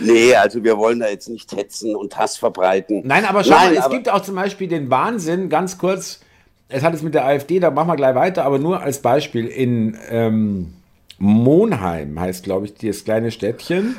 nee, 0.00 0.34
also 0.34 0.62
wir 0.64 0.78
wollen 0.78 1.00
da 1.00 1.08
jetzt 1.08 1.28
nicht 1.28 1.52
hetzen 1.52 1.94
und 1.94 2.16
Hass 2.16 2.36
verbreiten. 2.36 3.02
Nein, 3.04 3.24
aber 3.24 3.44
schau 3.44 3.50
Nein, 3.50 3.74
mal, 3.74 3.80
es 3.80 3.90
gibt 3.90 4.08
auch 4.08 4.22
zum 4.22 4.34
Beispiel 4.34 4.68
den 4.68 4.90
Wahnsinn, 4.90 5.48
ganz 5.48 5.78
kurz, 5.78 6.20
es 6.68 6.82
hat 6.82 6.94
es 6.94 7.02
mit 7.02 7.14
der 7.14 7.26
AfD, 7.26 7.60
da 7.60 7.70
machen 7.70 7.88
wir 7.88 7.96
gleich 7.96 8.14
weiter, 8.14 8.44
aber 8.44 8.58
nur 8.58 8.80
als 8.80 9.00
Beispiel 9.00 9.46
in 9.46 9.98
ähm, 10.08 10.74
Monheim 11.18 12.18
heißt, 12.18 12.44
glaube 12.44 12.66
ich, 12.66 12.74
das 12.74 13.04
kleine 13.04 13.30
Städtchen. 13.30 13.96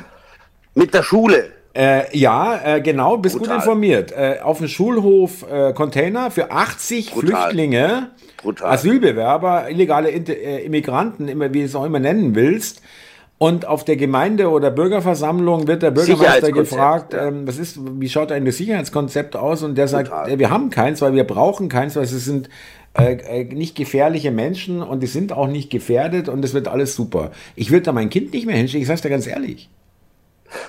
Mit 0.74 0.94
der 0.94 1.02
Schule. 1.02 1.50
Äh, 1.74 2.16
ja, 2.16 2.76
äh, 2.76 2.80
genau, 2.80 3.16
bist 3.16 3.36
Brutal. 3.38 3.56
gut 3.56 3.64
informiert. 3.64 4.12
Äh, 4.12 4.40
auf 4.42 4.58
dem 4.58 4.68
Schulhof 4.68 5.46
äh, 5.50 5.72
Container 5.72 6.30
für 6.30 6.50
80 6.50 7.12
Brutal. 7.12 7.30
Flüchtlinge, 7.30 8.10
Brutal. 8.36 8.72
Asylbewerber, 8.72 9.70
illegale 9.70 10.10
äh, 10.10 10.64
Immigranten, 10.64 11.28
immer 11.28 11.52
wie 11.54 11.60
du 11.60 11.64
es 11.66 11.74
auch 11.74 11.84
immer 11.84 12.00
nennen 12.00 12.34
willst. 12.34 12.82
Und 13.38 13.66
auf 13.66 13.84
der 13.84 13.96
Gemeinde- 13.96 14.50
oder 14.50 14.70
Bürgerversammlung 14.70 15.66
wird 15.66 15.82
der 15.82 15.90
Bürgermeister 15.90 16.52
gefragt, 16.52 17.12
ähm, 17.12 17.44
was 17.44 17.58
ist, 17.58 17.76
wie 17.98 18.08
schaut 18.08 18.30
ein 18.30 18.48
Sicherheitskonzept 18.48 19.34
aus? 19.34 19.64
Und 19.64 19.76
der 19.76 19.88
sagt, 19.88 20.10
Total. 20.10 20.38
wir 20.38 20.50
haben 20.50 20.70
keins, 20.70 21.02
weil 21.02 21.14
wir 21.14 21.24
brauchen 21.24 21.68
keins, 21.68 21.96
weil 21.96 22.04
es 22.04 22.10
sind 22.10 22.48
äh, 22.96 23.14
äh, 23.14 23.44
nicht 23.44 23.74
gefährliche 23.74 24.30
Menschen 24.30 24.80
und 24.80 25.02
die 25.02 25.08
sind 25.08 25.32
auch 25.32 25.48
nicht 25.48 25.70
gefährdet 25.70 26.28
und 26.28 26.44
es 26.44 26.54
wird 26.54 26.68
alles 26.68 26.94
super. 26.94 27.32
Ich 27.56 27.72
würde 27.72 27.82
da 27.82 27.92
mein 27.92 28.10
Kind 28.10 28.32
nicht 28.32 28.46
mehr 28.46 28.54
hinschicken, 28.54 28.82
ich 28.82 28.88
sag's 28.88 29.00
dir 29.00 29.10
ganz 29.10 29.26
ehrlich. 29.26 29.70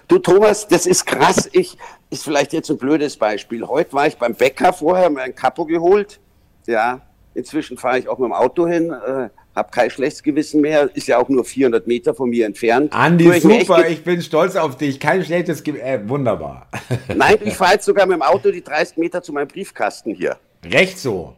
Du 0.07 0.19
Thomas, 0.19 0.67
das 0.67 0.85
ist 0.85 1.05
krass. 1.05 1.49
Ich 1.51 1.77
ist 2.09 2.23
vielleicht 2.23 2.53
jetzt 2.53 2.69
ein 2.69 2.77
blödes 2.77 3.17
Beispiel. 3.17 3.67
Heute 3.67 3.93
war 3.93 4.07
ich 4.07 4.17
beim 4.17 4.35
Bäcker 4.35 4.71
vorher, 4.71 5.09
mir 5.09 5.21
ein 5.21 5.35
Kapo 5.35 5.65
geholt. 5.65 6.19
Ja, 6.67 7.01
inzwischen 7.33 7.77
fahre 7.77 7.99
ich 7.99 8.07
auch 8.07 8.19
mit 8.19 8.29
dem 8.29 8.33
Auto 8.33 8.67
hin. 8.67 8.91
Äh, 8.91 9.29
habe 9.55 9.69
kein 9.71 9.89
schlechtes 9.89 10.23
Gewissen 10.23 10.61
mehr, 10.61 10.89
ist 10.95 11.07
ja 11.07 11.17
auch 11.19 11.29
nur 11.29 11.45
400 11.45 11.85
Meter 11.85 12.13
von 12.15 12.29
mir 12.29 12.45
entfernt. 12.45 12.91
Andi, 12.93 13.29
ich 13.29 13.43
super, 13.43 13.87
ich 13.87 14.03
bin 14.03 14.21
stolz 14.21 14.55
auf 14.55 14.77
dich, 14.77 14.99
kein 14.99 15.23
schlechtes 15.23 15.63
Gewissen, 15.63 15.85
äh, 15.85 16.09
wunderbar. 16.09 16.67
Nein, 17.15 17.37
ich 17.43 17.55
fahre 17.55 17.73
jetzt 17.73 17.85
sogar 17.85 18.05
mit 18.05 18.15
dem 18.15 18.23
Auto 18.23 18.51
die 18.51 18.63
30 18.63 18.97
Meter 18.97 19.21
zu 19.21 19.31
meinem 19.31 19.47
Briefkasten 19.47 20.15
hier. 20.15 20.37
Recht 20.65 20.97
so. 20.97 21.35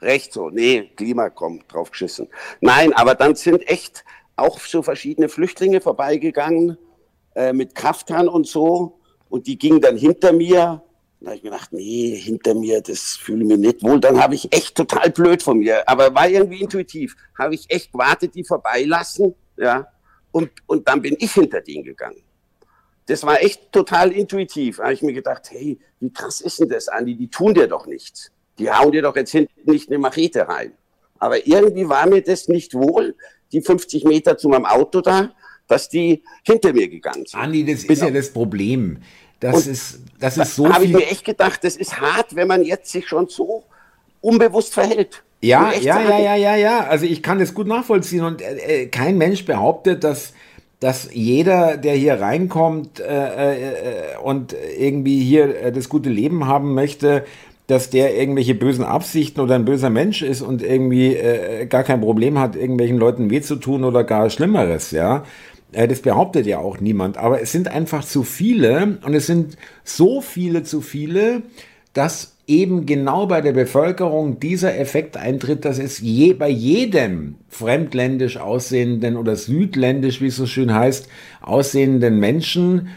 Recht 0.00 0.32
so, 0.32 0.48
nee, 0.48 0.90
Klima 0.96 1.28
kommt 1.28 1.72
drauf 1.72 1.90
geschissen. 1.90 2.28
Nein, 2.60 2.92
aber 2.92 3.14
dann 3.14 3.34
sind 3.34 3.68
echt 3.68 4.04
auch 4.36 4.58
so 4.60 4.82
verschiedene 4.82 5.28
Flüchtlinge 5.28 5.80
vorbeigegangen 5.80 6.78
äh, 7.34 7.52
mit 7.52 7.74
Kaftan 7.74 8.28
und 8.28 8.46
so 8.46 8.98
und 9.28 9.46
die 9.46 9.58
gingen 9.58 9.80
dann 9.80 9.96
hinter 9.96 10.32
mir 10.32 10.82
da 11.20 11.26
habe 11.26 11.36
ich 11.36 11.42
mir 11.42 11.50
gedacht, 11.50 11.72
nee, 11.72 12.16
hinter 12.16 12.54
mir, 12.54 12.80
das 12.80 13.16
fühle 13.16 13.42
ich 13.42 13.48
mir 13.48 13.58
nicht 13.58 13.82
wohl. 13.82 14.00
Dann 14.00 14.22
habe 14.22 14.34
ich 14.34 14.50
echt 14.54 14.74
total 14.74 15.10
blöd 15.10 15.42
von 15.42 15.58
mir, 15.58 15.86
aber 15.86 16.14
war 16.14 16.26
irgendwie 16.26 16.62
intuitiv. 16.62 17.14
Habe 17.38 17.54
ich 17.54 17.66
echt 17.68 17.92
gewartet, 17.92 18.34
die 18.34 18.42
vorbeilassen, 18.42 19.34
ja, 19.58 19.86
und, 20.32 20.50
und 20.66 20.88
dann 20.88 21.02
bin 21.02 21.16
ich 21.18 21.32
hinter 21.32 21.60
denen 21.60 21.84
gegangen. 21.84 22.22
Das 23.06 23.24
war 23.24 23.42
echt 23.42 23.70
total 23.72 24.12
intuitiv. 24.12 24.78
Da 24.78 24.84
habe 24.84 24.94
ich 24.94 25.02
mir 25.02 25.12
gedacht, 25.12 25.50
hey, 25.50 25.78
wie 25.98 26.10
krass 26.10 26.40
ist 26.40 26.60
denn 26.60 26.68
das, 26.68 26.88
Andi? 26.88 27.16
Die 27.16 27.28
tun 27.28 27.52
dir 27.52 27.66
doch 27.66 27.86
nichts. 27.86 28.30
Die 28.58 28.70
hauen 28.70 28.92
dir 28.92 29.02
doch 29.02 29.16
jetzt 29.16 29.32
hinten 29.32 29.70
nicht 29.70 29.90
eine 29.90 29.98
Machete 29.98 30.48
rein. 30.48 30.72
Aber 31.18 31.46
irgendwie 31.46 31.88
war 31.88 32.06
mir 32.06 32.22
das 32.22 32.48
nicht 32.48 32.72
wohl, 32.72 33.14
die 33.52 33.60
50 33.60 34.04
Meter 34.04 34.38
zu 34.38 34.48
meinem 34.48 34.64
Auto 34.64 35.00
da, 35.00 35.34
dass 35.70 35.88
die 35.88 36.22
hinter 36.42 36.72
mir 36.72 36.88
gegangen 36.88 37.24
sind. 37.26 37.40
Andi, 37.40 37.64
das 37.64 37.84
ist 37.84 38.02
ja 38.02 38.10
das 38.10 38.32
Problem. 38.32 38.98
Das 39.38 39.66
ist, 39.66 40.00
das 40.18 40.36
ist 40.36 40.54
so. 40.54 40.68
Habe 40.68 40.84
ich 40.84 40.92
mir 40.92 41.06
echt 41.06 41.24
gedacht, 41.24 41.64
das 41.64 41.76
ist 41.76 41.98
hart, 42.00 42.36
wenn 42.36 42.46
man 42.46 42.62
jetzt 42.62 42.92
sich 42.92 43.08
schon 43.08 43.28
so 43.28 43.64
unbewusst 44.20 44.74
verhält. 44.74 45.22
Ja, 45.40 45.72
ja, 45.72 46.02
ja, 46.02 46.18
ja, 46.18 46.36
ja, 46.36 46.56
ja. 46.56 46.86
Also 46.86 47.06
ich 47.06 47.22
kann 47.22 47.38
das 47.38 47.54
gut 47.54 47.66
nachvollziehen 47.66 48.22
und 48.22 48.42
äh, 48.42 48.82
äh, 48.82 48.86
kein 48.86 49.16
Mensch 49.16 49.46
behauptet, 49.46 50.04
dass 50.04 50.34
dass 50.80 51.10
jeder, 51.12 51.76
der 51.76 51.94
hier 51.94 52.20
reinkommt 52.20 53.00
äh, 53.00 54.14
äh, 54.14 54.16
und 54.22 54.56
irgendwie 54.78 55.22
hier 55.22 55.64
äh, 55.64 55.72
das 55.72 55.90
gute 55.90 56.08
Leben 56.08 56.46
haben 56.46 56.72
möchte, 56.72 57.26
dass 57.66 57.90
der 57.90 58.16
irgendwelche 58.16 58.54
bösen 58.54 58.84
Absichten 58.84 59.40
oder 59.40 59.54
ein 59.54 59.66
böser 59.66 59.90
Mensch 59.90 60.22
ist 60.22 60.40
und 60.40 60.62
irgendwie 60.62 61.14
äh, 61.14 61.66
gar 61.66 61.84
kein 61.84 62.00
Problem 62.00 62.38
hat, 62.38 62.56
irgendwelchen 62.56 62.96
Leuten 62.96 63.30
weh 63.30 63.42
zu 63.42 63.56
tun 63.56 63.84
oder 63.84 64.04
gar 64.04 64.28
Schlimmeres, 64.30 64.90
ja. 64.90 65.24
Äh, 65.72 65.88
das 65.88 66.00
behauptet 66.00 66.46
ja 66.46 66.58
auch 66.58 66.80
niemand, 66.80 67.16
aber 67.16 67.40
es 67.40 67.52
sind 67.52 67.68
einfach 67.68 68.04
zu 68.04 68.22
viele 68.22 68.98
und 69.04 69.14
es 69.14 69.26
sind 69.26 69.56
so 69.84 70.20
viele 70.20 70.62
zu 70.62 70.80
viele, 70.80 71.42
dass 71.92 72.36
eben 72.46 72.84
genau 72.84 73.26
bei 73.26 73.40
der 73.40 73.52
Bevölkerung 73.52 74.40
dieser 74.40 74.76
Effekt 74.76 75.16
eintritt, 75.16 75.64
dass 75.64 75.78
es 75.78 76.00
je, 76.00 76.32
bei 76.32 76.48
jedem 76.48 77.36
fremdländisch 77.48 78.38
aussehenden 78.38 79.16
oder 79.16 79.36
südländisch, 79.36 80.20
wie 80.20 80.26
es 80.26 80.36
so 80.36 80.46
schön 80.46 80.74
heißt, 80.74 81.08
aussehenden 81.40 82.18
Menschen 82.18 82.88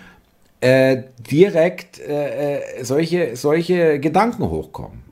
äh, 0.62 1.04
direkt 1.30 2.00
äh, 2.00 2.58
äh 2.80 2.84
solche, 2.84 3.36
solche 3.36 4.00
Gedanken 4.00 4.50
hochkommen. 4.50 5.04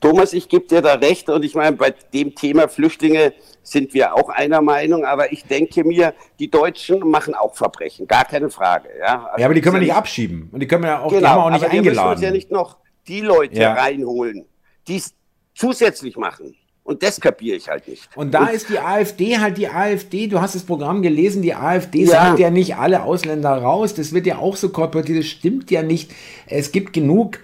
Thomas, 0.00 0.34
ich 0.34 0.48
gebe 0.48 0.66
dir 0.66 0.82
da 0.82 0.94
recht 0.94 1.30
und 1.30 1.44
ich 1.44 1.54
meine, 1.54 1.76
bei 1.76 1.94
dem 2.12 2.34
Thema 2.34 2.68
Flüchtlinge 2.68 3.32
sind 3.66 3.94
wir 3.94 4.14
auch 4.14 4.28
einer 4.28 4.62
Meinung, 4.62 5.04
aber 5.04 5.32
ich 5.32 5.44
denke 5.44 5.84
mir, 5.84 6.14
die 6.38 6.50
Deutschen 6.50 7.00
machen 7.00 7.34
auch 7.34 7.54
Verbrechen, 7.54 8.06
gar 8.06 8.24
keine 8.24 8.48
Frage. 8.48 8.88
Ja, 8.98 9.26
also 9.26 9.40
ja 9.40 9.46
aber 9.46 9.54
die 9.54 9.60
können 9.60 9.74
wir 9.74 9.80
nicht 9.80 9.94
abschieben 9.94 10.48
und 10.52 10.60
die 10.60 10.66
können 10.66 10.84
wir 10.84 10.90
ja 10.90 11.00
auch, 11.00 11.10
genau, 11.10 11.28
haben 11.28 11.38
wir 11.38 11.44
auch 11.44 11.50
nicht 11.50 11.64
aber 11.64 11.72
eingeladen. 11.72 11.96
Wir 11.96 12.02
müssen 12.02 12.12
uns 12.12 12.22
ja 12.22 12.30
nicht 12.30 12.50
noch 12.50 12.78
die 13.08 13.20
Leute 13.20 13.60
ja. 13.60 13.74
reinholen, 13.74 14.46
die 14.86 14.96
es 14.96 15.14
zusätzlich 15.54 16.16
machen. 16.16 16.54
Und 16.84 17.02
das 17.02 17.20
kapiere 17.20 17.56
ich 17.56 17.68
halt 17.68 17.88
nicht. 17.88 18.08
Und 18.14 18.32
da 18.32 18.42
und 18.42 18.52
ist 18.52 18.68
die 18.68 18.78
AfD 18.78 19.38
halt 19.38 19.58
die 19.58 19.68
AfD. 19.68 20.28
Du 20.28 20.40
hast 20.40 20.54
das 20.54 20.62
Programm 20.62 21.02
gelesen, 21.02 21.42
die 21.42 21.52
AfD 21.52 22.04
ja. 22.04 22.10
sagt 22.10 22.38
ja 22.38 22.50
nicht 22.50 22.76
alle 22.76 23.02
Ausländer 23.02 23.50
raus. 23.50 23.94
Das 23.94 24.12
wird 24.12 24.24
ja 24.24 24.38
auch 24.38 24.54
so 24.54 24.68
kolportiert. 24.68 25.18
Das 25.18 25.26
stimmt 25.26 25.72
ja 25.72 25.82
nicht. 25.82 26.12
Es 26.46 26.70
gibt 26.70 26.92
genug 26.92 27.40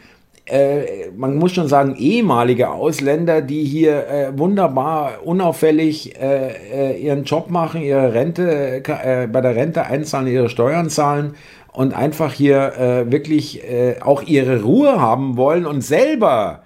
äh, 0.46 1.10
man 1.16 1.36
muss 1.36 1.52
schon 1.52 1.68
sagen, 1.68 1.94
ehemalige 1.96 2.70
Ausländer, 2.70 3.42
die 3.42 3.64
hier 3.64 4.08
äh, 4.08 4.38
wunderbar 4.38 5.20
unauffällig 5.24 6.18
äh, 6.20 6.92
äh 6.92 7.00
ihren 7.00 7.24
Job 7.24 7.48
machen, 7.50 7.80
ihre 7.82 8.12
Rente, 8.12 8.82
äh, 8.84 9.28
bei 9.28 9.40
der 9.40 9.54
Rente 9.54 9.86
einzahlen, 9.86 10.26
ihre 10.26 10.48
Steuern 10.48 10.90
zahlen 10.90 11.34
und 11.72 11.94
einfach 11.94 12.34
hier 12.34 13.04
wirklich 13.06 13.62
auch 14.02 14.20
ihre 14.24 14.60
Ruhe 14.60 15.00
haben 15.00 15.38
wollen 15.38 15.64
und 15.64 15.80
selber, 15.80 16.64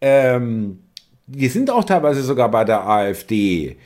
ähm, 0.00 0.78
die 1.26 1.48
sind 1.48 1.72
auch 1.72 1.82
teilweise 1.82 2.22
sogar 2.22 2.48
bei 2.48 2.62
der 2.62 2.86
AfD, 2.86 3.76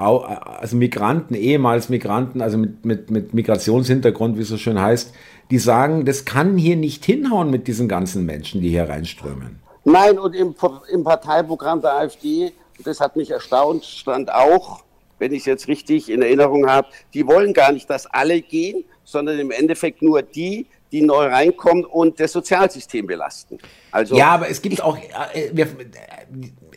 also 0.00 0.76
Migranten, 0.76 1.34
ehemals 1.34 1.88
Migranten, 1.88 2.40
also 2.40 2.58
mit, 2.58 2.84
mit, 2.84 3.10
mit 3.10 3.34
Migrationshintergrund, 3.34 4.36
wie 4.36 4.42
es 4.42 4.48
so 4.48 4.56
schön 4.56 4.80
heißt, 4.80 5.12
die 5.50 5.58
sagen, 5.58 6.04
das 6.04 6.24
kann 6.24 6.56
hier 6.56 6.76
nicht 6.76 7.04
hinhauen 7.04 7.50
mit 7.50 7.66
diesen 7.66 7.88
ganzen 7.88 8.24
Menschen, 8.24 8.60
die 8.60 8.70
hier 8.70 8.88
reinströmen. 8.88 9.60
Nein, 9.84 10.18
und 10.18 10.34
im, 10.34 10.54
im 10.92 11.04
Parteiprogramm 11.04 11.80
der 11.80 11.94
AfD, 11.94 12.52
das 12.84 13.00
hat 13.00 13.16
mich 13.16 13.30
erstaunt, 13.30 13.84
stand 13.84 14.32
auch, 14.32 14.84
wenn 15.18 15.32
ich 15.32 15.40
es 15.40 15.46
jetzt 15.46 15.68
richtig 15.68 16.10
in 16.10 16.22
Erinnerung 16.22 16.68
habe, 16.68 16.88
die 17.14 17.26
wollen 17.26 17.52
gar 17.52 17.72
nicht, 17.72 17.88
dass 17.90 18.06
alle 18.06 18.40
gehen, 18.40 18.84
sondern 19.04 19.38
im 19.38 19.50
Endeffekt 19.50 20.02
nur 20.02 20.22
die, 20.22 20.66
die 20.92 21.02
neu 21.02 21.26
reinkommen 21.26 21.84
und 21.84 22.20
das 22.20 22.32
Sozialsystem 22.32 23.06
belasten. 23.06 23.58
Also 23.90 24.16
ja, 24.16 24.28
aber 24.28 24.48
es 24.48 24.62
gibt 24.62 24.82
auch, 24.82 24.96
äh, 25.34 25.66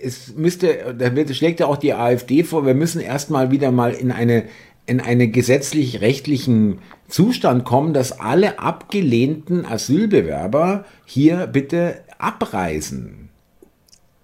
es 0.02 0.34
müsste, 0.36 0.96
da 0.98 1.34
schlägt 1.34 1.60
ja 1.60 1.68
auch 1.68 1.78
die 1.78 1.94
AfD 1.94 2.44
vor, 2.44 2.66
wir 2.66 2.74
müssen 2.74 3.02
erstmal 3.02 3.52
wieder 3.52 3.72
mal 3.72 3.94
in 3.94 4.12
eine 4.12 4.46
in 4.86 5.00
einen 5.00 5.32
gesetzlich-rechtlichen 5.32 6.80
Zustand 7.08 7.64
kommen, 7.64 7.94
dass 7.94 8.20
alle 8.20 8.60
abgelehnten 8.60 9.66
Asylbewerber 9.66 10.86
hier 11.06 11.48
bitte 11.48 12.02
abreisen. 12.18 13.23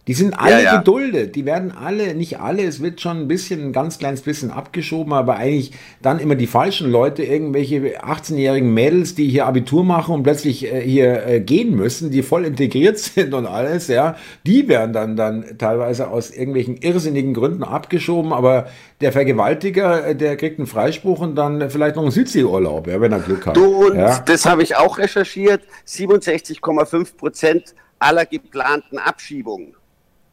Die 0.10 0.16
sind 0.16 0.40
alle 0.40 0.54
ja, 0.54 0.60
ja. 0.62 0.78
geduldet, 0.80 1.36
die 1.36 1.46
werden 1.46 1.72
alle, 1.72 2.16
nicht 2.16 2.40
alle, 2.40 2.64
es 2.64 2.82
wird 2.82 3.00
schon 3.00 3.18
ein 3.18 3.28
bisschen, 3.28 3.66
ein 3.66 3.74
ganz 3.74 4.00
kleines 4.00 4.24
bisschen 4.24 4.50
abgeschoben, 4.50 5.14
aber 5.14 5.36
eigentlich 5.36 5.72
dann 6.02 6.18
immer 6.18 6.34
die 6.34 6.48
falschen 6.48 6.90
Leute, 6.90 7.22
irgendwelche 7.22 8.04
18-jährigen 8.04 8.74
Mädels, 8.74 9.14
die 9.14 9.30
hier 9.30 9.46
Abitur 9.46 9.84
machen 9.84 10.16
und 10.16 10.24
plötzlich 10.24 10.66
äh, 10.66 10.82
hier 10.82 11.28
äh, 11.28 11.40
gehen 11.42 11.76
müssen, 11.76 12.10
die 12.10 12.24
voll 12.24 12.46
integriert 12.46 12.98
sind 12.98 13.36
und 13.36 13.46
alles, 13.46 13.88
ja, 13.88 14.16
die 14.48 14.68
werden 14.68 14.94
dann, 14.94 15.16
dann 15.16 15.60
teilweise 15.60 16.08
aus 16.08 16.32
irgendwelchen 16.32 16.78
irrsinnigen 16.78 17.36
Gründen 17.36 17.62
abgeschoben, 17.62 18.34
aber 18.34 18.66
der 19.02 19.12
Vergewaltiger, 19.12 20.08
äh, 20.08 20.16
der 20.16 20.38
kriegt 20.38 20.58
einen 20.58 20.66
Freispruch 20.66 21.20
und 21.20 21.36
dann 21.36 21.70
vielleicht 21.70 21.98
noch 21.98 22.02
einen 22.02 22.12
Südseeurlaub, 22.12 22.88
ja, 22.88 23.00
wenn 23.00 23.12
er 23.12 23.20
Glück 23.20 23.46
hat. 23.46 23.56
Du, 23.56 23.86
und 23.86 23.96
ja. 23.96 24.18
das 24.26 24.48
habe 24.48 24.64
ich 24.64 24.76
auch 24.76 24.98
recherchiert, 24.98 25.62
67,5 25.88 27.16
Prozent 27.16 27.76
aller 28.00 28.26
geplanten 28.26 28.98
Abschiebungen 28.98 29.76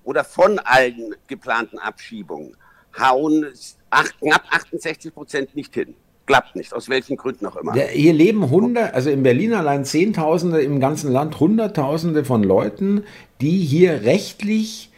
oder 0.07 0.25
von 0.25 0.59
allen 0.61 1.15
geplanten 1.27 1.79
Abschiebungen 1.79 2.57
hauen 2.99 3.45
acht, 3.91 4.19
knapp 4.21 4.45
68 4.51 5.13
Prozent 5.13 5.55
nicht 5.55 5.75
hin. 5.75 5.95
Klappt 6.27 6.57
nicht, 6.57 6.73
aus 6.73 6.89
welchen 6.89 7.17
Gründen 7.17 7.47
auch 7.47 7.57
immer. 7.57 7.73
Der, 7.73 7.89
hier 7.89 8.13
leben 8.13 8.51
Hunderte, 8.51 8.95
also 8.95 9.11
in 9.11 9.23
Berlin 9.23 9.53
allein 9.55 9.85
Zehntausende, 9.85 10.61
im 10.63 10.81
ganzen 10.81 11.13
Land 11.13 11.39
Hunderttausende 11.39 12.25
von 12.25 12.43
Leuten, 12.43 13.05
die 13.41 13.59
hier 13.59 14.03
rechtlich 14.03 14.91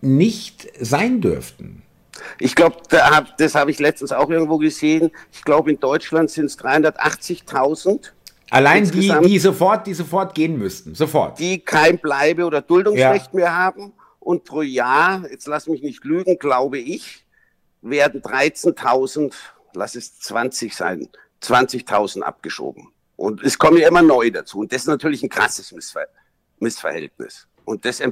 nicht 0.00 0.68
sein 0.80 1.20
dürften. 1.20 1.82
Ich 2.38 2.54
glaube, 2.54 2.76
das 3.38 3.54
habe 3.54 3.70
ich 3.70 3.78
letztens 3.78 4.10
auch 4.12 4.30
irgendwo 4.30 4.58
gesehen. 4.58 5.10
Ich 5.32 5.44
glaube, 5.44 5.70
in 5.70 5.78
Deutschland 5.78 6.30
sind 6.30 6.46
es 6.46 6.58
380.000. 6.58 8.12
Allein 8.50 8.90
die, 8.90 9.12
die 9.24 9.38
sofort, 9.38 9.86
die 9.86 9.94
sofort 9.94 10.34
gehen 10.34 10.56
müssten, 10.58 10.94
sofort. 10.94 11.38
Die 11.38 11.58
kein 11.58 11.98
Bleibe- 11.98 12.44
oder 12.44 12.62
Duldungsrecht 12.62 13.32
ja. 13.32 13.38
mehr 13.38 13.56
haben 13.56 13.92
und 14.26 14.42
pro 14.42 14.62
Jahr, 14.62 15.24
jetzt 15.30 15.46
lass 15.46 15.68
mich 15.68 15.82
nicht 15.82 16.02
lügen, 16.04 16.36
glaube 16.36 16.78
ich, 16.78 17.24
werden 17.80 18.20
13.000, 18.22 19.32
lass 19.72 19.94
es 19.94 20.18
20 20.18 20.74
sein, 20.74 21.08
20.000 21.40 22.22
abgeschoben. 22.22 22.88
Und 23.14 23.40
es 23.44 23.56
kommen 23.56 23.78
ja 23.78 23.86
immer 23.86 24.02
neu 24.02 24.32
dazu. 24.32 24.58
Und 24.58 24.72
das 24.72 24.82
ist 24.82 24.88
natürlich 24.88 25.22
ein 25.22 25.28
krasses 25.28 25.70
Missver 25.70 26.06
Missverhältnis. 26.58 27.46
Und 27.64 27.84
das, 27.84 28.02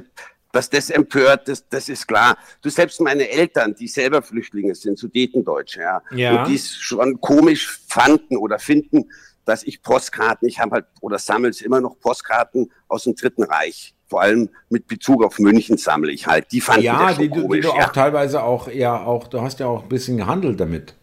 dass 0.53 0.69
das 0.69 0.89
empört, 0.89 1.49
das, 1.49 1.67
das 1.67 1.89
ist 1.89 2.07
klar. 2.07 2.37
Du 2.61 2.69
selbst 2.69 3.01
meine 3.01 3.27
Eltern, 3.29 3.75
die 3.75 3.89
selber 3.89 4.21
Flüchtlinge 4.21 4.73
sind, 4.73 4.97
Sudetendeutsche, 4.97 5.81
ja, 5.81 6.01
Ja. 6.11 6.37
und 6.37 6.47
die 6.47 6.55
es 6.55 6.77
schon 6.77 7.19
komisch 7.19 7.77
fanden 7.89 8.37
oder 8.37 8.57
finden, 8.57 9.11
dass 9.43 9.63
ich 9.63 9.81
Postkarten, 9.81 10.47
ich 10.47 10.59
habe 10.61 10.75
halt 10.75 10.85
oder 11.01 11.19
sammels 11.19 11.59
immer 11.59 11.81
noch 11.81 11.99
Postkarten 11.99 12.71
aus 12.87 13.03
dem 13.03 13.15
Dritten 13.15 13.43
Reich. 13.43 13.94
Vor 14.07 14.21
allem 14.21 14.49
mit 14.69 14.87
Bezug 14.87 15.23
auf 15.23 15.39
München 15.39 15.77
sammle 15.77 16.11
ich 16.11 16.27
halt. 16.27 16.51
Die 16.51 16.61
fanden 16.61 16.83
Ja, 16.83 17.07
das 17.07 17.15
schon 17.15 17.23
die, 17.23 17.29
du- 17.29 17.35
die 17.35 17.41
komisch. 17.41 17.65
du 17.65 17.71
auch 17.71 17.77
ja. 17.77 17.87
teilweise 17.87 18.43
auch, 18.43 18.67
ja, 18.69 19.03
auch, 19.03 19.27
du 19.27 19.41
hast 19.41 19.59
ja 19.59 19.65
auch 19.67 19.83
ein 19.83 19.89
bisschen 19.89 20.17
gehandelt 20.17 20.59
damit. 20.59 20.93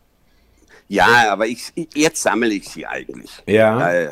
ja, 0.88 1.06
aber 1.30 1.46
ich, 1.46 1.72
jetzt 1.94 2.22
sammle 2.22 2.48
ich 2.50 2.68
sie 2.68 2.86
eigentlich. 2.86 3.42
Ja. 3.46 3.90
Äh, 3.92 4.08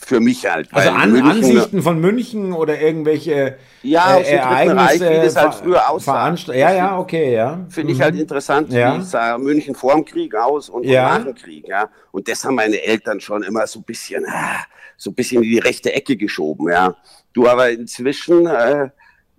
für 0.00 0.20
mich 0.20 0.46
halt. 0.46 0.68
Also 0.72 0.90
an, 0.90 1.10
München- 1.10 1.28
Ansichten 1.30 1.82
von 1.82 2.00
München 2.00 2.52
oder 2.52 2.80
irgendwelche 2.80 3.56
Ja, 3.82 4.16
äh, 4.18 4.22
Dritten 4.38 4.78
Reich, 4.78 5.00
wie 5.00 5.04
das 5.24 5.34
halt 5.34 5.54
früher 5.54 5.90
aussah. 5.90 6.32
Ja, 6.54 6.72
ja, 6.72 6.98
okay, 6.98 7.34
ja. 7.34 7.66
Finde 7.68 7.92
ich 7.94 8.00
halt 8.00 8.14
interessant, 8.14 8.72
Ja. 8.72 8.96
wie 8.96 9.02
sah 9.02 9.36
München 9.38 9.74
vor 9.74 9.94
dem 9.94 10.04
Krieg 10.04 10.36
aus 10.36 10.68
und 10.68 10.84
Ja. 10.84 11.18
nach 11.18 11.24
dem 11.24 11.34
Krieg, 11.34 11.66
ja. 11.66 11.88
Und 12.12 12.28
das 12.28 12.44
haben 12.44 12.54
meine 12.54 12.80
Eltern 12.80 13.18
schon 13.20 13.42
immer 13.42 13.66
so 13.66 13.80
ein 13.80 13.84
bisschen, 13.84 14.24
ah, 14.28 14.60
so 14.98 15.10
ein 15.10 15.14
bisschen 15.14 15.42
in 15.42 15.50
die 15.50 15.58
rechte 15.58 15.92
Ecke 15.94 16.16
geschoben, 16.16 16.68
ja. 16.68 16.96
Du 17.32 17.48
aber 17.48 17.70
inzwischen 17.70 18.46
äh, 18.46 18.90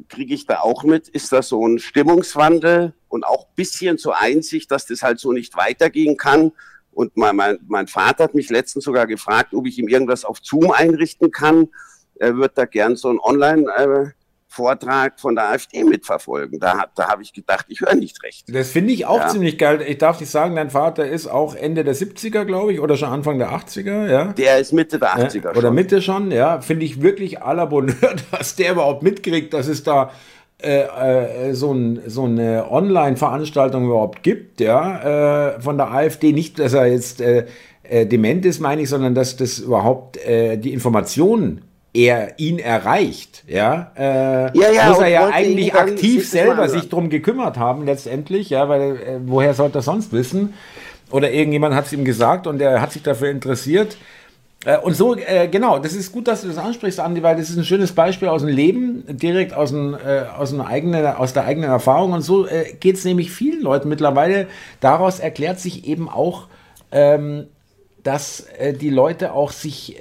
kriege 0.08 0.34
ich 0.34 0.48
da 0.48 0.62
auch 0.62 0.84
mit, 0.84 1.10
ist 1.10 1.32
da 1.32 1.44
so 1.44 1.68
ein 1.68 1.78
Stimmungswandel 1.78 2.94
und 3.10 3.26
auch 3.26 3.46
ein 3.48 3.56
bisschen 3.56 3.98
zur 3.98 4.20
Einsicht, 4.20 4.72
dass 4.72 4.86
das 4.86 5.04
halt 5.04 5.20
so 5.20 5.34
nicht 5.34 5.58
weitergehen 5.58 6.18
kann. 6.18 6.54
Und 6.92 7.16
mein, 7.18 7.36
mein, 7.36 7.60
mein 7.68 7.88
Vater 7.88 8.24
hat 8.24 8.36
mich 8.36 8.50
letztens 8.50 8.86
sogar 8.86 9.06
gefragt, 9.06 9.54
ob 9.54 9.68
ich 9.68 9.78
ihm 9.78 9.88
irgendwas 9.88 10.26
auf 10.26 10.40
Zoom 10.42 10.72
einrichten 10.72 11.32
kann. 11.32 11.68
Er 12.16 12.38
wird 12.38 12.58
da 12.58 12.66
gern 12.66 12.96
so 12.96 13.10
einen 13.10 13.20
Online-Vortrag 14.58 15.20
von 15.20 15.36
der 15.36 15.50
AfD 15.50 15.84
mitverfolgen. 15.84 16.60
Da, 16.60 16.86
da 16.96 17.10
habe 17.10 17.22
ich 17.22 17.34
gedacht, 17.34 17.66
ich 17.70 17.82
höre 17.82 17.96
nicht 17.96 18.22
recht. 18.24 18.46
Das 18.54 18.72
finde 18.72 18.94
ich 18.94 19.06
auch 19.06 19.20
Ja. 19.20 19.28
ziemlich 19.30 19.58
geil. 19.58 19.84
Ich 19.88 19.98
darf 19.98 20.20
nicht 20.20 20.30
sagen, 20.30 20.56
dein 20.56 20.70
Vater 20.70 21.08
ist 21.08 21.28
auch 21.28 21.56
Ende 21.56 21.84
der 21.84 21.96
70er, 21.96 22.46
glaube 22.46 22.74
ich, 22.74 22.80
oder 22.80 22.98
schon 22.98 23.10
Anfang 23.10 23.38
der 23.40 23.52
80er, 23.52 24.10
ja. 24.10 24.26
Der 24.34 24.60
ist 24.60 24.74
Mitte 24.74 25.00
der 25.00 25.10
Ja, 25.18 25.26
80er 25.26 25.52
Oder 25.52 25.62
schon. 25.62 25.76
Mitte 25.76 26.02
schon, 26.02 26.32
ja. 26.32 26.62
Finde 26.62 26.86
ich 26.86 27.02
wirklich 27.02 27.42
à 27.42 27.54
la 27.54 27.66
Bonheur, 27.66 28.16
dass 28.32 28.56
der 28.56 28.74
überhaupt 28.74 29.04
mitkriegt, 29.04 29.54
dass 29.54 29.68
es 29.68 29.84
da 29.84 30.12
äh, 30.62 31.50
äh, 31.50 31.54
so, 31.54 31.72
ein, 31.74 32.02
so 32.08 32.26
eine 32.26 32.70
Online-Veranstaltung 32.70 33.86
überhaupt 33.86 34.24
gibt, 34.24 34.60
ja, 34.60 35.54
äh, 35.56 35.62
von 35.62 35.78
der 35.78 35.92
AfD. 35.92 36.34
Nicht, 36.34 36.60
dass 36.60 36.74
er 36.74 36.88
jetzt 36.88 37.22
äh, 37.22 37.46
äh, 37.84 38.06
dement 38.06 38.46
ist, 38.46 38.60
meine 38.60 38.82
ich, 38.82 38.90
sondern 38.90 39.16
dass 39.16 39.38
das 39.38 39.60
überhaupt 39.60 40.18
äh, 40.18 40.58
die 40.58 40.74
Information 40.74 41.62
er 41.94 42.40
ihn 42.40 42.60
erreicht, 42.60 43.44
ja, 43.48 43.92
äh, 43.98 44.58
Ja, 44.58 44.72
ja, 44.72 44.90
muss 44.90 45.00
er 45.00 45.08
ja 45.08 45.28
eigentlich 45.28 45.74
aktiv 45.74 46.30
selber 46.30 46.70
sich 46.70 46.90
drum 46.90 47.10
gekümmert 47.10 47.58
haben 47.58 47.86
letztendlich, 47.86 48.50
ja, 48.52 48.70
weil 48.70 48.82
äh, 48.98 49.20
woher 49.26 49.54
sollte 49.54 49.80
er 49.80 49.82
sonst 49.82 50.14
wissen? 50.14 50.54
Oder 51.12 51.32
irgendjemand 51.32 51.74
hat 51.74 51.88
es 51.88 51.94
ihm 51.94 52.06
gesagt 52.06 52.46
und 52.46 52.62
er 52.62 52.82
hat 52.82 52.92
sich 52.92 53.02
dafür 53.02 53.30
interessiert. 53.32 53.98
Äh, 54.66 54.78
Und 54.78 54.96
so, 54.96 55.16
äh, 55.16 55.48
genau, 55.48 55.80
das 55.80 55.94
ist 55.94 56.12
gut, 56.12 56.28
dass 56.28 56.42
du 56.42 56.48
das 56.50 56.58
ansprichst, 56.58 57.00
Andi, 57.00 57.24
weil 57.24 57.38
das 57.38 57.50
ist 57.50 57.58
ein 57.58 57.64
schönes 57.64 57.94
Beispiel 57.94 58.28
aus 58.28 58.42
dem 58.42 58.50
Leben, 58.50 59.04
direkt 59.08 59.54
aus, 59.54 59.72
dem, 59.72 59.96
äh, 59.96 60.24
aus, 60.38 60.52
dem 60.52 60.62
eigenen, 60.62 61.06
aus 61.06 61.34
der 61.34 61.46
eigenen 61.46 61.70
Erfahrung. 61.70 62.12
Und 62.12 62.22
so 62.22 62.46
äh, 62.46 62.74
geht 62.80 62.98
es 62.98 63.06
nämlich 63.06 63.32
vielen 63.32 63.62
Leuten 63.62 63.90
mittlerweile. 63.90 64.48
Daraus 64.80 65.20
erklärt 65.20 65.60
sich 65.60 65.88
eben 65.88 66.10
auch, 66.10 66.48
ähm, 66.92 67.48
dass 68.04 68.42
äh, 68.60 68.74
die 68.74 68.90
Leute 68.90 69.34
auch 69.34 69.52
sich 69.52 69.98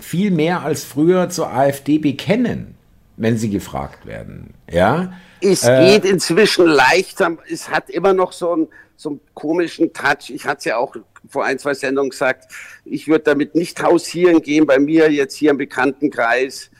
viel 0.00 0.30
mehr 0.30 0.62
als 0.62 0.84
früher 0.84 1.28
zur 1.30 1.52
AfD 1.52 1.98
bekennen, 1.98 2.76
wenn 3.16 3.38
sie 3.38 3.50
gefragt 3.50 4.06
werden. 4.06 4.54
Ja, 4.70 5.12
Es 5.40 5.64
Äh, 5.64 6.00
geht 6.00 6.04
inzwischen 6.04 6.66
leichter. 6.66 7.36
Es 7.50 7.68
hat 7.68 7.90
immer 7.90 8.12
noch 8.14 8.32
so 8.32 8.52
einen, 8.52 8.68
so 8.96 9.10
einen 9.10 9.20
komischen 9.34 9.92
Touch. 9.92 10.30
Ich 10.30 10.46
hatte 10.46 10.58
es 10.58 10.64
ja 10.64 10.76
auch 10.78 10.96
vor 11.28 11.44
ein, 11.44 11.58
zwei 11.58 11.74
Sendungen 11.74 12.10
gesagt, 12.10 12.50
ich 12.84 13.08
würde 13.08 13.24
damit 13.24 13.54
nicht 13.54 13.82
hausieren 13.82 14.42
gehen 14.42 14.66
bei 14.66 14.78
mir 14.78 15.10
jetzt 15.10 15.36
hier 15.36 15.50
im 15.50 15.58
Bekanntenkreis. 15.58 16.70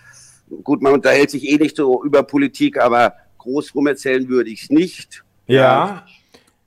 Gut, 0.62 0.82
man 0.82 0.92
unterhält 0.94 1.30
sich 1.30 1.44
eh 1.48 1.56
nicht 1.56 1.76
so 1.76 2.02
über 2.04 2.22
Politik, 2.22 2.78
aber 2.78 3.14
groß 3.38 3.74
rumerzählen 3.74 4.28
würde 4.28 4.50
ich 4.50 4.64
es 4.64 4.70
nicht. 4.70 5.24
ja, 5.46 6.04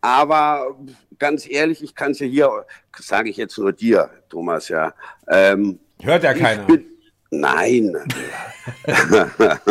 Aber 0.01 0.77
ganz 1.19 1.49
ehrlich, 1.49 1.81
ich 1.83 1.95
kann 1.95 2.11
es 2.11 2.19
ja 2.19 2.27
hier, 2.27 2.65
sage 2.99 3.29
ich 3.29 3.37
jetzt 3.37 3.57
nur 3.57 3.73
dir, 3.73 4.09
Thomas, 4.29 4.69
ja. 4.69 4.93
Ähm, 5.27 5.79
hört 6.01 6.23
ja 6.23 6.33
keiner. 6.33 6.63
bin, 6.63 6.85
nein. 7.31 7.95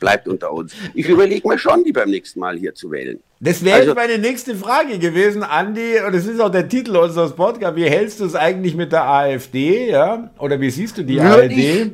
Bleibt 0.00 0.26
unter 0.26 0.52
uns. 0.52 0.74
Ich 0.94 1.08
überlege 1.08 1.46
mir 1.46 1.56
schon, 1.58 1.84
die 1.84 1.92
beim 1.92 2.10
nächsten 2.10 2.40
Mal 2.40 2.56
hier 2.58 2.74
zu 2.74 2.90
wählen. 2.90 3.20
Das 3.38 3.64
wäre 3.64 3.78
Also- 3.80 3.94
meine 3.94 4.18
nächste 4.18 4.56
Frage 4.56 4.98
gewesen, 4.98 5.44
Andi, 5.44 6.00
und 6.04 6.12
das 6.14 6.26
ist 6.26 6.40
auch 6.40 6.50
der 6.50 6.68
Titel 6.68 6.96
unseres 6.96 7.32
Podcasts. 7.32 7.76
Wie 7.76 7.84
hältst 7.88 8.18
du 8.18 8.24
es 8.24 8.34
eigentlich 8.34 8.74
mit 8.74 8.90
der 8.90 9.04
AfD, 9.04 9.90
ja? 9.90 10.30
Oder 10.38 10.60
wie 10.60 10.70
siehst 10.70 10.98
du 10.98 11.04
die 11.04 11.20
ARD? 11.20 11.52
ich, 11.52 11.90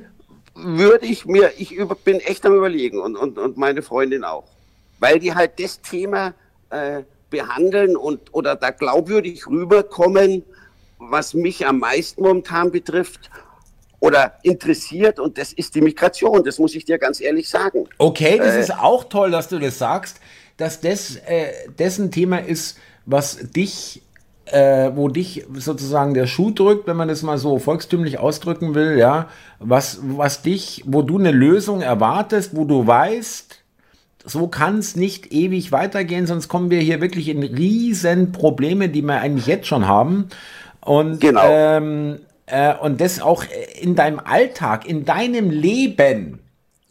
würde 0.55 1.07
ich 1.07 1.27
mir, 1.27 1.51
ich 1.59 1.73
über, 1.73 1.95
bin 1.95 2.21
echt 2.21 2.47
am 2.47 2.55
überlegen 2.55 3.01
und, 3.01 3.17
und, 3.17 3.39
und 3.39 3.59
meine 3.59 3.83
Freundin 3.83 4.25
auch. 4.25 4.45
Weil 4.99 5.19
die 5.19 5.35
halt 5.35 5.61
das 5.61 5.83
Thema 5.83 6.33
äh, 6.71 7.03
behandeln 7.29 7.97
und 7.97 8.33
oder 8.33 8.57
da 8.57 8.71
glaubwürdig 8.71 9.47
rüberkommen, 9.47 10.43
was 11.11 11.35
mich 11.35 11.67
am 11.67 11.79
meisten 11.79 12.23
momentan 12.23 12.71
betrifft 12.71 13.31
oder 14.01 14.35
interessiert 14.43 15.19
und 15.19 15.39
das 15.39 15.53
ist 15.53 15.75
die 15.75 15.81
Migration, 15.81 16.45
das 16.45 16.59
muss 16.59 16.75
ich 16.75 16.85
dir 16.85 16.99
ganz 16.99 17.21
ehrlich 17.21 17.49
sagen. 17.49 17.85
Okay, 17.99 18.39
das 18.39 18.55
Äh. 18.55 18.61
ist 18.61 18.79
auch 18.79 19.05
toll, 19.05 19.31
dass 19.31 19.49
du 19.49 19.59
das 19.59 19.79
sagst, 19.79 20.21
dass 20.57 20.81
das 20.81 21.17
äh, 21.17 21.53
dessen 21.79 22.11
Thema 22.11 22.39
ist, 22.39 22.79
was 23.07 23.39
dich, 23.51 24.03
äh, 24.47 24.91
wo 24.95 25.09
dich 25.09 25.47
sozusagen 25.55 26.15
der 26.15 26.27
Schuh 26.27 26.51
drückt, 26.51 26.87
wenn 26.87 26.97
man 26.97 27.09
das 27.09 27.23
mal 27.23 27.39
so 27.39 27.59
volkstümlich 27.59 28.19
ausdrücken 28.19 28.75
will, 28.75 28.99
ja, 28.99 29.29
was, 29.59 30.01
was 30.03 30.43
dich, 30.43 30.83
wo 30.87 31.03
du 31.03 31.19
eine 31.19 31.33
Lösung 31.33 31.81
erwartest, 31.81 32.55
wo 32.55 32.65
du 32.65 32.87
weißt, 32.87 33.61
so 34.27 34.49
kann 34.49 34.79
es 34.79 34.97
nicht 34.97 35.33
ewig 35.33 35.73
weitergehen, 35.73 36.27
sonst 36.27 36.49
kommen 36.49 36.71
wir 36.71 36.81
hier 36.81 37.01
wirklich 37.01 37.29
in 37.29 37.43
riesen 37.43 38.33
Probleme, 38.33 38.89
die 38.89 39.03
wir 39.03 39.21
eigentlich 39.21 39.47
jetzt 39.47 39.67
schon 39.67 39.87
haben. 39.87 40.29
Und, 40.85 41.21
Genau. 41.21 41.43
ähm, 41.45 42.21
äh, 42.47 42.75
und 42.75 43.01
das 43.01 43.21
auch 43.21 43.45
in 43.81 43.95
deinem 43.95 44.21
Alltag, 44.21 44.87
in 44.87 45.05
deinem 45.05 45.51
Leben. 45.51 46.41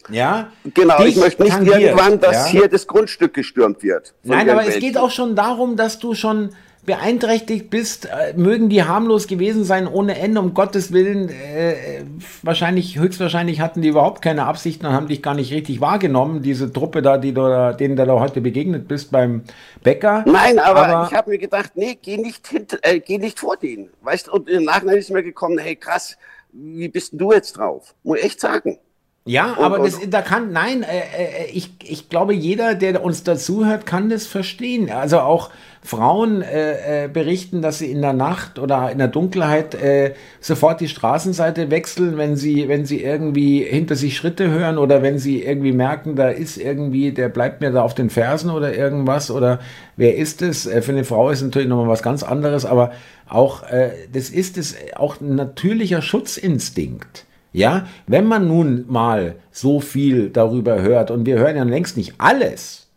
Ja, 0.09 0.49
Genau, 0.73 1.01
ich 1.03 1.15
möchte 1.15 1.43
nicht 1.43 1.53
tangiert, 1.53 1.79
irgendwann, 1.79 2.19
dass 2.19 2.51
ja? 2.51 2.59
hier 2.59 2.67
das 2.67 2.87
Grundstück 2.87 3.33
gestürmt 3.33 3.83
wird. 3.83 4.13
Nein, 4.23 4.49
aber 4.49 4.67
es 4.67 4.79
geht 4.79 4.97
auch 4.97 5.11
schon 5.11 5.35
darum, 5.35 5.77
dass 5.77 5.99
du 5.99 6.13
schon 6.13 6.49
beeinträchtigt 6.85 7.69
bist. 7.69 8.05
Äh, 8.05 8.33
mögen 8.35 8.69
die 8.69 8.83
harmlos 8.83 9.27
gewesen 9.27 9.63
sein 9.63 9.87
ohne 9.87 10.17
Ende, 10.17 10.39
um 10.41 10.53
Gottes 10.53 10.91
Willen. 10.91 11.29
Äh, 11.29 12.03
wahrscheinlich, 12.41 12.99
höchstwahrscheinlich 12.99 13.61
hatten 13.61 13.81
die 13.81 13.87
überhaupt 13.89 14.21
keine 14.21 14.45
Absichten 14.45 14.85
und 14.85 14.93
haben 14.93 15.07
dich 15.07 15.21
gar 15.21 15.33
nicht 15.33 15.51
richtig 15.53 15.81
wahrgenommen. 15.81 16.41
Diese 16.41 16.71
Truppe 16.71 17.01
da, 17.01 17.17
die 17.17 17.33
du, 17.33 17.41
da- 17.41 17.73
denen 17.73 17.95
du 17.95 18.05
da 18.05 18.19
heute 18.19 18.41
begegnet 18.41 18.87
bist 18.87 19.11
beim 19.11 19.43
Bäcker. 19.83 20.23
Nein, 20.27 20.59
aber, 20.59 20.87
Aber- 20.87 21.07
ich 21.11 21.17
habe 21.17 21.31
mir 21.31 21.37
gedacht, 21.37 21.71
nee, 21.75 21.97
geh 22.01 22.17
nicht, 22.17 22.47
hint, 22.47 22.77
äh, 22.81 22.99
geh 22.99 23.17
nicht 23.17 23.39
vor 23.39 23.57
denen. 23.57 23.89
Weißt 24.01 24.27
du, 24.27 24.33
und 24.33 24.49
im 24.49 24.63
Nachhinein 24.65 24.97
ist 24.97 25.09
mir 25.11 25.23
gekommen, 25.23 25.57
hey 25.57 25.75
krass, 25.75 26.17
wie 26.51 26.87
bist 26.89 27.13
denn 27.13 27.19
du 27.19 27.31
jetzt 27.31 27.53
drauf? 27.57 27.95
Muss 28.03 28.19
ich 28.19 28.25
echt 28.25 28.39
sagen. 28.41 28.77
Ja, 29.25 29.53
Und- 29.53 29.63
aber 29.63 29.79
und- 29.79 29.85
das, 29.85 29.99
da 30.09 30.21
kann, 30.21 30.51
nein, 30.51 30.83
äh, 30.83 30.97
äh, 30.97 31.51
ich, 31.53 31.71
ich 31.83 32.09
glaube, 32.09 32.33
jeder, 32.33 32.75
der 32.75 33.01
uns 33.03 33.23
dazuhört, 33.23 33.85
kann 33.85 34.09
das 34.09 34.27
verstehen. 34.27 34.91
Also 34.91 35.19
auch 35.19 35.49
Frauen 35.81 36.41
äh, 36.41 37.05
äh, 37.05 37.07
berichten, 37.07 37.61
dass 37.61 37.79
sie 37.79 37.89
in 37.89 38.01
der 38.01 38.11
Nacht 38.11 38.59
oder 38.59 38.91
in 38.91 38.97
der 38.97 39.07
Dunkelheit 39.07 39.75
äh, 39.75 40.13
sofort 40.41 40.81
die 40.81 40.89
Straßenseite 40.89 41.71
wechseln, 41.71 42.17
wenn 42.17 42.35
sie, 42.35 42.67
wenn 42.67 42.85
sie 42.85 43.01
irgendwie 43.01 43.63
hinter 43.63 43.95
sich 43.95 44.17
Schritte 44.17 44.49
hören 44.49 44.77
oder 44.77 45.01
wenn 45.01 45.19
sie 45.19 45.41
irgendwie 45.41 45.71
merken, 45.73 46.17
da 46.17 46.27
ist 46.29 46.57
irgendwie, 46.57 47.11
der 47.13 47.29
bleibt 47.29 47.61
mir 47.61 47.71
da 47.71 47.81
auf 47.81 47.95
den 47.95 48.09
Fersen 48.09 48.49
oder 48.49 48.75
irgendwas 48.75 49.31
oder 49.31 49.59
wer 49.95 50.17
ist 50.17 50.41
es? 50.41 50.65
Äh, 50.65 50.81
für 50.81 50.91
eine 50.91 51.05
Frau 51.05 51.29
ist 51.29 51.41
natürlich 51.41 51.69
nochmal 51.69 51.87
was 51.87 52.03
ganz 52.03 52.23
anderes, 52.23 52.65
aber 52.65 52.91
auch, 53.29 53.63
äh, 53.63 53.91
das 54.11 54.29
ist 54.29 54.57
es, 54.57 54.75
auch 54.97 55.21
ein 55.21 55.35
natürlicher 55.35 56.01
Schutzinstinkt. 56.01 57.25
Ja, 57.53 57.87
wenn 58.07 58.25
man 58.25 58.47
nun 58.47 58.85
mal 58.87 59.35
so 59.51 59.79
viel 59.79 60.29
darüber 60.29 60.81
hört 60.81 61.11
und 61.11 61.25
wir 61.25 61.37
hören 61.37 61.55
ja 61.55 61.63
längst 61.63 61.95
nicht 61.95 62.15
alles. 62.17 62.87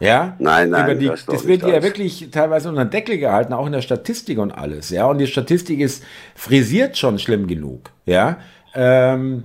Ja, 0.00 0.36
Nein, 0.38 0.70
nein, 0.70 0.98
die, 0.98 1.06
das 1.06 1.26
das, 1.26 1.46
wird 1.46 1.62
ja 1.62 1.68
alles. 1.68 1.82
wirklich 1.84 2.28
teilweise 2.30 2.68
unter 2.68 2.84
den 2.84 2.90
Deckel 2.90 3.18
gehalten, 3.18 3.52
auch 3.52 3.66
in 3.66 3.72
der 3.72 3.82
Statistik 3.82 4.38
und 4.38 4.52
alles. 4.52 4.90
Ja, 4.90 5.06
und 5.06 5.18
die 5.18 5.26
Statistik 5.26 5.80
ist 5.80 6.04
frisiert 6.36 6.96
schon 6.96 7.18
schlimm 7.18 7.48
genug. 7.48 7.90
Ja, 8.06 8.38
ähm, 8.74 9.44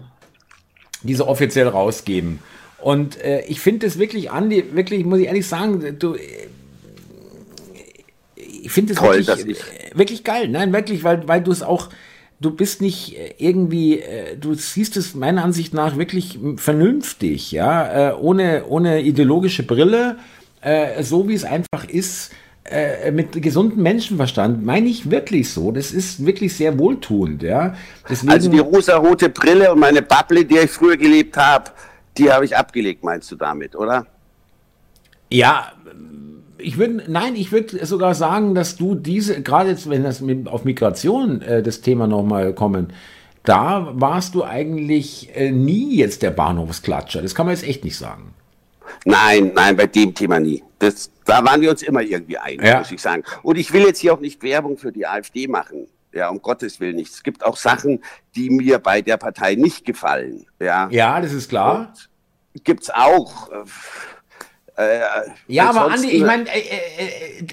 diese 1.02 1.28
offiziell 1.28 1.67
rausgeben. 1.67 2.39
Und 2.80 3.19
äh, 3.22 3.41
ich 3.48 3.62
finde 3.62 3.88
es 3.88 3.98
wirklich, 3.98 4.30
Andi, 4.30 4.63
wirklich, 4.74 5.06
muss 5.06 5.19
ich 5.19 5.28
ehrlich 5.28 5.48
sagen, 5.48 5.98
du, 5.98 6.15
äh, 6.15 6.19
ich 8.36 8.72
finde 8.72 8.93
es 8.93 9.02
wirklich, 9.02 9.28
äh, 9.30 9.98
wirklich 9.98 10.24
geil. 10.24 10.48
Nein, 10.50 10.72
wirklich, 10.72 11.04
weil, 11.04 11.28
weil 11.28 11.41
du 11.41 11.52
es 11.52 11.63
auch, 11.63 11.89
du 12.43 12.51
bist 12.51 12.82
nicht 12.82 13.17
äh, 13.17 13.34
irgendwie, 13.38 13.99
äh, 13.99 14.38
du 14.38 14.53
siehst 14.53 14.97
es 14.97 15.15
meiner 15.15 15.43
Ansicht 15.43 15.73
nach 15.73 15.97
wirklich 15.97 16.39
vernünftig, 16.58 17.51
ja, 17.51 18.12
äh, 18.12 18.13
ohne, 18.13 18.65
ohne 18.67 19.01
ideologische 19.01 19.63
Brille, 19.63 20.17
so 21.01 21.27
wie 21.27 21.34
es 21.34 21.43
einfach 21.43 21.89
ist, 21.89 22.32
mit 23.12 23.41
gesundem 23.41 23.84
Menschenverstand, 23.84 24.65
meine 24.65 24.88
ich 24.88 25.12
wirklich 25.12 25.51
so. 25.51 25.73
Das 25.73 25.91
ist 25.91 26.25
wirklich 26.25 26.56
sehr 26.56 26.79
wohltuend, 26.79 27.43
ja. 27.43 27.75
Deswegen, 28.10 28.32
also 28.32 28.49
die 28.49 28.60
rosa-rote 28.60 29.27
Brille 29.27 29.73
und 29.73 29.79
meine 29.82 30.01
Bubble, 30.01 30.45
die 30.45 30.60
ich 30.60 30.71
früher 30.71 30.95
gelebt 30.95 31.36
habe, 31.36 31.71
die 32.17 32.32
habe 32.32 32.45
ich 32.45 32.56
abgelegt, 32.56 33.03
meinst 33.03 33.29
du 33.29 33.36
damit, 33.36 33.75
oder? 33.75 34.08
Ja, 35.29 35.73
ich 36.63 36.78
würde, 36.78 37.04
nein, 37.08 37.36
ich 37.36 37.52
würde 37.52 37.86
sogar 37.86 38.15
sagen, 38.15 38.56
dass 38.56 38.76
du 38.76 38.95
diese, 38.95 39.41
gerade 39.41 39.71
jetzt, 39.71 39.89
wenn 39.89 40.04
das 40.04 40.21
mit, 40.21 40.47
auf 40.47 40.65
Migration 40.65 41.41
äh, 41.41 41.62
das 41.62 41.82
Thema 41.82 42.08
nochmal 42.08 42.54
kommen, 42.54 42.93
da 43.43 43.89
warst 43.93 44.36
du 44.36 44.43
eigentlich 44.43 45.30
äh, 45.36 45.52
nie 45.52 45.97
jetzt 45.97 46.21
der 46.21 46.32
Bahnhofsklatscher. 46.32 47.21
Das 47.21 47.36
kann 47.36 47.45
man 47.45 47.56
jetzt 47.56 47.67
echt 47.67 47.84
nicht 47.84 47.97
sagen. 47.97 48.34
Nein, 49.06 49.52
nein, 49.54 49.76
bei 49.76 49.88
dem 49.88 50.13
Thema 50.13 50.39
nie. 50.39 50.63
Das, 50.80 51.12
da 51.26 51.43
waren 51.43 51.62
wir 51.62 51.69
uns 51.69 51.82
immer 51.82 52.02
irgendwie 52.02 52.38
einig, 52.38 52.65
ja. 52.65 52.80
muss 52.80 52.91
ich 52.91 53.02
sagen. 53.02 53.23
Und 53.41 53.58
ich 53.58 53.73
will 53.73 53.84
jetzt 53.84 53.99
hier 53.99 54.13
auch 54.13 54.19
nicht 54.19 54.41
Werbung 54.43 54.78
für 54.78 54.91
die 54.91 55.06
AfD 55.06 55.47
machen. 55.47 55.88
Ja, 56.13 56.30
um 56.30 56.41
Gottes 56.41 56.80
Willen 56.80 56.95
nicht. 56.95 57.12
Es 57.12 57.23
gibt 57.23 57.43
auch 57.43 57.58
Sachen, 57.58 58.04
die 58.36 58.49
mir 58.49 58.80
bei 58.80 59.02
der 59.02 59.17
Partei 59.17 59.56
nicht 59.56 59.84
gefallen. 59.84 60.45
Ja, 60.60 60.88
ja 60.91 61.19
das 61.19 61.34
ist 61.34 61.49
klar. 61.49 61.93
Gibt 62.63 62.84
es 62.84 62.89
auch. 62.91 63.52
Äh, 63.52 63.63
äh, 64.76 65.00
ja, 65.48 65.70
aber 65.70 65.92
Andi, 65.92 66.10
ich 66.10 66.24
meine, 66.24 66.46
äh, 66.50 66.60
äh, 66.60 67.40
äh, 67.42 67.46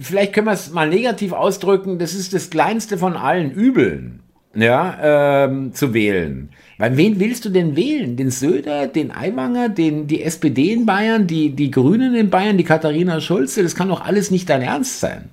vielleicht 0.00 0.32
können 0.32 0.46
wir 0.46 0.54
es 0.54 0.70
mal 0.70 0.88
negativ 0.88 1.32
ausdrücken, 1.32 1.98
das 1.98 2.14
ist 2.14 2.34
das 2.34 2.50
kleinste 2.50 2.98
von 2.98 3.16
allen 3.16 3.52
Übeln, 3.52 4.20
ja, 4.54 5.44
ähm, 5.44 5.72
zu 5.72 5.94
wählen. 5.94 6.50
Weil 6.78 6.96
wen 6.96 7.20
willst 7.20 7.44
du 7.44 7.50
denn 7.50 7.76
wählen? 7.76 8.16
Den 8.16 8.30
Söder, 8.30 8.86
den 8.86 9.12
Aiwanger, 9.12 9.68
den, 9.68 10.06
die 10.06 10.22
SPD 10.22 10.72
in 10.72 10.86
Bayern, 10.86 11.26
die, 11.26 11.50
die 11.50 11.70
Grünen 11.70 12.14
in 12.14 12.30
Bayern, 12.30 12.56
die 12.56 12.64
Katharina 12.64 13.20
Schulze? 13.20 13.62
Das 13.62 13.74
kann 13.74 13.88
doch 13.88 14.00
alles 14.00 14.30
nicht 14.30 14.48
dein 14.48 14.62
Ernst 14.62 15.00
sein. 15.00 15.30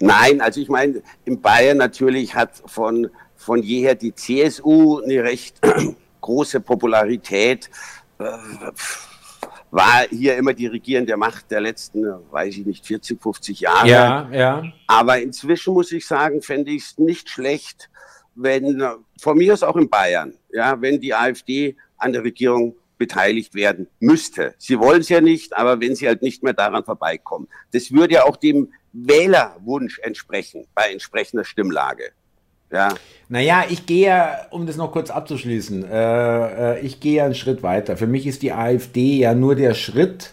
Nein, 0.00 0.42
also 0.42 0.60
ich 0.60 0.68
meine, 0.68 1.02
in 1.24 1.40
Bayern 1.40 1.78
natürlich 1.78 2.34
hat 2.34 2.50
von, 2.66 3.08
von 3.34 3.62
jeher 3.62 3.94
die 3.94 4.14
CSU 4.14 5.00
eine 5.00 5.22
recht 5.22 5.58
große 6.20 6.60
Popularität. 6.60 7.70
Äh, 8.18 8.24
war 9.76 10.06
hier 10.08 10.36
immer 10.36 10.54
die 10.54 10.66
regierende 10.66 11.16
Macht 11.18 11.50
der 11.50 11.60
letzten, 11.60 12.02
weiß 12.30 12.56
ich 12.56 12.64
nicht, 12.64 12.86
40, 12.86 13.22
50 13.22 13.60
Jahre. 13.60 13.88
Ja, 13.88 14.28
ja. 14.32 14.64
Aber 14.86 15.20
inzwischen 15.20 15.74
muss 15.74 15.92
ich 15.92 16.06
sagen, 16.06 16.40
fände 16.40 16.70
ich 16.70 16.84
es 16.84 16.98
nicht 16.98 17.28
schlecht, 17.28 17.90
wenn, 18.34 18.82
von 19.20 19.36
mir 19.36 19.52
aus 19.52 19.62
auch 19.62 19.76
in 19.76 19.90
Bayern, 19.90 20.32
ja, 20.50 20.80
wenn 20.80 20.98
die 20.98 21.14
AfD 21.14 21.76
an 21.98 22.14
der 22.14 22.24
Regierung 22.24 22.74
beteiligt 22.96 23.54
werden 23.54 23.86
müsste. 24.00 24.54
Sie 24.56 24.78
wollen 24.78 25.02
es 25.02 25.10
ja 25.10 25.20
nicht, 25.20 25.54
aber 25.54 25.78
wenn 25.78 25.94
sie 25.94 26.08
halt 26.08 26.22
nicht 26.22 26.42
mehr 26.42 26.54
daran 26.54 26.82
vorbeikommen. 26.82 27.46
Das 27.72 27.92
würde 27.92 28.14
ja 28.14 28.24
auch 28.24 28.36
dem 28.36 28.72
Wählerwunsch 28.94 29.98
entsprechen 29.98 30.66
bei 30.74 30.90
entsprechender 30.90 31.44
Stimmlage. 31.44 32.12
Ja. 32.70 32.94
Naja, 33.28 33.64
ich 33.68 33.86
gehe 33.86 34.06
ja, 34.06 34.46
um 34.50 34.66
das 34.66 34.76
noch 34.76 34.92
kurz 34.92 35.10
abzuschließen, 35.10 35.84
äh, 35.84 36.74
äh, 36.74 36.80
ich 36.80 37.00
gehe 37.00 37.16
ja 37.16 37.24
einen 37.24 37.34
Schritt 37.34 37.62
weiter. 37.62 37.96
Für 37.96 38.06
mich 38.06 38.26
ist 38.26 38.42
die 38.42 38.52
AfD 38.52 39.18
ja 39.18 39.34
nur 39.34 39.56
der 39.56 39.74
Schritt 39.74 40.32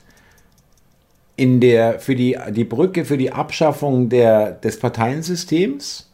in 1.36 1.60
der, 1.60 2.00
für 2.00 2.16
die, 2.16 2.38
die 2.52 2.64
Brücke 2.64 3.06
für 3.06 3.18
die 3.18 3.32
Abschaffung 3.32 4.10
der, 4.10 4.52
des 4.52 4.80
Parteiensystems. 4.80 6.12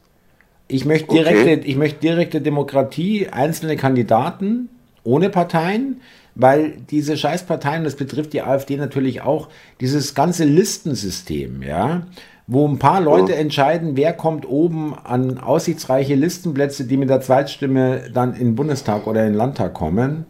Ich 0.67 0.85
möchte, 0.85 1.13
direkte, 1.13 1.51
okay. 1.51 1.61
ich 1.65 1.75
möchte 1.75 1.99
direkte 1.99 2.41
Demokratie, 2.41 3.27
einzelne 3.27 3.75
Kandidaten 3.75 4.69
ohne 5.03 5.29
Parteien, 5.29 6.01
weil 6.35 6.77
diese 6.89 7.17
Scheißparteien, 7.17 7.83
das 7.83 7.95
betrifft 7.95 8.33
die 8.33 8.41
AfD 8.41 8.77
natürlich 8.77 9.21
auch, 9.21 9.49
dieses 9.81 10.15
ganze 10.15 10.45
Listensystem, 10.45 11.63
ja, 11.63 12.03
wo 12.51 12.67
ein 12.67 12.79
paar 12.79 12.99
Leute 12.99 13.33
ja. 13.33 13.37
entscheiden, 13.37 13.95
wer 13.95 14.11
kommt 14.11 14.49
oben 14.49 14.95
an 15.03 15.37
aussichtsreiche 15.37 16.15
Listenplätze, 16.15 16.85
die 16.85 16.97
mit 16.97 17.07
der 17.07 17.21
Zweitstimme 17.21 18.09
dann 18.11 18.33
in 18.33 18.39
den 18.39 18.55
Bundestag 18.55 19.05
oder 19.05 19.21
in 19.21 19.33
den 19.33 19.37
Landtag 19.37 19.75
kommen. 19.75 20.25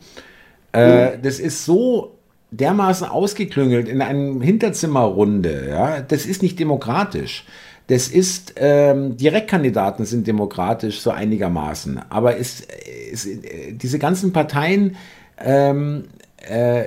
Äh, 0.74 1.16
mhm. 1.16 1.22
Das 1.22 1.40
ist 1.40 1.64
so 1.64 2.18
dermaßen 2.52 3.08
ausgeklüngelt 3.08 3.88
in 3.88 4.02
einem 4.02 4.42
Hinterzimmerrunde. 4.42 5.70
Ja? 5.70 6.02
Das 6.02 6.26
ist 6.26 6.42
nicht 6.42 6.60
demokratisch. 6.60 7.46
Das 7.88 8.10
ist, 8.10 8.56
ähm, 8.58 9.16
Direktkandidaten 9.16 10.06
sind 10.06 10.28
demokratisch 10.28 11.00
so 11.00 11.12
einigermaßen. 11.12 12.02
Aber 12.10 12.38
es, 12.38 12.68
es, 13.14 13.30
diese 13.72 13.98
ganzen 13.98 14.34
Parteien 14.34 14.98
ähm, 15.42 16.10
äh, 16.38 16.84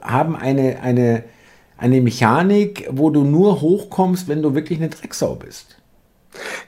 haben 0.00 0.34
eine, 0.34 0.80
eine, 0.80 1.24
eine 1.76 2.00
Mechanik, 2.00 2.88
wo 2.90 3.10
du 3.10 3.24
nur 3.24 3.60
hochkommst, 3.60 4.28
wenn 4.28 4.42
du 4.42 4.54
wirklich 4.54 4.78
eine 4.78 4.88
Drecksau 4.88 5.34
bist. 5.34 5.76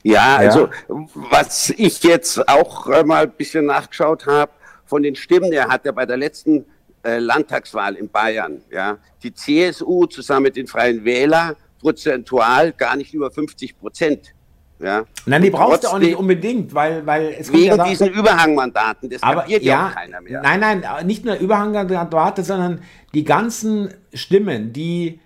Ja, 0.02 0.36
also 0.36 0.68
was 1.14 1.70
ich 1.70 2.02
jetzt 2.02 2.48
auch 2.48 2.86
äh, 2.88 3.04
mal 3.04 3.24
ein 3.24 3.32
bisschen 3.32 3.66
nachgeschaut 3.66 4.26
habe, 4.26 4.52
von 4.86 5.02
den 5.02 5.14
Stimmen, 5.14 5.52
er 5.52 5.68
hat 5.68 5.84
ja 5.84 5.92
bei 5.92 6.06
der 6.06 6.16
letzten 6.16 6.64
äh, 7.02 7.18
Landtagswahl 7.18 7.94
in 7.96 8.08
Bayern, 8.08 8.62
ja, 8.70 8.98
die 9.22 9.34
CSU 9.34 10.06
zusammen 10.06 10.44
mit 10.44 10.56
den 10.56 10.66
Freien 10.66 11.04
Wählern 11.04 11.56
prozentual 11.78 12.72
gar 12.72 12.96
nicht 12.96 13.14
über 13.14 13.30
50 13.30 13.78
Prozent. 13.78 14.34
Ja. 14.80 15.04
Nein, 15.26 15.42
die 15.42 15.50
brauchst 15.50 15.84
du 15.84 15.88
auch 15.88 15.98
nicht 15.98 16.14
unbedingt, 16.14 16.72
weil, 16.72 17.04
weil 17.04 17.34
es 17.38 17.52
Wegen 17.52 17.76
ja 17.76 17.84
diesen 17.84 18.10
Überhangmandaten, 18.10 19.10
das 19.10 19.22
aber, 19.22 19.40
kapiert 19.42 19.64
ja 19.64 19.88
auch 19.88 19.94
keiner 19.94 20.20
mehr. 20.20 20.40
Nein, 20.40 20.60
nein, 20.60 20.84
nicht 21.04 21.24
nur 21.24 21.36
Überhangmandate, 21.36 22.44
sondern 22.44 22.80
die 23.12 23.24
ganzen 23.24 23.92
Stimmen, 24.14 24.72
die, 24.72 25.18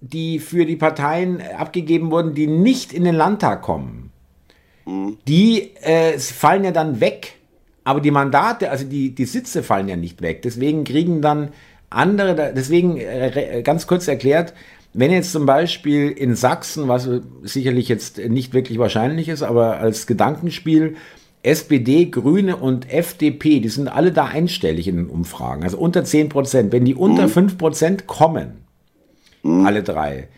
die 0.00 0.38
für 0.40 0.66
die 0.66 0.76
Parteien 0.76 1.42
abgegeben 1.58 2.10
wurden, 2.10 2.34
die 2.34 2.46
nicht 2.46 2.92
in 2.92 3.04
den 3.04 3.14
Landtag 3.14 3.62
kommen, 3.62 4.12
mhm. 4.84 5.16
die 5.26 5.74
äh, 5.76 6.18
fallen 6.18 6.64
ja 6.64 6.70
dann 6.70 7.00
weg. 7.00 7.34
Aber 7.84 8.00
die 8.00 8.10
Mandate, 8.10 8.70
also 8.70 8.84
die, 8.84 9.14
die 9.14 9.26
Sitze 9.26 9.62
fallen 9.62 9.88
ja 9.88 9.96
nicht 9.96 10.20
weg. 10.20 10.42
Deswegen 10.42 10.84
kriegen 10.84 11.22
dann 11.22 11.50
andere, 11.88 12.52
deswegen 12.54 12.96
äh, 12.98 13.62
ganz 13.64 13.86
kurz 13.86 14.08
erklärt, 14.08 14.52
wenn 14.96 15.10
jetzt 15.10 15.32
zum 15.32 15.44
Beispiel 15.44 16.10
in 16.10 16.34
Sachsen, 16.34 16.88
was 16.88 17.08
sicherlich 17.42 17.88
jetzt 17.88 18.18
nicht 18.18 18.54
wirklich 18.54 18.78
wahrscheinlich 18.78 19.28
ist, 19.28 19.42
aber 19.42 19.76
als 19.78 20.06
Gedankenspiel, 20.06 20.96
SPD, 21.42 22.06
Grüne 22.06 22.56
und 22.56 22.90
FDP, 22.92 23.60
die 23.60 23.68
sind 23.68 23.88
alle 23.88 24.10
da 24.10 24.24
einstellig 24.24 24.88
in 24.88 24.96
den 24.96 25.06
Umfragen, 25.06 25.62
also 25.62 25.78
unter 25.78 26.02
10 26.02 26.30
Prozent. 26.30 26.72
Wenn 26.72 26.84
die 26.84 26.94
unter 26.94 27.24
mhm. 27.24 27.30
5 27.30 27.58
Prozent 27.58 28.06
kommen, 28.06 28.64
mhm. 29.42 29.66
alle 29.66 29.82
drei, 29.82 30.28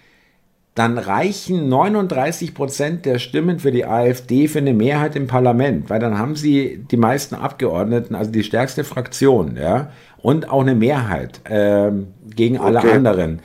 dann 0.74 0.98
reichen 0.98 1.68
39 1.68 2.54
Prozent 2.54 3.06
der 3.06 3.18
Stimmen 3.18 3.58
für 3.58 3.72
die 3.72 3.86
AfD 3.86 4.48
für 4.48 4.58
eine 4.58 4.74
Mehrheit 4.74 5.16
im 5.16 5.26
Parlament, 5.28 5.88
weil 5.88 5.98
dann 5.98 6.18
haben 6.18 6.36
sie 6.36 6.84
die 6.90 6.96
meisten 6.96 7.34
Abgeordneten, 7.34 8.14
also 8.14 8.30
die 8.30 8.44
stärkste 8.44 8.84
Fraktion, 8.84 9.56
ja, 9.56 9.90
und 10.18 10.50
auch 10.50 10.62
eine 10.62 10.74
Mehrheit 10.74 11.40
äh, 11.48 11.90
gegen 12.34 12.58
alle 12.58 12.78
okay. 12.78 12.92
anderen. 12.92 13.40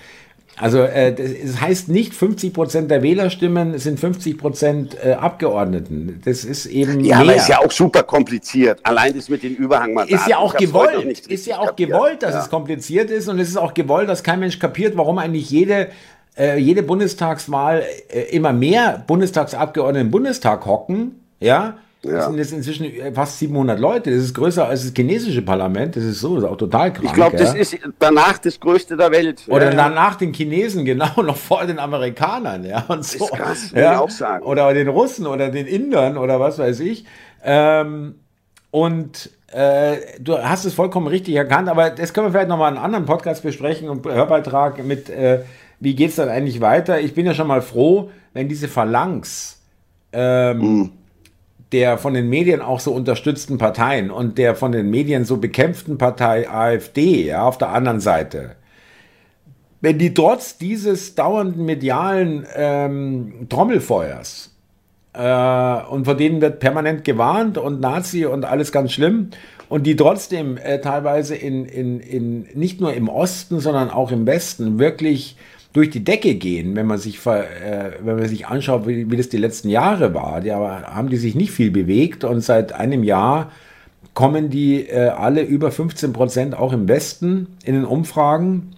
Also 0.57 0.79
äh, 0.79 1.13
das 1.13 1.59
heißt 1.59 1.89
nicht 1.89 2.13
50 2.13 2.53
Prozent 2.53 2.91
der 2.91 3.01
Wählerstimmen 3.01 3.77
sind 3.79 3.99
50 3.99 4.37
Prozent 4.37 4.97
äh, 5.03 5.13
Abgeordneten. 5.13 6.21
Das 6.25 6.43
ist 6.45 6.67
eben 6.67 7.03
ja, 7.03 7.17
mehr. 7.17 7.25
aber 7.25 7.35
ist 7.35 7.49
ja 7.49 7.59
auch 7.59 7.71
super 7.71 8.03
kompliziert. 8.03 8.79
Allein 8.83 9.15
das 9.15 9.29
mit 9.29 9.43
den 9.43 9.55
Überhangmandaten. 9.55 10.15
Ist 10.15 10.27
ja 10.27 10.37
auch 10.37 10.55
gewollt. 10.55 11.27
Ist 11.27 11.47
ja 11.47 11.59
auch 11.59 11.67
kapiert. 11.67 11.91
gewollt, 11.91 12.23
dass 12.23 12.35
ja. 12.35 12.41
es 12.41 12.49
kompliziert 12.49 13.09
ist 13.09 13.27
und 13.27 13.39
es 13.39 13.49
ist 13.49 13.57
auch 13.57 13.73
gewollt, 13.73 14.09
dass 14.09 14.21
kein 14.21 14.39
Mensch 14.39 14.59
kapiert, 14.59 14.95
warum 14.95 15.17
eigentlich 15.17 15.49
jede 15.49 15.89
äh, 16.37 16.57
jede 16.57 16.83
Bundestagswahl 16.83 17.83
äh, 18.09 18.21
immer 18.35 18.53
mehr 18.53 19.03
Bundestagsabgeordnete 19.05 20.05
im 20.05 20.11
Bundestag 20.11 20.65
hocken. 20.65 21.19
Ja, 21.39 21.77
ja. 22.05 22.11
Das 22.11 22.25
sind 22.25 22.37
jetzt 22.37 22.51
inzwischen 22.51 22.91
fast 23.13 23.39
700 23.39 23.79
Leute. 23.79 24.11
Das 24.11 24.19
ist 24.19 24.33
größer 24.33 24.67
als 24.67 24.83
das 24.83 24.91
chinesische 24.93 25.41
Parlament. 25.41 25.95
Das 25.95 26.03
ist 26.03 26.19
so, 26.19 26.35
das 26.35 26.43
ist 26.43 26.49
auch 26.49 26.57
total 26.57 26.91
krank. 26.91 27.05
Ich 27.05 27.13
glaube, 27.13 27.37
das 27.37 27.55
ist 27.55 27.77
danach 27.97 28.37
das 28.39 28.59
größte 28.59 28.97
der 28.97 29.09
Welt. 29.11 29.43
Oder 29.47 29.69
ja. 29.69 29.75
danach 29.75 30.15
den 30.15 30.33
Chinesen, 30.33 30.83
genau, 30.85 31.21
noch 31.21 31.37
vor 31.37 31.65
den 31.65 31.79
Amerikanern, 31.79 32.65
ja. 32.65 32.83
Und 32.89 33.05
so. 33.05 33.19
Das 33.19 33.29
ist 33.29 33.33
krass, 33.33 33.71
ja. 33.73 33.93
ich 33.93 33.99
auch 33.99 34.09
sagen. 34.09 34.43
Oder 34.43 34.73
den 34.73 34.89
Russen 34.89 35.27
oder 35.27 35.49
den 35.49 35.65
Indern 35.65 36.17
oder 36.17 36.41
was 36.41 36.59
weiß 36.59 36.81
ich. 36.81 37.05
Ähm, 37.41 38.15
und 38.69 39.29
äh, 39.53 39.97
du 40.19 40.37
hast 40.37 40.65
es 40.65 40.73
vollkommen 40.73 41.07
richtig 41.07 41.35
erkannt, 41.35 41.69
aber 41.69 41.89
das 41.89 42.13
können 42.13 42.27
wir 42.27 42.31
vielleicht 42.31 42.49
nochmal 42.49 42.71
in 42.71 42.77
einem 42.77 42.85
anderen 42.85 43.05
Podcast 43.05 43.43
besprechen 43.43 43.87
und 43.87 44.05
Hörbeitrag 44.05 44.83
mit, 44.83 45.09
äh, 45.09 45.43
wie 45.79 45.95
geht 45.95 46.09
es 46.09 46.17
dann 46.17 46.27
eigentlich 46.27 46.59
weiter? 46.59 46.99
Ich 46.99 47.13
bin 47.13 47.25
ja 47.25 47.33
schon 47.33 47.47
mal 47.47 47.61
froh, 47.61 48.09
wenn 48.33 48.49
diese 48.49 48.67
Phalanx 48.67 49.61
ähm, 50.11 50.57
mm 50.81 50.89
der 51.73 51.97
von 51.97 52.13
den 52.13 52.29
Medien 52.29 52.61
auch 52.61 52.79
so 52.79 52.91
unterstützten 52.91 53.57
Parteien 53.57 54.11
und 54.11 54.37
der 54.37 54.55
von 54.55 54.71
den 54.71 54.89
Medien 54.89 55.25
so 55.25 55.37
bekämpften 55.37 55.97
Partei 55.97 56.49
AfD 56.49 57.25
ja, 57.25 57.43
auf 57.43 57.57
der 57.57 57.69
anderen 57.69 57.99
Seite, 57.99 58.55
wenn 59.81 59.97
die 59.97 60.13
trotz 60.13 60.57
dieses 60.57 61.15
dauernden 61.15 61.65
medialen 61.65 62.45
ähm, 62.55 63.47
Trommelfeuers 63.49 64.55
äh, 65.13 65.81
und 65.89 66.05
vor 66.05 66.15
denen 66.15 66.39
wird 66.39 66.59
permanent 66.59 67.03
gewarnt 67.03 67.57
und 67.57 67.81
Nazi 67.81 68.25
und 68.25 68.45
alles 68.45 68.71
ganz 68.71 68.93
schlimm 68.93 69.31
und 69.69 69.87
die 69.87 69.95
trotzdem 69.95 70.57
äh, 70.57 70.79
teilweise 70.79 71.35
in, 71.35 71.65
in, 71.65 71.99
in, 71.99 72.47
nicht 72.53 72.79
nur 72.79 72.93
im 72.93 73.09
Osten, 73.09 73.59
sondern 73.59 73.89
auch 73.89 74.11
im 74.11 74.27
Westen 74.27 74.77
wirklich 74.77 75.35
durch 75.73 75.89
die 75.89 76.03
Decke 76.03 76.35
gehen, 76.35 76.75
wenn 76.75 76.85
man 76.85 76.99
sich, 76.99 77.25
äh, 77.25 77.91
wenn 78.01 78.17
man 78.17 78.27
sich 78.27 78.45
anschaut, 78.45 78.87
wie, 78.87 79.09
wie 79.09 79.17
das 79.17 79.29
die 79.29 79.37
letzten 79.37 79.69
Jahre 79.69 80.13
war. 80.13 80.39
Die 80.39 80.53
haben 80.53 81.09
die 81.09 81.17
sich 81.17 81.35
nicht 81.35 81.51
viel 81.51 81.71
bewegt 81.71 82.23
und 82.23 82.41
seit 82.41 82.73
einem 82.73 83.03
Jahr 83.03 83.51
kommen 84.13 84.51
die 84.51 84.87
äh, 84.87 85.07
alle 85.07 85.41
über 85.41 85.71
15 85.71 86.13
Prozent 86.13 86.55
auch 86.55 86.73
im 86.73 86.87
Westen 86.87 87.47
in 87.65 87.73
den 87.73 87.85
Umfragen, 87.85 88.75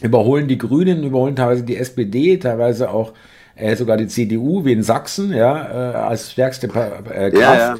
überholen 0.00 0.48
die 0.48 0.56
Grünen, 0.56 1.04
überholen 1.04 1.36
teilweise 1.36 1.64
die 1.64 1.76
SPD, 1.76 2.38
teilweise 2.38 2.90
auch 2.90 3.12
äh, 3.56 3.76
sogar 3.76 3.98
die 3.98 4.06
CDU, 4.06 4.64
wie 4.64 4.72
in 4.72 4.82
Sachsen, 4.82 5.32
ja, 5.32 5.92
äh, 5.92 5.94
als 5.96 6.32
stärkste 6.32 6.68
äh, 6.68 6.70
Kraft. 6.70 7.34
Ja, 7.34 7.54
ja. 7.54 7.76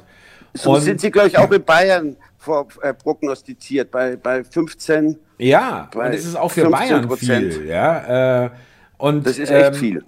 So 0.54 0.74
und, 0.74 0.80
sind 0.80 1.00
sie, 1.00 1.10
glaube 1.10 1.28
ich, 1.28 1.38
auch 1.38 1.50
in 1.50 1.62
Bayern 1.62 2.16
vor, 2.38 2.68
äh, 2.82 2.94
prognostiziert, 2.94 3.90
bei, 3.90 4.16
bei 4.16 4.44
15. 4.44 5.18
Ja, 5.38 5.88
bei 5.92 6.06
und 6.06 6.14
das 6.14 6.24
ist 6.24 6.36
auch 6.36 6.50
für 6.50 6.68
Bayern 6.68 7.10
viel. 7.16 7.66
Ja, 7.66 8.44
äh, 8.44 8.50
und, 8.96 9.26
das 9.26 9.38
ist 9.38 9.50
echt 9.50 9.68
ähm, 9.68 9.74
viel. 9.74 10.04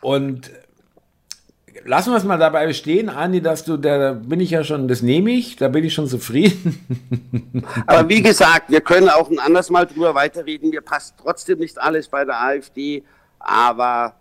Und 0.00 0.50
lassen 1.84 2.10
wir 2.10 2.16
es 2.16 2.24
mal 2.24 2.38
dabei 2.38 2.66
bestehen, 2.66 3.08
Andi, 3.08 3.40
dass 3.40 3.64
du, 3.64 3.76
da 3.76 4.12
bin 4.12 4.40
ich 4.40 4.50
ja 4.50 4.64
schon, 4.64 4.88
das 4.88 5.02
nehme 5.02 5.30
ich, 5.30 5.56
da 5.56 5.68
bin 5.68 5.84
ich 5.84 5.94
schon 5.94 6.08
zufrieden. 6.08 7.64
Aber 7.86 8.08
wie 8.08 8.22
gesagt, 8.22 8.70
wir 8.70 8.80
können 8.80 9.08
auch 9.08 9.30
ein 9.30 9.38
anderes 9.38 9.70
Mal 9.70 9.86
drüber 9.86 10.14
weiterreden. 10.14 10.70
Mir 10.70 10.80
passt 10.80 11.14
trotzdem 11.20 11.58
nicht 11.58 11.80
alles 11.80 12.08
bei 12.08 12.24
der 12.24 12.40
AfD, 12.40 13.02
aber 13.38 14.14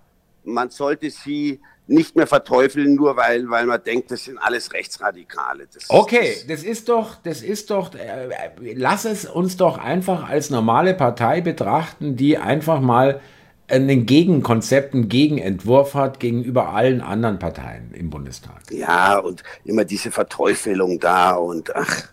man 0.44 0.70
sollte 0.70 1.10
sie 1.10 1.60
nicht 1.92 2.16
mehr 2.16 2.28
verteufeln, 2.28 2.96
nur 2.96 3.18
weil, 3.18 3.50
weil 3.50 3.66
man 3.66 3.84
denkt, 3.84 4.12
das 4.12 4.24
sind 4.24 4.38
alles 4.38 4.74
Rechtsradikale. 4.74 5.68
Das, 5.74 5.90
okay, 5.90 6.36
das, 6.48 6.48
das 6.48 6.64
ist 6.64 6.90
doch, 6.90 7.16
das 7.24 7.42
ist 7.42 7.70
doch, 7.70 7.94
äh, 7.94 8.30
lass 8.76 9.06
es 9.06 9.26
uns 9.26 9.58
doch 9.58 9.78
einfach 9.78 10.28
als 10.28 10.50
normale 10.50 10.94
Partei 10.94 11.42
betrachten, 11.42 12.16
die 12.16 12.38
einfach 12.38 12.80
mal 12.80 13.20
ein 13.68 14.06
Gegenkonzept, 14.06 14.94
einen 14.94 15.08
Gegenentwurf 15.08 15.94
hat 15.94 16.20
gegenüber 16.20 16.74
allen 16.74 17.02
anderen 17.02 17.40
Parteien 17.40 17.94
im 17.94 18.10
Bundestag. 18.10 18.62
Ja, 18.70 19.18
und 19.18 19.44
immer 19.64 19.86
diese 19.86 20.12
Verteufelung 20.12 21.00
da 21.00 21.34
und 21.34 21.74
ach, 21.76 22.10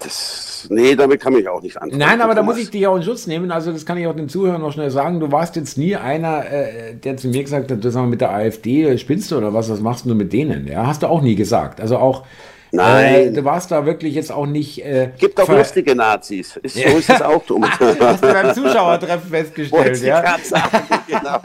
das, 0.00 0.66
nee, 0.70 0.94
damit 0.94 1.20
kann 1.20 1.34
ich 1.34 1.48
auch 1.48 1.62
nicht 1.62 1.76
antworten. 1.80 1.98
Nein, 1.98 2.20
aber 2.20 2.34
da 2.34 2.42
muss 2.42 2.58
ich 2.58 2.70
dich 2.70 2.86
auch 2.86 2.96
in 2.96 3.02
Schutz 3.02 3.26
nehmen. 3.26 3.50
Also, 3.50 3.72
das 3.72 3.86
kann 3.86 3.98
ich 3.98 4.06
auch 4.06 4.14
den 4.14 4.28
Zuhörern 4.28 4.60
noch 4.60 4.72
schnell 4.72 4.90
sagen. 4.90 5.20
Du 5.20 5.32
warst 5.32 5.56
jetzt 5.56 5.78
nie 5.78 5.96
einer, 5.96 6.50
äh, 6.50 6.94
der 6.94 7.16
zu 7.16 7.28
mir 7.28 7.42
gesagt 7.42 7.70
hat, 7.70 7.84
das 7.84 7.94
haben 7.94 8.04
wir 8.04 8.10
mit 8.10 8.20
der 8.20 8.30
AfD, 8.30 8.96
spinnst 8.98 9.30
du 9.30 9.36
oder 9.36 9.54
was, 9.54 9.70
was 9.70 9.80
machst 9.80 10.06
du 10.06 10.14
mit 10.14 10.32
denen? 10.32 10.66
Ja, 10.66 10.86
hast 10.86 11.02
du 11.02 11.06
auch 11.06 11.22
nie 11.22 11.34
gesagt. 11.34 11.80
Also 11.80 11.98
auch, 11.98 12.24
Nein. 12.72 13.14
Äh, 13.14 13.32
du 13.32 13.44
warst 13.44 13.70
da 13.70 13.86
wirklich 13.86 14.14
jetzt 14.14 14.32
auch 14.32 14.46
nicht. 14.46 14.84
Äh, 14.84 15.10
Gibt 15.18 15.40
auch 15.40 15.48
lustige 15.48 15.94
Nazis. 15.94 16.56
Ist, 16.56 16.76
ja. 16.76 16.90
So 16.90 16.98
ist 16.98 17.10
es 17.10 17.22
auch, 17.22 17.44
Thomas. 17.44 17.70
Hast 18.00 18.22
du 18.22 18.32
beim 18.32 18.54
Zuschauertreffen 18.54 19.30
festgestellt, 19.30 20.02
ja? 20.02 20.36
Ich 20.36 20.48
sagen, 20.48 20.70
genau. 21.06 21.38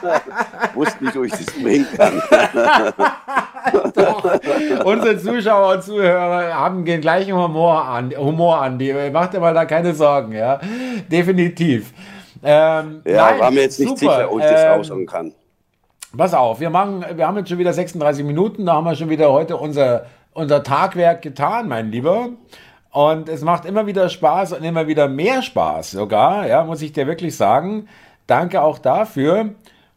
Wusste 0.74 1.04
nicht, 1.04 1.16
wo 1.16 1.22
ich 1.24 1.32
das 1.32 1.46
bringen 1.46 1.86
kann. 1.96 2.22
Unsere 4.84 5.18
Zuschauer 5.18 5.74
und 5.74 5.82
Zuhörer 5.82 6.54
haben 6.54 6.84
den 6.84 7.00
gleichen 7.00 7.34
Humor 7.34 7.84
an, 7.84 8.12
Humor 8.16 8.60
an 8.60 8.78
die. 8.78 8.92
Macht 9.12 9.34
dir 9.34 9.40
mal 9.40 9.54
da 9.54 9.64
keine 9.64 9.94
Sorgen, 9.94 10.32
ja. 10.32 10.60
Definitiv. 11.10 11.92
Ähm, 12.42 13.02
ja, 13.04 13.30
nein, 13.30 13.40
war 13.40 13.50
mir 13.50 13.62
jetzt 13.62 13.80
nicht 13.80 13.98
super. 13.98 14.16
sicher, 14.16 14.32
ob 14.32 14.38
ich 14.38 14.44
das 14.44 14.62
ähm, 14.62 14.68
raushauen 14.72 15.06
kann. 15.06 15.32
Pass 16.16 16.32
auf, 16.34 16.60
wir 16.60 16.70
machen, 16.70 17.04
wir 17.14 17.26
haben 17.26 17.36
jetzt 17.36 17.48
schon 17.48 17.58
wieder 17.58 17.72
36 17.72 18.24
Minuten, 18.24 18.66
da 18.66 18.74
haben 18.74 18.84
wir 18.84 18.94
schon 18.94 19.10
wieder 19.10 19.30
heute 19.32 19.56
unser 19.56 20.06
unser 20.36 20.62
Tagwerk 20.62 21.22
getan, 21.22 21.68
mein 21.68 21.90
Lieber. 21.90 22.28
Und 22.90 23.28
es 23.28 23.42
macht 23.42 23.64
immer 23.64 23.86
wieder 23.86 24.08
Spaß 24.08 24.52
und 24.52 24.64
immer 24.64 24.86
wieder 24.86 25.08
mehr 25.08 25.42
Spaß 25.42 25.90
sogar, 25.92 26.46
ja, 26.46 26.64
muss 26.64 26.82
ich 26.82 26.92
dir 26.92 27.06
wirklich 27.06 27.36
sagen. 27.36 27.88
Danke 28.26 28.62
auch 28.62 28.78
dafür. 28.78 29.50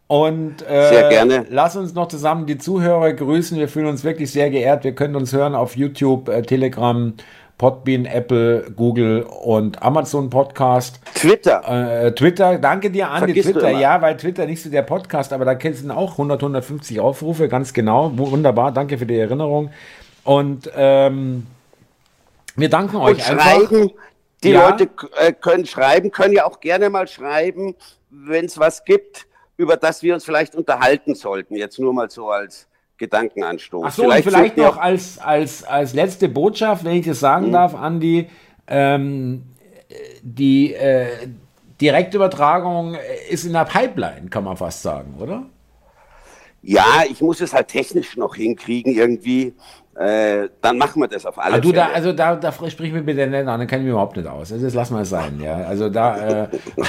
Und 0.09 0.63
äh, 0.63 0.89
sehr 0.89 1.09
gerne. 1.09 1.45
lass 1.51 1.75
uns 1.75 1.93
noch 1.93 2.07
zusammen 2.07 2.47
die 2.47 2.57
Zuhörer 2.57 3.13
grüßen. 3.13 3.59
Wir 3.59 3.67
fühlen 3.67 3.85
uns 3.85 4.03
wirklich 4.03 4.31
sehr 4.31 4.49
geehrt. 4.49 4.83
Wir 4.83 4.95
können 4.95 5.15
uns 5.15 5.33
hören 5.33 5.53
auf 5.53 5.77
YouTube, 5.77 6.29
äh, 6.29 6.41
Telegram, 6.41 7.13
Podbean, 7.59 8.05
Apple, 8.05 8.71
Google 8.75 9.21
und 9.21 9.83
Amazon 9.83 10.31
Podcast. 10.31 10.99
Twitter. 11.13 12.05
Äh, 12.07 12.15
Twitter, 12.15 12.57
danke 12.57 12.89
dir, 12.89 13.07
Andi. 13.11 13.33
Vergisst 13.33 13.51
Twitter, 13.51 13.69
ja, 13.69 14.01
weil 14.01 14.17
Twitter 14.17 14.47
nicht 14.47 14.63
so 14.63 14.71
der 14.71 14.81
Podcast, 14.81 15.31
aber 15.31 15.45
da 15.45 15.53
kennst 15.53 15.85
du 15.85 15.91
auch 15.91 16.13
100, 16.13 16.41
150 16.41 16.99
Aufrufe, 16.99 17.47
ganz 17.47 17.71
genau. 17.71 18.11
Wunderbar, 18.17 18.71
danke 18.71 18.97
für 18.97 19.05
die 19.05 19.19
Erinnerung. 19.19 19.69
Und 20.23 20.71
ähm, 20.75 21.45
wir 22.55 22.69
danken 22.71 22.95
euch 22.95 23.29
und 23.29 23.39
schreiben, 23.39 23.91
Die 24.43 24.49
ja. 24.49 24.69
Leute 24.69 24.89
äh, 25.19 25.33
können 25.33 25.67
schreiben, 25.67 26.09
können 26.09 26.33
ja 26.33 26.45
auch 26.45 26.61
gerne 26.61 26.89
mal 26.89 27.07
schreiben, 27.07 27.75
wenn 28.09 28.45
es 28.45 28.57
was 28.57 28.85
gibt, 28.85 29.27
über 29.59 29.75
das 29.75 30.01
wir 30.01 30.13
uns 30.13 30.23
vielleicht 30.23 30.55
unterhalten 30.55 31.15
sollten. 31.15 31.55
Jetzt 31.55 31.79
nur 31.79 31.93
mal 31.93 32.09
so 32.09 32.29
als 32.29 32.69
Gedankenanstoß. 32.97 33.83
Ach 33.85 33.91
so, 33.91 34.03
vielleicht, 34.03 34.25
und 34.25 34.33
vielleicht 34.33 34.57
noch 34.57 34.77
als, 34.77 35.19
als, 35.19 35.65
als 35.65 35.93
letzte 35.93 36.29
Botschaft, 36.29 36.85
wenn 36.85 36.93
ich 36.93 37.05
das 37.05 37.19
sagen 37.19 37.47
mhm. 37.47 37.51
darf, 37.51 37.75
Andi, 37.75 38.29
ähm, 38.67 39.43
die 40.21 40.73
äh, 40.73 41.27
Direktübertragung 41.81 42.95
ist 43.29 43.43
in 43.43 43.51
der 43.51 43.65
Pipeline, 43.65 44.29
kann 44.29 44.45
man 44.45 44.55
fast 44.55 44.81
sagen, 44.81 45.15
oder? 45.19 45.43
Ja, 46.61 47.03
ich 47.09 47.21
muss 47.21 47.39
es 47.41 47.53
halt 47.53 47.69
technisch 47.69 48.17
noch 48.17 48.35
hinkriegen 48.35 48.93
irgendwie 48.93 49.53
äh, 49.99 50.47
dann 50.61 50.77
machen 50.77 51.01
wir 51.01 51.09
das 51.09 51.25
auf 51.25 51.37
alle 51.37 51.61
Fälle. 51.61 51.73
Da, 51.73 51.89
also 51.89 52.13
da, 52.13 52.37
da 52.37 52.53
sprich 52.53 52.93
mir 52.93 53.01
bitte 53.01 53.27
nicht 53.27 53.39
an, 53.39 53.45
dann 53.59 53.67
kenne 53.67 53.81
ich 53.81 53.85
mich 53.85 53.91
überhaupt 53.91 54.15
nicht 54.15 54.29
aus. 54.29 54.49
Also 54.53 54.63
das 54.63 54.73
lassen 54.73 54.95
wir 54.95 55.01
es 55.01 55.09
sein, 55.09 55.41
ja. 55.41 55.55
Also 55.55 55.89
da. 55.89 56.43
Äh 56.45 56.47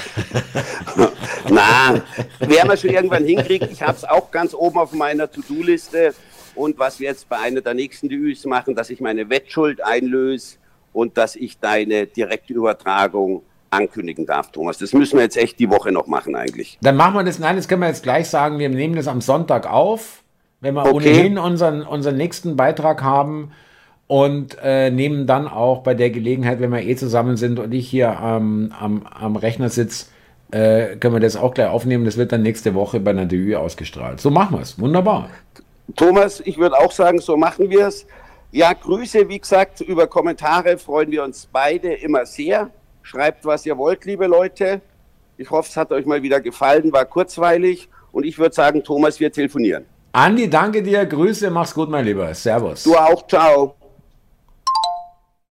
Na, 1.50 2.00
werden 2.38 2.70
wir 2.70 2.76
schon 2.76 2.90
irgendwann 2.90 3.24
hinkriegen. 3.24 3.68
Ich 3.72 3.82
habe 3.82 3.94
es 3.94 4.04
auch 4.04 4.30
ganz 4.30 4.54
oben 4.54 4.78
auf 4.78 4.92
meiner 4.92 5.28
To-Do-Liste. 5.28 6.14
Und 6.54 6.78
was 6.78 7.00
wir 7.00 7.08
jetzt 7.08 7.28
bei 7.28 7.38
einer 7.38 7.60
der 7.60 7.74
nächsten 7.74 8.08
DÜs 8.08 8.44
machen, 8.44 8.76
dass 8.76 8.90
ich 8.90 9.00
meine 9.00 9.28
Wettschuld 9.28 9.82
einlöse 9.82 10.58
und 10.92 11.18
dass 11.18 11.34
ich 11.34 11.58
deine 11.58 12.06
direkte 12.06 12.52
Übertragung 12.52 13.42
ankündigen 13.70 14.26
darf, 14.26 14.50
Thomas. 14.52 14.78
Das 14.78 14.92
müssen 14.92 15.16
wir 15.16 15.22
jetzt 15.22 15.36
echt 15.36 15.58
die 15.58 15.70
Woche 15.70 15.92
noch 15.92 16.06
machen 16.06 16.34
eigentlich. 16.34 16.78
Dann 16.82 16.96
machen 16.96 17.14
wir 17.14 17.24
das, 17.24 17.38
nein, 17.38 17.56
das 17.56 17.68
können 17.68 17.82
wir 17.82 17.88
jetzt 17.88 18.02
gleich 18.02 18.28
sagen. 18.28 18.58
Wir 18.58 18.68
nehmen 18.68 18.96
das 18.96 19.08
am 19.08 19.20
Sonntag 19.20 19.70
auf 19.70 20.20
wenn 20.60 20.74
wir 20.74 20.82
okay. 20.82 20.92
ohnehin 20.92 21.38
unseren, 21.38 21.82
unseren 21.82 22.16
nächsten 22.16 22.56
Beitrag 22.56 23.02
haben 23.02 23.52
und 24.06 24.56
äh, 24.62 24.90
nehmen 24.90 25.26
dann 25.26 25.48
auch 25.48 25.82
bei 25.82 25.94
der 25.94 26.10
Gelegenheit, 26.10 26.60
wenn 26.60 26.70
wir 26.70 26.82
eh 26.82 26.96
zusammen 26.96 27.36
sind 27.36 27.58
und 27.58 27.72
ich 27.72 27.88
hier 27.88 28.18
ähm, 28.22 28.72
am, 28.78 29.06
am 29.06 29.36
Rechner 29.36 29.68
sitze, 29.68 30.06
äh, 30.50 30.96
können 30.96 31.14
wir 31.14 31.20
das 31.20 31.36
auch 31.36 31.54
gleich 31.54 31.68
aufnehmen. 31.68 32.04
Das 32.04 32.16
wird 32.16 32.32
dann 32.32 32.42
nächste 32.42 32.74
Woche 32.74 33.00
bei 33.00 33.12
einer 33.12 33.26
DÜ 33.26 33.56
ausgestrahlt. 33.56 34.20
So 34.20 34.30
machen 34.30 34.56
wir 34.56 34.62
es. 34.62 34.78
Wunderbar. 34.78 35.30
Thomas, 35.96 36.40
ich 36.44 36.58
würde 36.58 36.76
auch 36.78 36.92
sagen, 36.92 37.20
so 37.20 37.36
machen 37.36 37.70
wir 37.70 37.86
es. 37.86 38.06
Ja, 38.52 38.72
Grüße, 38.72 39.28
wie 39.28 39.38
gesagt, 39.38 39.80
über 39.80 40.08
Kommentare 40.08 40.76
freuen 40.76 41.10
wir 41.10 41.22
uns 41.22 41.48
beide 41.50 41.92
immer 41.94 42.26
sehr. 42.26 42.70
Schreibt, 43.10 43.44
was 43.44 43.66
ihr 43.66 43.76
wollt, 43.76 44.04
liebe 44.04 44.28
Leute. 44.28 44.80
Ich 45.36 45.50
hoffe, 45.50 45.68
es 45.68 45.76
hat 45.76 45.90
euch 45.90 46.06
mal 46.06 46.22
wieder 46.22 46.40
gefallen, 46.40 46.92
war 46.92 47.04
kurzweilig. 47.04 47.88
Und 48.12 48.24
ich 48.24 48.38
würde 48.38 48.54
sagen, 48.54 48.84
Thomas, 48.84 49.18
wir 49.18 49.32
telefonieren. 49.32 49.84
Andi, 50.12 50.48
danke 50.48 50.80
dir. 50.80 51.04
Grüße, 51.04 51.50
mach's 51.50 51.74
gut, 51.74 51.90
mein 51.90 52.04
Lieber. 52.04 52.32
Servus. 52.32 52.84
Du 52.84 52.94
auch, 52.94 53.26
ciao. 53.26 53.74